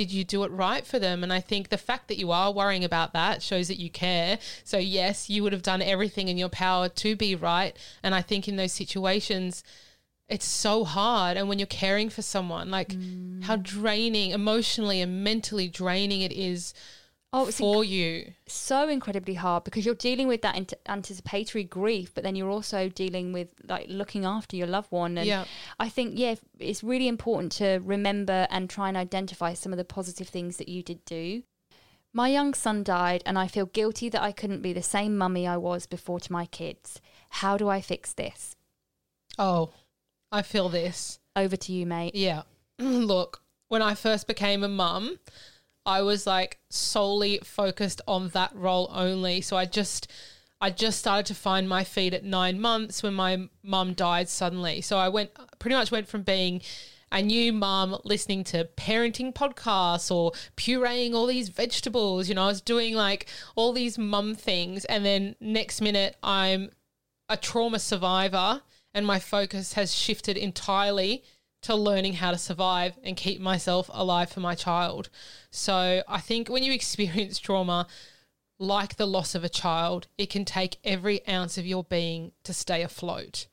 did 0.00 0.12
you 0.12 0.24
do 0.24 0.44
it 0.44 0.50
right 0.50 0.86
for 0.86 0.98
them? 0.98 1.22
And 1.22 1.30
I 1.30 1.40
think 1.40 1.68
the 1.68 1.76
fact 1.76 2.08
that 2.08 2.16
you 2.16 2.30
are 2.30 2.50
worrying 2.50 2.84
about 2.84 3.12
that 3.12 3.42
shows 3.42 3.68
that 3.68 3.78
you 3.78 3.90
care. 3.90 4.38
So, 4.64 4.78
yes, 4.78 5.28
you 5.28 5.42
would 5.42 5.52
have 5.52 5.62
done 5.62 5.82
everything 5.82 6.28
in 6.28 6.38
your 6.38 6.48
power 6.48 6.88
to 6.88 7.14
be 7.14 7.34
right. 7.34 7.76
And 8.02 8.14
I 8.14 8.22
think 8.22 8.48
in 8.48 8.56
those 8.56 8.72
situations, 8.72 9.62
it's 10.26 10.46
so 10.46 10.84
hard. 10.84 11.36
And 11.36 11.50
when 11.50 11.58
you're 11.58 11.66
caring 11.66 12.08
for 12.08 12.22
someone, 12.22 12.70
like 12.70 12.92
how 13.42 13.56
mm. 13.56 13.62
draining, 13.62 14.30
emotionally 14.30 15.02
and 15.02 15.22
mentally 15.22 15.68
draining 15.68 16.22
it 16.22 16.32
is 16.32 16.72
Oh, 17.32 17.46
it's 17.46 17.58
for 17.58 17.84
you. 17.84 18.32
so 18.48 18.88
incredibly 18.88 19.34
hard 19.34 19.62
because 19.62 19.86
you're 19.86 19.94
dealing 19.94 20.26
with 20.26 20.42
that 20.42 20.56
ant- 20.56 20.74
anticipatory 20.88 21.62
grief, 21.62 22.12
but 22.12 22.24
then 22.24 22.34
you're 22.34 22.50
also 22.50 22.88
dealing 22.88 23.32
with 23.32 23.54
like 23.68 23.86
looking 23.88 24.24
after 24.24 24.56
your 24.56 24.66
loved 24.66 24.90
one. 24.90 25.16
And 25.16 25.26
Yeah. 25.28 25.44
I 25.78 25.88
think, 25.88 26.14
yeah, 26.18 26.34
it's 26.58 26.82
really 26.82 27.06
important 27.06 27.52
to 27.52 27.80
remember 27.84 28.48
and 28.50 28.68
try 28.68 28.88
and 28.88 28.96
identify 28.96 29.54
some 29.54 29.72
of 29.72 29.76
the 29.76 29.84
positive 29.84 30.28
things 30.28 30.56
that 30.56 30.68
you 30.68 30.82
did 30.82 31.04
do. 31.04 31.44
My 32.12 32.26
young 32.28 32.52
son 32.54 32.82
died, 32.82 33.22
and 33.24 33.38
I 33.38 33.46
feel 33.46 33.66
guilty 33.66 34.08
that 34.08 34.20
I 34.20 34.32
couldn't 34.32 34.62
be 34.62 34.72
the 34.72 34.82
same 34.82 35.16
mummy 35.16 35.46
I 35.46 35.56
was 35.56 35.86
before 35.86 36.18
to 36.18 36.32
my 36.32 36.46
kids. 36.46 37.00
How 37.28 37.56
do 37.56 37.68
I 37.68 37.80
fix 37.80 38.12
this? 38.12 38.56
Oh, 39.38 39.70
I 40.32 40.42
feel 40.42 40.68
this. 40.68 41.20
Over 41.36 41.56
to 41.56 41.72
you, 41.72 41.86
mate. 41.86 42.16
Yeah. 42.16 42.42
Look, 42.80 43.42
when 43.68 43.82
I 43.82 43.94
first 43.94 44.26
became 44.26 44.64
a 44.64 44.68
mum, 44.68 45.20
I 45.86 46.02
was 46.02 46.26
like 46.26 46.58
solely 46.70 47.40
focused 47.42 48.00
on 48.06 48.28
that 48.28 48.54
role 48.54 48.90
only. 48.92 49.40
So 49.40 49.56
I 49.56 49.64
just 49.64 50.10
I 50.60 50.70
just 50.70 50.98
started 50.98 51.26
to 51.26 51.34
find 51.34 51.68
my 51.68 51.84
feet 51.84 52.12
at 52.12 52.22
9 52.24 52.60
months 52.60 53.02
when 53.02 53.14
my 53.14 53.48
mum 53.62 53.94
died 53.94 54.28
suddenly. 54.28 54.80
So 54.82 54.98
I 54.98 55.08
went 55.08 55.30
pretty 55.58 55.76
much 55.76 55.90
went 55.90 56.08
from 56.08 56.22
being 56.22 56.60
a 57.12 57.22
new 57.22 57.52
mum 57.52 57.98
listening 58.04 58.44
to 58.44 58.68
parenting 58.76 59.34
podcasts 59.34 60.14
or 60.14 60.32
pureeing 60.56 61.12
all 61.12 61.26
these 61.26 61.48
vegetables, 61.48 62.28
you 62.28 62.34
know, 62.34 62.44
I 62.44 62.48
was 62.48 62.60
doing 62.60 62.94
like 62.94 63.26
all 63.56 63.72
these 63.72 63.98
mum 63.98 64.34
things 64.34 64.84
and 64.84 65.04
then 65.04 65.34
next 65.40 65.80
minute 65.80 66.16
I'm 66.22 66.70
a 67.28 67.36
trauma 67.36 67.78
survivor 67.78 68.62
and 68.94 69.06
my 69.06 69.18
focus 69.18 69.72
has 69.74 69.94
shifted 69.94 70.36
entirely 70.36 71.24
to 71.62 71.74
learning 71.74 72.14
how 72.14 72.30
to 72.30 72.38
survive 72.38 72.98
and 73.02 73.16
keep 73.16 73.40
myself 73.40 73.90
alive 73.92 74.30
for 74.30 74.40
my 74.40 74.54
child. 74.54 75.10
So 75.50 76.02
I 76.08 76.20
think 76.20 76.48
when 76.48 76.62
you 76.62 76.72
experience 76.80 77.38
trauma, 77.38 77.86
like 78.58 78.96
the 78.96 79.06
loss 79.06 79.34
of 79.34 79.44
a 79.44 79.48
child, 79.48 80.06
it 80.18 80.30
can 80.30 80.44
take 80.44 80.78
every 80.84 81.26
ounce 81.26 81.56
of 81.58 81.66
your 81.66 81.84
being 81.84 82.32
to 82.44 82.52
stay 82.52 82.82
afloat. 82.82 83.46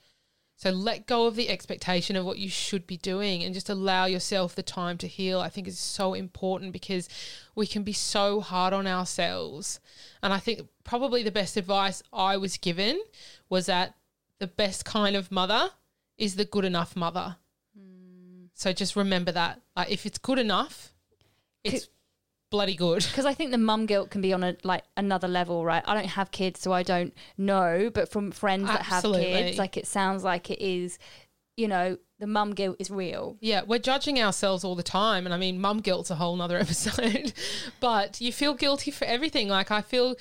So 0.58 0.72
let 0.72 1.06
go 1.06 1.28
of 1.28 1.36
the 1.36 1.50
expectation 1.50 2.16
of 2.16 2.26
what 2.26 2.40
you 2.40 2.50
should 2.50 2.88
be 2.88 2.98
doing 2.98 3.44
and 3.44 3.54
just 3.54 3.70
allow 3.70 4.06
yourself 4.06 4.56
the 4.56 4.64
time 4.64 4.98
to 4.98 5.08
heal. 5.08 5.40
I 5.40 5.50
think 5.50 5.68
is 5.68 5.78
so 5.78 6.16
important 6.16 6.74
because 6.74 7.08
we 7.54 7.68
can 7.68 7.84
be 7.84 7.94
so 7.94 8.42
hard 8.42 8.74
on 8.74 8.88
ourselves. 8.88 9.80
And 10.24 10.34
I 10.34 10.40
think 10.40 10.68
probably 10.84 11.22
the 11.22 11.32
best 11.32 11.58
advice 11.58 12.02
I 12.12 12.38
was 12.38 12.58
given 12.58 13.00
was 13.50 13.68
that 13.68 13.94
the 14.40 14.48
best 14.48 14.84
kind 14.84 15.16
of 15.16 15.32
mother 15.32 15.70
is 16.18 16.36
the 16.36 16.46
good 16.46 16.66
enough 16.66 16.96
mother. 16.96 17.38
So 18.58 18.74
just 18.74 18.96
remember 18.96 19.32
that. 19.32 19.62
Like 19.76 19.92
if 19.92 20.06
it's 20.08 20.18
good 20.18 20.40
enough, 20.40 20.92
it's 21.64 21.90
bloody 22.50 22.76
good. 22.76 23.04
because 23.04 23.26
I 23.26 23.36
think 23.36 23.52
the 23.52 23.58
mum 23.60 23.86
guilt 23.86 24.10
can 24.10 24.20
be 24.20 24.34
on 24.34 24.44
a 24.44 24.58
like 24.64 24.84
another 24.98 25.28
level, 25.28 25.64
right? 25.64 25.84
I 25.86 25.94
don't 25.94 26.08
have 26.08 26.32
kids, 26.32 26.60
so 26.60 26.74
I 26.74 26.82
don't 26.82 27.14
know. 27.38 27.92
But 27.94 28.10
from 28.10 28.32
friends 28.32 28.68
that 28.68 28.82
have 28.82 29.04
kids, 29.04 29.60
like 29.60 29.78
it 29.78 29.86
sounds 29.86 30.24
like 30.24 30.50
it 30.50 30.60
is, 30.60 30.98
you 31.56 31.68
know, 31.68 32.00
the 32.18 32.26
mum 32.26 32.56
guilt 32.56 32.78
is 32.80 32.90
real. 32.90 33.38
Yeah, 33.42 33.62
we're 33.66 33.78
judging 33.78 34.20
ourselves 34.20 34.64
all 34.64 34.76
the 34.76 34.82
time. 34.82 35.26
And 35.26 35.36
I 35.36 35.38
mean, 35.38 35.62
mum 35.62 35.82
guilt's 35.82 36.10
a 36.10 36.16
whole 36.16 36.36
nother 36.36 36.58
episode. 36.60 37.34
but 37.80 38.20
you 38.20 38.34
feel 38.34 38.56
guilty 38.56 38.90
for 38.90 39.06
everything. 39.06 39.50
Like 39.50 39.70
I 39.70 39.82
feel 39.82 40.16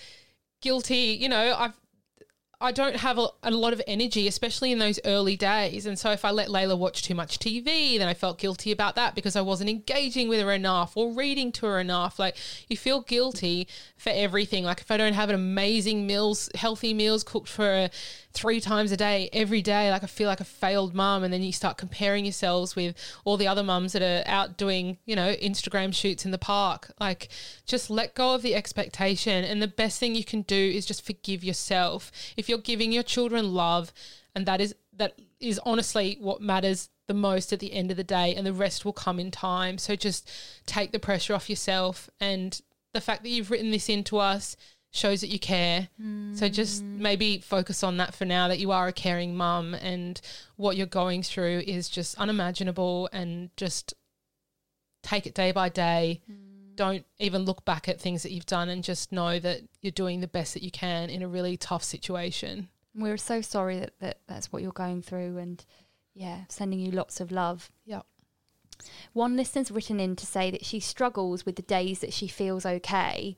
guilty, 0.60 1.16
you 1.18 1.30
know, 1.30 1.54
I've 1.58 1.72
I 2.58 2.72
don't 2.72 2.96
have 2.96 3.18
a, 3.18 3.28
a 3.42 3.50
lot 3.50 3.74
of 3.74 3.82
energy, 3.86 4.26
especially 4.26 4.72
in 4.72 4.78
those 4.78 4.98
early 5.04 5.36
days. 5.36 5.84
And 5.84 5.98
so 5.98 6.10
if 6.12 6.24
I 6.24 6.30
let 6.30 6.48
Layla 6.48 6.78
watch 6.78 7.02
too 7.02 7.14
much 7.14 7.38
TV, 7.38 7.98
then 7.98 8.08
I 8.08 8.14
felt 8.14 8.38
guilty 8.38 8.72
about 8.72 8.94
that 8.94 9.14
because 9.14 9.36
I 9.36 9.42
wasn't 9.42 9.68
engaging 9.68 10.26
with 10.30 10.40
her 10.40 10.52
enough 10.52 10.96
or 10.96 11.12
reading 11.12 11.52
to 11.52 11.66
her 11.66 11.78
enough. 11.78 12.18
Like 12.18 12.36
you 12.68 12.78
feel 12.78 13.02
guilty 13.02 13.68
for 13.98 14.10
everything. 14.10 14.64
Like 14.64 14.80
if 14.80 14.90
I 14.90 14.96
don't 14.96 15.12
have 15.12 15.28
an 15.28 15.34
amazing 15.34 16.06
meals, 16.06 16.48
healthy 16.54 16.94
meals 16.94 17.22
cooked 17.22 17.48
for 17.48 17.64
her 17.64 17.90
three 18.36 18.60
times 18.60 18.92
a 18.92 18.96
day, 18.98 19.30
every 19.32 19.62
day, 19.62 19.90
like 19.90 20.04
I 20.04 20.06
feel 20.06 20.28
like 20.28 20.40
a 20.40 20.44
failed 20.44 20.94
mom 20.94 21.24
And 21.24 21.32
then 21.32 21.42
you 21.42 21.52
start 21.52 21.78
comparing 21.78 22.26
yourselves 22.26 22.76
with 22.76 22.94
all 23.24 23.38
the 23.38 23.48
other 23.48 23.62
mums 23.62 23.92
that 23.94 24.02
are 24.02 24.22
out 24.30 24.58
doing, 24.58 24.98
you 25.06 25.16
know, 25.16 25.34
Instagram 25.36 25.94
shoots 25.94 26.26
in 26.26 26.32
the 26.32 26.38
park. 26.38 26.92
Like 27.00 27.28
just 27.64 27.88
let 27.88 28.14
go 28.14 28.34
of 28.34 28.42
the 28.42 28.54
expectation. 28.54 29.42
And 29.42 29.62
the 29.62 29.66
best 29.66 29.98
thing 29.98 30.14
you 30.14 30.24
can 30.24 30.42
do 30.42 30.54
is 30.54 30.84
just 30.84 31.04
forgive 31.04 31.42
yourself. 31.42 32.12
If 32.36 32.48
you're 32.48 32.58
giving 32.58 32.92
your 32.92 33.02
children 33.02 33.54
love, 33.54 33.92
and 34.34 34.44
that 34.44 34.60
is 34.60 34.74
that 34.92 35.18
is 35.40 35.58
honestly 35.64 36.18
what 36.20 36.42
matters 36.42 36.90
the 37.08 37.14
most 37.14 37.52
at 37.52 37.60
the 37.60 37.72
end 37.72 37.90
of 37.90 37.96
the 37.96 38.04
day, 38.04 38.34
and 38.34 38.46
the 38.46 38.52
rest 38.52 38.84
will 38.84 38.92
come 38.92 39.18
in 39.18 39.30
time. 39.30 39.78
So 39.78 39.96
just 39.96 40.30
take 40.66 40.92
the 40.92 40.98
pressure 40.98 41.34
off 41.34 41.48
yourself. 41.48 42.10
And 42.20 42.60
the 42.92 43.00
fact 43.00 43.22
that 43.22 43.30
you've 43.30 43.50
written 43.50 43.70
this 43.70 43.88
into 43.88 44.18
us 44.18 44.56
shows 44.96 45.20
that 45.20 45.28
you 45.28 45.38
care. 45.38 45.88
So 46.34 46.48
just 46.48 46.84
mm. 46.84 46.98
maybe 46.98 47.38
focus 47.38 47.82
on 47.82 47.96
that 47.96 48.14
for 48.14 48.24
now 48.24 48.48
that 48.48 48.58
you 48.58 48.72
are 48.72 48.88
a 48.88 48.92
caring 48.92 49.36
mum 49.36 49.74
and 49.74 50.20
what 50.56 50.76
you're 50.76 50.86
going 50.86 51.22
through 51.22 51.62
is 51.66 51.88
just 51.88 52.18
unimaginable 52.18 53.08
and 53.12 53.50
just 53.56 53.94
take 55.02 55.26
it 55.26 55.34
day 55.34 55.52
by 55.52 55.68
day. 55.68 56.20
Mm. 56.30 56.76
Don't 56.76 57.06
even 57.18 57.44
look 57.44 57.64
back 57.64 57.88
at 57.88 58.00
things 58.00 58.22
that 58.22 58.32
you've 58.32 58.46
done 58.46 58.68
and 58.68 58.84
just 58.84 59.12
know 59.12 59.38
that 59.38 59.62
you're 59.80 59.90
doing 59.90 60.20
the 60.20 60.26
best 60.26 60.52
that 60.54 60.62
you 60.62 60.70
can 60.70 61.08
in 61.08 61.22
a 61.22 61.28
really 61.28 61.56
tough 61.56 61.82
situation. 61.82 62.68
We're 62.94 63.16
so 63.16 63.40
sorry 63.40 63.78
that, 63.80 63.98
that 64.00 64.18
that's 64.26 64.52
what 64.52 64.62
you're 64.62 64.72
going 64.72 65.02
through, 65.02 65.38
and 65.38 65.64
yeah, 66.14 66.44
sending 66.48 66.80
you 66.80 66.90
lots 66.90 67.20
of 67.20 67.30
love. 67.30 67.70
Yeah. 67.84 68.02
One 69.12 69.36
listener's 69.36 69.70
written 69.70 70.00
in 70.00 70.16
to 70.16 70.26
say 70.26 70.50
that 70.50 70.64
she 70.64 70.80
struggles 70.80 71.46
with 71.46 71.56
the 71.56 71.62
days 71.62 72.00
that 72.00 72.12
she 72.12 72.28
feels 72.28 72.66
okay, 72.66 73.36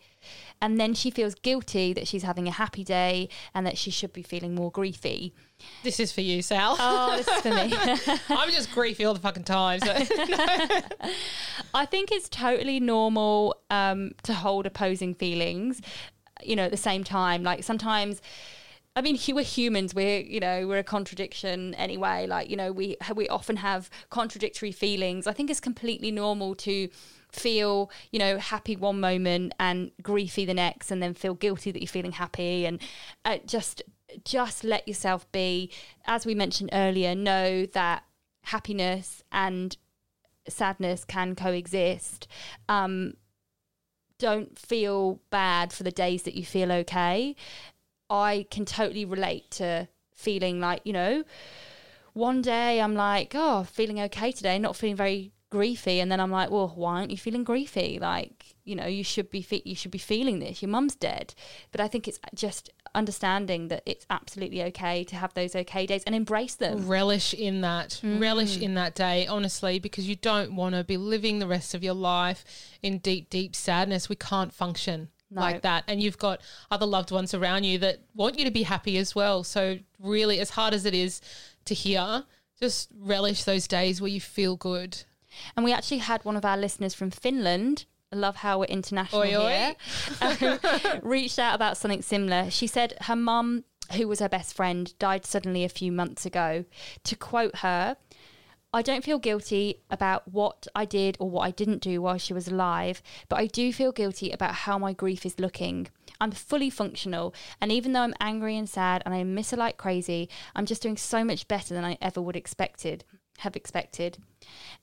and 0.60 0.80
then 0.80 0.94
she 0.94 1.10
feels 1.10 1.34
guilty 1.34 1.92
that 1.92 2.08
she's 2.08 2.22
having 2.22 2.48
a 2.48 2.52
happy 2.52 2.84
day 2.84 3.28
and 3.54 3.66
that 3.66 3.78
she 3.78 3.90
should 3.90 4.12
be 4.12 4.22
feeling 4.22 4.54
more 4.54 4.72
griefy. 4.72 5.32
This 5.82 5.98
is 6.00 6.12
for 6.12 6.20
you, 6.20 6.42
Sal. 6.42 6.76
Oh, 6.78 7.16
this 7.16 7.28
is 7.28 7.40
for 7.40 7.50
me. 7.50 7.72
I'm 8.36 8.50
just 8.50 8.70
griefy 8.70 9.06
all 9.06 9.14
the 9.14 9.20
fucking 9.20 9.44
time. 9.44 9.80
So. 9.80 9.92
I 11.74 11.86
think 11.86 12.12
it's 12.12 12.28
totally 12.28 12.80
normal 12.80 13.56
um, 13.70 14.12
to 14.24 14.34
hold 14.34 14.66
opposing 14.66 15.14
feelings, 15.14 15.80
you 16.42 16.56
know, 16.56 16.64
at 16.64 16.70
the 16.70 16.76
same 16.76 17.04
time. 17.04 17.42
Like 17.42 17.64
sometimes. 17.64 18.20
I 18.98 19.00
mean, 19.00 19.16
we're 19.28 19.44
humans. 19.44 19.94
We're, 19.94 20.18
you 20.18 20.40
know, 20.40 20.66
we're 20.66 20.78
a 20.78 20.82
contradiction 20.82 21.72
anyway. 21.76 22.26
Like, 22.26 22.50
you 22.50 22.56
know, 22.56 22.72
we 22.72 22.96
we 23.14 23.28
often 23.28 23.58
have 23.58 23.88
contradictory 24.10 24.72
feelings. 24.72 25.28
I 25.28 25.32
think 25.32 25.50
it's 25.50 25.60
completely 25.60 26.10
normal 26.10 26.56
to 26.56 26.88
feel, 27.30 27.92
you 28.10 28.18
know, 28.18 28.38
happy 28.38 28.74
one 28.74 28.98
moment 28.98 29.54
and 29.60 29.92
griefy 30.02 30.44
the 30.44 30.52
next, 30.52 30.90
and 30.90 31.00
then 31.00 31.14
feel 31.14 31.34
guilty 31.34 31.70
that 31.70 31.80
you're 31.80 31.86
feeling 31.86 32.10
happy, 32.10 32.66
and 32.66 32.82
uh, 33.24 33.38
just 33.46 33.82
just 34.24 34.64
let 34.64 34.88
yourself 34.88 35.30
be. 35.30 35.70
As 36.04 36.26
we 36.26 36.34
mentioned 36.34 36.70
earlier, 36.72 37.14
know 37.14 37.66
that 37.66 38.02
happiness 38.46 39.22
and 39.30 39.76
sadness 40.48 41.04
can 41.04 41.36
coexist. 41.36 42.26
Um, 42.68 43.14
don't 44.18 44.58
feel 44.58 45.20
bad 45.30 45.72
for 45.72 45.84
the 45.84 45.92
days 45.92 46.24
that 46.24 46.34
you 46.34 46.44
feel 46.44 46.72
okay. 46.72 47.36
I 48.10 48.46
can 48.50 48.64
totally 48.64 49.04
relate 49.04 49.50
to 49.52 49.88
feeling 50.14 50.60
like, 50.60 50.82
you 50.84 50.92
know, 50.92 51.24
one 52.12 52.42
day 52.42 52.80
I'm 52.80 52.94
like, 52.94 53.32
oh, 53.34 53.64
feeling 53.64 54.00
okay 54.00 54.32
today, 54.32 54.58
not 54.58 54.76
feeling 54.76 54.96
very 54.96 55.32
griefy, 55.50 56.00
and 56.02 56.10
then 56.10 56.20
I'm 56.20 56.30
like, 56.30 56.50
well, 56.50 56.72
why 56.74 56.96
aren't 56.96 57.10
you 57.10 57.16
feeling 57.16 57.44
griefy? 57.44 58.00
Like, 58.00 58.54
you 58.64 58.74
know, 58.74 58.86
you 58.86 59.04
should 59.04 59.30
be 59.30 59.40
fe- 59.40 59.62
you 59.64 59.74
should 59.74 59.90
be 59.90 59.98
feeling 59.98 60.40
this. 60.40 60.60
Your 60.60 60.70
mum's 60.70 60.94
dead, 60.94 61.34
but 61.70 61.80
I 61.80 61.88
think 61.88 62.06
it's 62.06 62.18
just 62.34 62.70
understanding 62.94 63.68
that 63.68 63.82
it's 63.86 64.06
absolutely 64.10 64.62
okay 64.62 65.04
to 65.04 65.16
have 65.16 65.34
those 65.34 65.54
okay 65.54 65.86
days 65.86 66.02
and 66.04 66.14
embrace 66.14 66.54
them. 66.54 66.88
relish 66.88 67.34
in 67.34 67.60
that 67.60 68.00
mm-hmm. 68.02 68.18
relish 68.18 68.58
in 68.58 68.74
that 68.74 68.94
day 68.94 69.26
honestly 69.26 69.78
because 69.78 70.08
you 70.08 70.16
don't 70.16 70.54
want 70.54 70.74
to 70.74 70.82
be 70.82 70.96
living 70.96 71.38
the 71.38 71.46
rest 71.46 71.74
of 71.74 71.84
your 71.84 71.94
life 71.94 72.44
in 72.82 72.98
deep 72.98 73.28
deep 73.28 73.54
sadness 73.54 74.08
we 74.08 74.16
can't 74.16 74.52
function 74.52 75.08
No. 75.30 75.40
like 75.42 75.62
that 75.62 75.84
and 75.88 76.02
you've 76.02 76.16
got 76.18 76.40
other 76.70 76.86
loved 76.86 77.10
ones 77.10 77.34
around 77.34 77.64
you 77.64 77.78
that 77.80 77.98
want 78.14 78.38
you 78.38 78.44
to 78.46 78.50
be 78.50 78.62
happy 78.62 78.96
as 78.96 79.14
well 79.14 79.44
so 79.44 79.78
really 80.00 80.40
as 80.40 80.50
hard 80.50 80.72
as 80.72 80.86
it 80.86 80.94
is 80.94 81.20
to 81.66 81.74
hear 81.74 82.24
just 82.58 82.88
relish 82.98 83.44
those 83.44 83.68
days 83.68 84.00
where 84.00 84.08
you 84.10 84.20
feel 84.20 84.56
good 84.56 85.04
And 85.54 85.64
we 85.64 85.72
actually 85.72 85.98
had 85.98 86.24
one 86.24 86.36
of 86.36 86.44
our 86.44 86.56
listeners 86.56 86.94
from 86.94 87.10
Finland. 87.10 87.84
I 88.12 88.16
love 88.16 88.36
how 88.36 88.58
we're 88.60 88.64
international 88.64 89.20
Oi, 89.20 89.36
oi. 89.36 89.48
here. 89.48 89.74
um, 90.22 91.00
reached 91.02 91.38
out 91.38 91.54
about 91.54 91.76
something 91.76 92.00
similar. 92.02 92.50
She 92.50 92.66
said 92.66 92.94
her 93.02 93.14
mum, 93.14 93.64
who 93.92 94.08
was 94.08 94.18
her 94.20 94.28
best 94.30 94.54
friend, 94.56 94.92
died 94.98 95.26
suddenly 95.26 95.62
a 95.64 95.68
few 95.68 95.92
months 95.92 96.24
ago. 96.26 96.64
To 97.04 97.14
quote 97.16 97.56
her, 97.56 97.96
I 98.72 98.82
don't 98.82 99.04
feel 99.04 99.18
guilty 99.18 99.80
about 99.90 100.28
what 100.30 100.66
I 100.74 100.84
did 100.84 101.16
or 101.18 101.30
what 101.30 101.42
I 101.42 101.50
didn't 101.50 101.80
do 101.80 102.02
while 102.02 102.18
she 102.18 102.34
was 102.34 102.48
alive, 102.48 103.02
but 103.28 103.38
I 103.38 103.46
do 103.46 103.72
feel 103.72 103.92
guilty 103.92 104.30
about 104.30 104.54
how 104.54 104.78
my 104.78 104.92
grief 104.92 105.24
is 105.24 105.40
looking. 105.40 105.88
I'm 106.20 106.32
fully 106.32 106.68
functional, 106.68 107.34
and 107.60 107.72
even 107.72 107.92
though 107.92 108.02
I'm 108.02 108.14
angry 108.20 108.58
and 108.58 108.68
sad 108.68 109.02
and 109.06 109.14
I 109.14 109.24
miss 109.24 109.52
her 109.52 109.56
like 109.56 109.78
crazy, 109.78 110.28
I'm 110.54 110.66
just 110.66 110.82
doing 110.82 110.98
so 110.98 111.24
much 111.24 111.48
better 111.48 111.72
than 111.72 111.84
I 111.84 111.96
ever 112.02 112.20
would 112.20 112.36
expected 112.36 113.04
have 113.38 113.56
expected. 113.56 114.18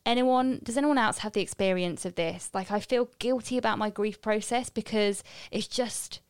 Anyone 0.05 0.61
does 0.63 0.77
anyone 0.77 0.97
else 0.97 1.19
have 1.19 1.33
the 1.33 1.41
experience 1.41 2.05
of 2.05 2.15
this? 2.15 2.49
Like 2.53 2.71
I 2.71 2.79
feel 2.79 3.09
guilty 3.19 3.57
about 3.57 3.77
my 3.77 3.89
grief 3.89 4.21
process 4.21 4.69
because 4.69 5.23
it's 5.51 5.67
just 5.67 6.21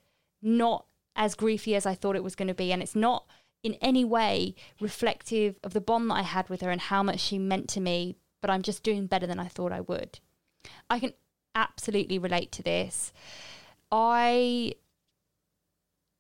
not 0.42 0.86
as 1.16 1.36
griefy 1.36 1.76
as 1.76 1.86
I 1.86 1.96
thought 1.96 2.16
it 2.16 2.24
was 2.24 2.36
going 2.36 2.48
to 2.48 2.54
be 2.54 2.72
and 2.72 2.82
it's 2.82 2.96
not 2.96 3.26
in 3.64 3.76
any 3.76 4.06
way 4.06 4.56
reflective 4.80 5.60
of 5.64 5.74
the 5.74 5.82
bond 5.82 6.10
that 6.10 6.16
I 6.16 6.22
had 6.22 6.50
with 6.50 6.62
her 6.62 6.70
and 6.70 6.82
how 6.82 7.02
much 7.04 7.20
she 7.20 7.38
meant 7.38 7.68
to 7.70 7.82
me, 7.82 8.16
but 8.42 8.50
I'm 8.50 8.62
just 8.62 8.84
doing 8.84 9.08
better 9.08 9.26
than 9.26 9.40
I 9.40 9.48
thought 9.48 9.72
I 9.72 9.82
would. 9.82 10.20
I 10.90 11.00
can 11.00 11.14
absolutely 11.56 12.20
relate 12.20 12.52
to 12.54 12.64
this. 12.64 13.12
I 13.92 14.74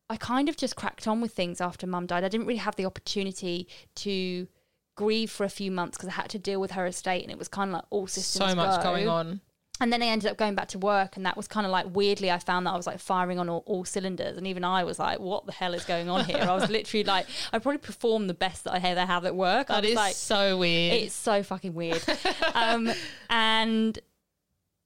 I 0.10 0.18
kind 0.18 0.50
of 0.50 0.58
just 0.58 0.76
cracked 0.76 1.08
on 1.08 1.20
with 1.20 1.34
things 1.34 1.60
after 1.60 1.88
mum 1.88 2.06
died. 2.06 2.24
I 2.24 2.30
didn't 2.30 2.48
really 2.48 2.60
have 2.60 2.76
the 2.76 2.86
opportunity 2.86 3.68
to 3.96 4.48
grieve 4.96 5.32
for 5.32 5.44
a 5.44 5.50
few 5.50 5.72
months 5.72 5.98
because 5.98 6.10
I 6.10 6.14
had 6.14 6.30
to 6.30 6.40
deal 6.40 6.62
with 6.62 6.72
her 6.72 6.86
estate 6.86 7.24
and 7.24 7.32
it 7.32 7.38
was 7.38 7.48
kind 7.48 7.70
of 7.70 7.74
like 7.76 7.86
all 7.90 8.08
systems 8.08 8.52
so 8.52 8.56
much 8.56 8.78
go. 8.78 8.84
going 8.84 9.08
on 9.10 9.42
And 9.82 9.91
then 9.91 10.01
I 10.01 10.05
ended 10.05 10.32
up 10.32 10.38
going 10.38 10.55
back 10.55 10.69
to 10.69 10.80
work, 10.80 11.17
and 11.17 11.26
that 11.26 11.36
was 11.36 11.47
kind 11.47 11.65
of 11.65 11.71
like 11.71 11.93
weirdly, 11.93 12.32
I 12.32 12.39
found 12.39 12.65
that 12.65 12.71
I 12.71 12.78
was 12.78 12.88
like 12.88 12.99
firing 12.99 13.39
on 13.39 13.49
all, 13.49 13.63
all 13.65 13.84
cylinders. 13.84 14.38
And 14.38 14.47
even 14.47 14.63
I 14.63 14.84
was 14.86 14.99
like, 14.99 15.19
what 15.19 15.45
the 15.45 15.51
hell 15.51 15.73
is 15.73 15.84
going 15.84 16.09
on 16.09 16.23
here? 16.26 16.38
I 16.38 16.53
was 16.53 16.69
literally 16.69 17.03
like, 17.03 17.26
I 17.51 17.59
probably 17.59 17.80
performed 17.80 18.30
the 18.30 18.34
best 18.34 18.63
that 18.63 18.73
I 18.73 18.78
ever 18.78 19.05
have 19.05 19.26
at 19.26 19.36
work. 19.36 19.69
Was 19.69 19.84
is 19.84 19.95
like, 19.95 20.15
so 20.15 20.57
weird 20.57 21.05
it's 21.05 21.15
so 21.15 21.43
fucking 21.43 21.73
weird. 21.73 22.03
um, 22.53 22.91
and 23.30 23.99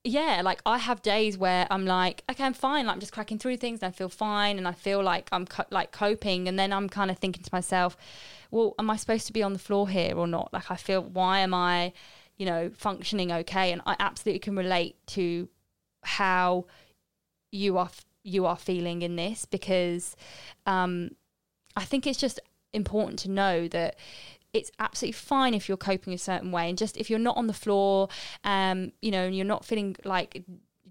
yeah, 0.04 0.42
like 0.44 0.62
I 0.66 0.78
have 0.78 1.02
days 1.02 1.38
where 1.38 1.68
I'm 1.70 1.86
like, 1.86 2.24
okay, 2.30 2.44
I'm 2.44 2.54
fine. 2.54 2.86
Like 2.86 2.94
I'm 2.96 3.00
just 3.00 3.12
cracking 3.12 3.38
through 3.38 3.58
things 3.58 3.82
and 3.82 3.90
I 3.90 3.92
feel 3.92 4.10
fine 4.10 4.58
and 4.58 4.68
I 4.68 4.72
feel 4.72 5.04
like 5.04 5.30
I'm 5.32 5.46
co- 5.46 5.66
like 5.72 5.92
coping. 5.92 6.48
And 6.48 6.58
then 6.58 6.72
I'm 6.72 6.90
kind 6.90 7.12
of 7.12 7.18
thinking 7.18 7.44
to 7.44 7.50
myself, 7.52 7.98
well, 8.52 8.76
am 8.80 8.90
I 8.90 8.96
supposed 8.96 9.28
to 9.28 9.34
be 9.34 9.44
on 9.44 9.54
the 9.54 9.60
floor 9.60 9.90
here 9.90 10.16
or 10.16 10.28
not? 10.28 10.54
Like 10.54 10.72
I 10.72 10.76
feel, 10.76 11.04
why 11.04 11.40
am 11.40 11.54
I, 11.54 11.94
you 12.40 12.46
know, 12.46 12.72
functioning 12.76 13.32
okay? 13.32 13.72
And 13.72 13.82
I 13.86 13.96
absolutely 14.00 14.40
can 14.40 14.56
relate 14.56 14.96
to 15.08 15.48
how 16.04 16.66
you 17.52 17.78
are 17.78 17.92
you 18.24 18.46
are 18.46 18.58
feeling 18.58 19.02
in 19.02 19.16
this 19.16 19.46
because 19.46 20.16
um, 20.66 21.12
I 21.76 21.84
think 21.84 22.08
it's 22.08 22.20
just 22.20 22.40
important 22.74 23.20
to 23.20 23.30
know 23.30 23.68
that 23.68 23.96
it's 24.54 24.72
absolutely 24.80 25.14
fine 25.14 25.54
if 25.54 25.68
you're 25.68 25.78
coping 25.78 26.14
a 26.14 26.18
certain 26.18 26.52
way. 26.52 26.70
And 26.70 26.78
just 26.78 26.98
if 26.98 27.10
you're 27.10 27.20
not 27.20 27.38
on 27.38 27.48
the 27.48 27.54
floor, 27.54 28.10
um, 28.44 28.92
you 29.02 29.12
know, 29.12 29.26
and 29.26 29.36
you're 29.36 29.46
not 29.46 29.66
feeling 29.66 29.96
like 30.04 30.44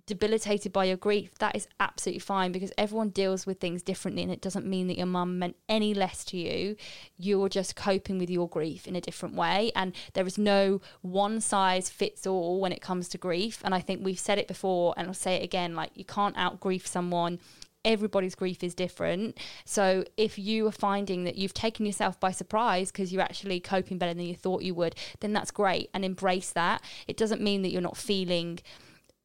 debilitated 0.08 0.72
by 0.72 0.86
your 0.86 0.96
grief, 0.96 1.38
that 1.38 1.54
is 1.54 1.68
absolutely 1.78 2.20
fine 2.20 2.50
because 2.50 2.72
everyone 2.76 3.10
deals 3.10 3.46
with 3.46 3.60
things 3.60 3.82
differently 3.82 4.22
and 4.22 4.32
it 4.32 4.40
doesn't 4.40 4.66
mean 4.66 4.88
that 4.88 4.96
your 4.96 5.06
mum 5.06 5.38
meant 5.38 5.54
any 5.68 5.94
less 5.94 6.24
to 6.24 6.36
you. 6.36 6.74
You're 7.18 7.48
just 7.48 7.76
coping 7.76 8.18
with 8.18 8.30
your 8.30 8.48
grief 8.48 8.88
in 8.88 8.96
a 8.96 9.00
different 9.00 9.36
way. 9.36 9.70
And 9.76 9.94
there 10.14 10.26
is 10.26 10.38
no 10.38 10.80
one 11.02 11.40
size 11.40 11.90
fits 11.90 12.26
all 12.26 12.60
when 12.60 12.72
it 12.72 12.80
comes 12.80 13.08
to 13.10 13.18
grief. 13.18 13.60
And 13.62 13.74
I 13.74 13.80
think 13.80 14.02
we've 14.02 14.18
said 14.18 14.38
it 14.38 14.48
before 14.48 14.94
and 14.96 15.06
I'll 15.06 15.14
say 15.14 15.34
it 15.34 15.44
again 15.44 15.76
like, 15.76 15.90
you 15.94 16.04
can't 16.04 16.36
out 16.36 16.58
grief 16.58 16.86
someone 16.86 17.38
everybody's 17.84 18.34
grief 18.34 18.62
is 18.62 18.74
different. 18.74 19.38
So 19.64 20.04
if 20.16 20.38
you 20.38 20.66
are 20.66 20.72
finding 20.72 21.24
that 21.24 21.36
you've 21.36 21.54
taken 21.54 21.86
yourself 21.86 22.18
by 22.18 22.32
surprise 22.32 22.90
because 22.90 23.12
you're 23.12 23.22
actually 23.22 23.60
coping 23.60 23.98
better 23.98 24.14
than 24.14 24.26
you 24.26 24.34
thought 24.34 24.62
you 24.62 24.74
would, 24.74 24.94
then 25.20 25.32
that's 25.32 25.50
great 25.50 25.88
and 25.94 26.04
embrace 26.04 26.50
that. 26.50 26.82
It 27.06 27.16
doesn't 27.16 27.40
mean 27.40 27.62
that 27.62 27.70
you're 27.70 27.80
not 27.80 27.96
feeling 27.96 28.58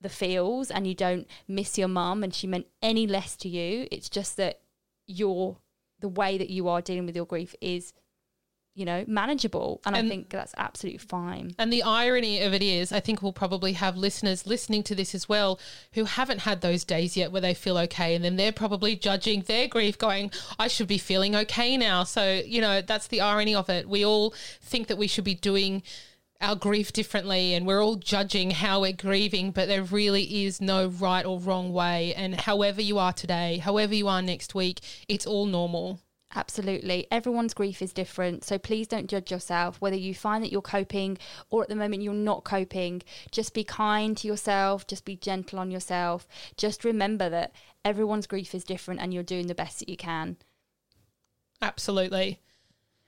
the 0.03 0.09
feels 0.09 0.69
and 0.69 0.85
you 0.85 0.93
don't 0.93 1.27
miss 1.47 1.77
your 1.77 1.87
mum 1.87 2.23
and 2.23 2.33
she 2.33 2.45
meant 2.45 2.67
any 2.81 3.07
less 3.07 3.35
to 3.37 3.49
you. 3.49 3.87
It's 3.91 4.09
just 4.09 4.37
that 4.37 4.59
your 5.07 5.57
the 5.99 6.09
way 6.09 6.37
that 6.37 6.49
you 6.49 6.67
are 6.67 6.81
dealing 6.81 7.05
with 7.05 7.15
your 7.15 7.25
grief 7.25 7.55
is 7.61 7.93
you 8.75 8.85
know, 8.85 9.05
manageable. 9.07 9.81
And, 9.85 9.95
and, 9.95 10.05
I 10.05 10.09
think 10.09 10.29
that's 10.29 10.53
absolutely 10.57 10.97
fine. 10.97 11.53
And 11.59 11.71
the 11.71 11.83
irony 11.83 12.41
of 12.41 12.53
it 12.53 12.63
is, 12.63 12.91
I 12.91 12.99
think 12.99 13.21
we'll 13.21 13.31
probably 13.33 13.73
have 13.73 13.95
listeners 13.95 14.47
listening 14.47 14.81
to 14.83 14.95
this 14.95 15.13
as 15.13 15.29
well 15.29 15.59
who 15.93 16.05
haven't 16.05 16.39
had 16.39 16.61
those 16.61 16.83
days 16.83 17.15
yet 17.15 17.31
where 17.31 17.41
they 17.41 17.53
feel 17.53 17.77
okay. 17.77 18.15
And 18.15 18.25
then 18.25 18.35
they're 18.35 18.51
probably 18.51 18.95
judging 18.95 19.41
their 19.41 19.67
grief, 19.67 19.97
going, 19.97 20.31
I 20.57 20.67
should 20.67 20.87
be 20.87 20.97
feeling 20.97 21.35
okay 21.35 21.77
now. 21.77 22.03
So, 22.03 22.41
you 22.45 22.61
know, 22.61 22.81
that's 22.81 23.07
the 23.07 23.21
irony 23.21 23.53
of 23.53 23.69
it. 23.69 23.87
We 23.87 24.03
all 24.03 24.33
think 24.61 24.87
that 24.87 24.97
we 24.97 25.07
should 25.07 25.23
be 25.23 25.35
doing 25.35 25.83
our 26.41 26.55
grief 26.55 26.91
differently 26.91 27.53
and 27.53 27.65
we're 27.65 27.83
all 27.83 27.95
judging 27.95 28.51
how 28.51 28.81
we're 28.81 28.91
grieving, 28.91 29.51
but 29.51 29.67
there 29.67 29.83
really 29.83 30.45
is 30.45 30.59
no 30.59 30.87
right 30.87 31.25
or 31.25 31.39
wrong 31.39 31.71
way. 31.71 32.13
And 32.15 32.39
however 32.39 32.81
you 32.81 32.99
are 32.99 33.13
today, 33.13 33.57
however 33.57 33.93
you 33.95 34.07
are 34.07 34.21
next 34.21 34.53
week, 34.53 34.81
it's 35.07 35.25
all 35.25 35.45
normal. 35.45 35.99
Absolutely. 36.35 37.07
Everyone's 37.11 37.53
grief 37.53 37.81
is 37.81 37.93
different. 37.93 38.43
So 38.43 38.57
please 38.57 38.87
don't 38.87 39.09
judge 39.09 39.31
yourself. 39.31 39.79
Whether 39.79 39.95
you 39.95 40.15
find 40.15 40.43
that 40.43 40.51
you're 40.51 40.61
coping 40.61 41.17
or 41.49 41.63
at 41.63 41.69
the 41.69 41.75
moment 41.75 42.01
you're 42.01 42.13
not 42.13 42.43
coping, 42.43 43.03
just 43.31 43.53
be 43.53 43.63
kind 43.63 44.17
to 44.17 44.27
yourself, 44.27 44.87
just 44.87 45.05
be 45.05 45.15
gentle 45.15 45.59
on 45.59 45.69
yourself. 45.69 46.27
Just 46.57 46.83
remember 46.83 47.29
that 47.29 47.53
everyone's 47.85 48.27
grief 48.27 48.55
is 48.55 48.63
different 48.63 48.99
and 48.99 49.13
you're 49.13 49.23
doing 49.23 49.47
the 49.47 49.55
best 49.55 49.79
that 49.79 49.89
you 49.89 49.97
can. 49.97 50.37
Absolutely. 51.61 52.39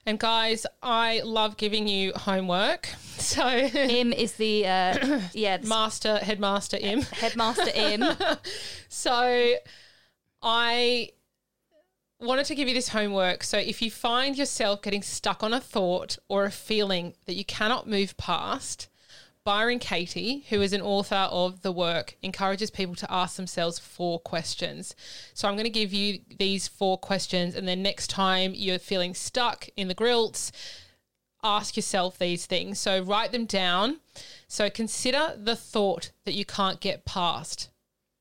And 0.08 0.20
guys, 0.20 0.66
I 0.84 1.20
love 1.24 1.56
giving 1.56 1.88
you 1.88 2.12
homework. 2.14 2.88
So 3.16 3.42
M 3.42 4.12
is 4.12 4.34
the 4.34 4.66
uh, 4.66 5.20
yeah 5.32 5.56
master 5.64 6.18
headmaster 6.18 6.78
M 6.80 7.00
headmaster 7.12 7.70
M. 7.74 8.14
so 8.90 9.54
I 10.42 11.10
wanted 12.20 12.44
to 12.46 12.54
give 12.54 12.68
you 12.68 12.74
this 12.74 12.90
homework. 12.90 13.42
So 13.42 13.56
if 13.56 13.80
you 13.80 13.90
find 13.90 14.36
yourself 14.36 14.82
getting 14.82 15.00
stuck 15.00 15.42
on 15.42 15.54
a 15.54 15.60
thought 15.60 16.18
or 16.28 16.44
a 16.44 16.50
feeling 16.50 17.14
that 17.24 17.36
you 17.36 17.44
cannot 17.44 17.88
move 17.88 18.18
past, 18.18 18.88
Byron 19.46 19.78
Katie, 19.78 20.44
who 20.48 20.60
is 20.60 20.72
an 20.72 20.80
author 20.80 21.28
of 21.30 21.62
the 21.62 21.70
work, 21.70 22.16
encourages 22.20 22.68
people 22.68 22.96
to 22.96 23.12
ask 23.12 23.36
themselves 23.36 23.78
four 23.78 24.18
questions. 24.18 24.96
So 25.34 25.46
I'm 25.46 25.54
going 25.54 25.62
to 25.62 25.70
give 25.70 25.92
you 25.92 26.18
these 26.36 26.66
four 26.66 26.98
questions, 26.98 27.54
and 27.54 27.68
then 27.68 27.80
next 27.80 28.10
time 28.10 28.54
you're 28.56 28.80
feeling 28.80 29.14
stuck 29.14 29.68
in 29.76 29.86
the 29.86 29.94
grills, 29.94 30.50
ask 31.44 31.76
yourself 31.76 32.18
these 32.18 32.44
things. 32.44 32.80
So 32.80 33.00
write 33.00 33.30
them 33.30 33.44
down. 33.44 34.00
So 34.48 34.68
consider 34.68 35.36
the 35.38 35.54
thought 35.54 36.10
that 36.24 36.34
you 36.34 36.44
can't 36.44 36.80
get 36.80 37.04
past. 37.04 37.70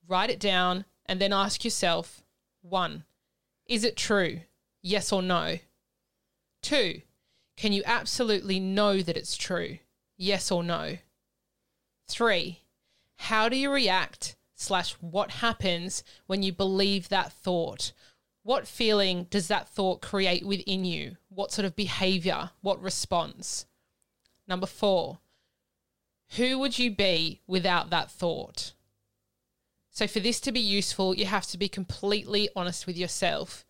Write 0.08 0.30
it 0.30 0.40
down, 0.40 0.86
and 1.08 1.20
then 1.20 1.34
ask 1.34 1.66
yourself 1.66 2.22
one, 2.62 3.04
is 3.66 3.84
it 3.84 3.98
true? 3.98 4.42
Yes 4.84 5.12
or 5.12 5.24
no? 5.24 5.58
Two, 6.62 7.02
can 7.58 7.74
you 7.74 7.82
absolutely 7.84 8.60
know 8.60 9.02
that 9.02 9.18
it's 9.18 9.36
true? 9.36 9.80
Yes 10.18 10.52
or 10.52 10.64
no? 10.64 10.98
Three, 12.08 12.62
how 13.18 13.50
do 13.50 13.56
you 13.56 13.72
react 13.72 14.36
slash 14.56 14.94
what 14.94 15.32
happens 15.32 16.04
when 16.28 16.44
you 16.44 16.54
believe 16.54 17.10
that 17.10 17.32
thought? 17.32 17.92
What 18.44 18.68
feeling 18.68 19.26
does 19.30 19.48
that 19.48 19.68
thought 19.68 20.02
create 20.02 20.46
within 20.46 20.86
you? 20.86 21.18
What 21.30 21.52
sort 21.52 21.66
of 21.66 21.76
behavior? 21.76 22.52
What 22.62 22.82
response? 22.82 23.66
Number 24.48 24.68
four, 24.68 25.20
who 26.38 26.60
would 26.60 26.78
you 26.78 26.92
be 26.92 27.42
without 27.48 27.90
that 27.90 28.12
thought? 28.12 28.74
So, 29.90 30.08
for 30.08 30.20
this 30.20 30.40
to 30.42 30.52
be 30.52 30.60
useful, 30.60 31.16
you 31.16 31.26
have 31.26 31.48
to 31.48 31.58
be 31.58 31.70
completely 31.70 32.50
honest 32.56 32.86
with 32.86 32.98
yourself 32.98 33.65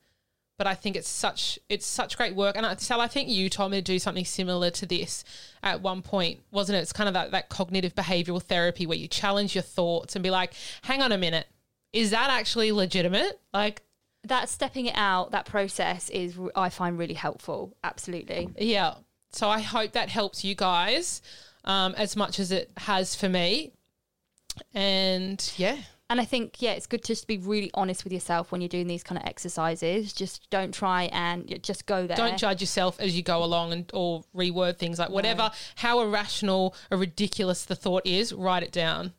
but 0.57 0.67
I 0.67 0.75
think 0.75 0.95
it's 0.95 1.09
such 1.09 1.59
it's 1.69 1.85
such 1.85 2.17
great 2.17 2.35
work. 2.35 2.55
And 2.55 2.79
Sal, 2.79 3.01
I 3.01 3.07
think 3.07 3.29
you 3.29 3.49
told 3.49 3.71
me 3.71 3.77
to 3.77 3.83
do 3.83 3.99
something 3.99 4.25
similar 4.25 4.69
to 4.71 4.85
this 4.85 5.23
at 5.63 5.81
one 5.81 6.01
point, 6.01 6.41
wasn't 6.51 6.77
it? 6.77 6.81
It's 6.81 6.93
kind 6.93 7.07
of 7.07 7.13
that, 7.13 7.31
that 7.31 7.49
cognitive 7.49 7.95
behavioral 7.95 8.41
therapy 8.41 8.85
where 8.85 8.97
you 8.97 9.07
challenge 9.07 9.55
your 9.55 9.63
thoughts 9.63 10.15
and 10.15 10.23
be 10.23 10.29
like, 10.29 10.53
hang 10.83 11.01
on 11.01 11.11
a 11.11 11.17
minute, 11.17 11.47
is 11.91 12.11
that 12.11 12.29
actually 12.29 12.71
legitimate? 12.71 13.39
Like 13.53 13.81
that 14.23 14.49
stepping 14.49 14.87
it 14.87 14.95
out, 14.95 15.31
that 15.31 15.45
process 15.45 16.09
is 16.09 16.37
I 16.55 16.69
find 16.69 16.97
really 16.97 17.13
helpful. 17.13 17.75
Absolutely. 17.83 18.49
Yeah. 18.57 18.95
So 19.31 19.49
I 19.49 19.59
hope 19.59 19.91
that 19.93 20.09
helps 20.09 20.43
you 20.43 20.55
guys 20.55 21.21
um, 21.65 21.93
as 21.97 22.15
much 22.15 22.39
as 22.39 22.51
it 22.51 22.71
has 22.77 23.15
for 23.15 23.27
me. 23.27 23.73
And 24.73 25.53
yeah. 25.57 25.77
And 26.09 26.21
I 26.21 26.25
think, 26.25 26.61
yeah, 26.61 26.73
it's 26.73 26.85
good 26.85 27.01
to 27.03 27.07
just 27.13 27.25
be 27.25 27.39
really 27.39 27.71
honest 27.73 28.03
with 28.03 28.13
yourself 28.13 28.51
when 28.51 28.61
you're 28.61 28.69
doing 28.69 28.87
these 28.87 29.03
kind 29.03 29.19
of 29.19 29.27
exercises. 29.27 30.13
Just 30.13 30.47
don't 30.51 30.73
try 30.73 31.03
and 31.05 31.59
just 31.63 31.87
go 31.87 32.05
there. 32.05 32.15
Don't 32.15 32.37
judge 32.37 32.61
yourself 32.61 32.99
as 32.99 33.17
you 33.17 33.23
go 33.23 33.43
along 33.43 33.73
and 33.73 33.89
or 33.91 34.23
reword 34.35 34.77
things 34.77 34.99
like 34.99 35.09
whatever, 35.09 35.43
no. 35.43 35.51
how 35.77 36.01
irrational 36.01 36.75
or 36.91 36.99
ridiculous 36.99 37.65
the 37.65 37.75
thought 37.75 38.05
is, 38.05 38.33
write 38.33 38.61
it 38.61 38.71
down. 38.71 39.13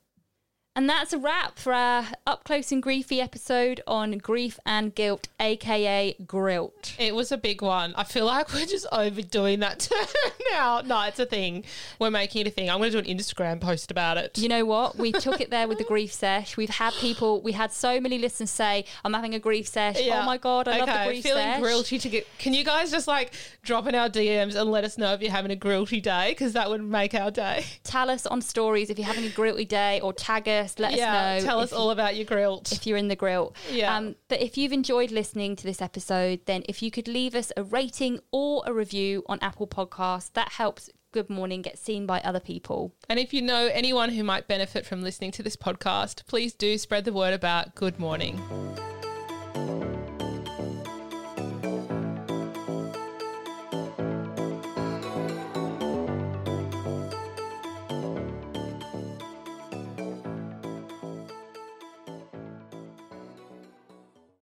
And 0.76 0.90
that's 0.90 1.14
a 1.14 1.18
wrap 1.18 1.58
for 1.58 1.72
our 1.72 2.04
up 2.26 2.44
close 2.44 2.70
and 2.70 2.82
griefy 2.82 3.18
episode 3.18 3.80
on 3.86 4.18
grief 4.18 4.60
and 4.66 4.94
guilt, 4.94 5.28
aka 5.40 6.14
Grilt. 6.22 6.94
It 6.98 7.14
was 7.14 7.32
a 7.32 7.38
big 7.38 7.62
one. 7.62 7.94
I 7.96 8.04
feel 8.04 8.26
like 8.26 8.52
we're 8.52 8.66
just 8.66 8.86
overdoing 8.92 9.60
that 9.60 9.80
term 9.80 10.06
now. 10.52 10.82
No, 10.82 11.00
it's 11.04 11.18
a 11.18 11.24
thing. 11.24 11.64
We're 11.98 12.10
making 12.10 12.42
it 12.42 12.48
a 12.48 12.50
thing. 12.50 12.68
I'm 12.68 12.76
going 12.76 12.92
to 12.92 13.02
do 13.02 13.10
an 13.10 13.16
Instagram 13.16 13.58
post 13.58 13.90
about 13.90 14.18
it. 14.18 14.36
You 14.36 14.50
know 14.50 14.66
what? 14.66 14.98
We 14.98 15.12
took 15.12 15.40
it 15.40 15.48
there 15.48 15.66
with 15.66 15.78
the 15.78 15.84
grief 15.88 16.12
sesh. 16.12 16.58
We've 16.58 16.68
had 16.68 16.92
people. 16.92 17.40
We 17.40 17.52
had 17.52 17.72
so 17.72 17.98
many 17.98 18.18
listeners 18.18 18.50
say, 18.50 18.84
"I'm 19.02 19.14
having 19.14 19.34
a 19.34 19.38
grief 19.38 19.66
sesh." 19.68 19.96
Oh 19.98 20.02
yeah. 20.02 20.20
Oh 20.20 20.26
my 20.26 20.36
god, 20.36 20.68
I 20.68 20.72
okay. 20.72 20.80
love 20.80 20.88
the 20.88 21.04
grief 21.06 21.22
Feeling 21.22 21.42
sesh. 21.42 21.62
Feeling 21.62 22.00
to 22.00 22.08
get. 22.10 22.26
Can 22.38 22.52
you 22.52 22.64
guys 22.64 22.90
just 22.90 23.08
like 23.08 23.32
drop 23.62 23.86
in 23.86 23.94
our 23.94 24.10
DMs 24.10 24.54
and 24.54 24.70
let 24.70 24.84
us 24.84 24.98
know 24.98 25.14
if 25.14 25.22
you're 25.22 25.30
having 25.30 25.50
a 25.50 25.56
grillty 25.56 26.02
day 26.02 26.32
because 26.32 26.52
that 26.52 26.68
would 26.68 26.82
make 26.82 27.14
our 27.14 27.30
day. 27.30 27.64
Tell 27.82 28.10
us 28.10 28.26
on 28.26 28.42
stories 28.42 28.90
if 28.90 28.98
you're 28.98 29.06
having 29.06 29.24
a 29.24 29.30
grillty 29.30 29.66
day 29.66 30.00
or 30.00 30.12
tag 30.12 30.46
us 30.48 30.65
let 30.78 30.96
yeah, 30.96 31.36
us 31.36 31.42
know. 31.42 31.48
Tell 31.48 31.60
us 31.60 31.72
all 31.72 31.90
about 31.90 32.16
your 32.16 32.24
grill. 32.24 32.62
If 32.70 32.86
you're 32.86 32.96
in 32.96 33.08
the 33.08 33.16
grill. 33.16 33.54
Yeah. 33.70 33.94
Um, 33.94 34.16
but 34.28 34.40
if 34.40 34.56
you've 34.56 34.72
enjoyed 34.72 35.10
listening 35.10 35.56
to 35.56 35.64
this 35.64 35.80
episode, 35.80 36.40
then 36.46 36.62
if 36.68 36.82
you 36.82 36.90
could 36.90 37.08
leave 37.08 37.34
us 37.34 37.52
a 37.56 37.62
rating 37.62 38.20
or 38.32 38.62
a 38.66 38.72
review 38.72 39.24
on 39.26 39.38
Apple 39.40 39.66
Podcasts, 39.66 40.32
that 40.32 40.52
helps 40.52 40.90
Good 41.12 41.30
Mourning 41.30 41.62
get 41.62 41.78
seen 41.78 42.04
by 42.04 42.20
other 42.20 42.40
people. 42.40 42.94
And 43.08 43.18
if 43.18 43.32
you 43.32 43.40
know 43.40 43.70
anyone 43.72 44.10
who 44.10 44.22
might 44.22 44.48
benefit 44.48 44.84
from 44.84 45.02
listening 45.02 45.30
to 45.32 45.42
this 45.42 45.56
podcast, 45.56 46.26
please 46.26 46.52
do 46.52 46.76
spread 46.76 47.04
the 47.04 47.12
word 47.12 47.32
about 47.32 47.74
Good 47.74 47.98
Mourning. 47.98 48.38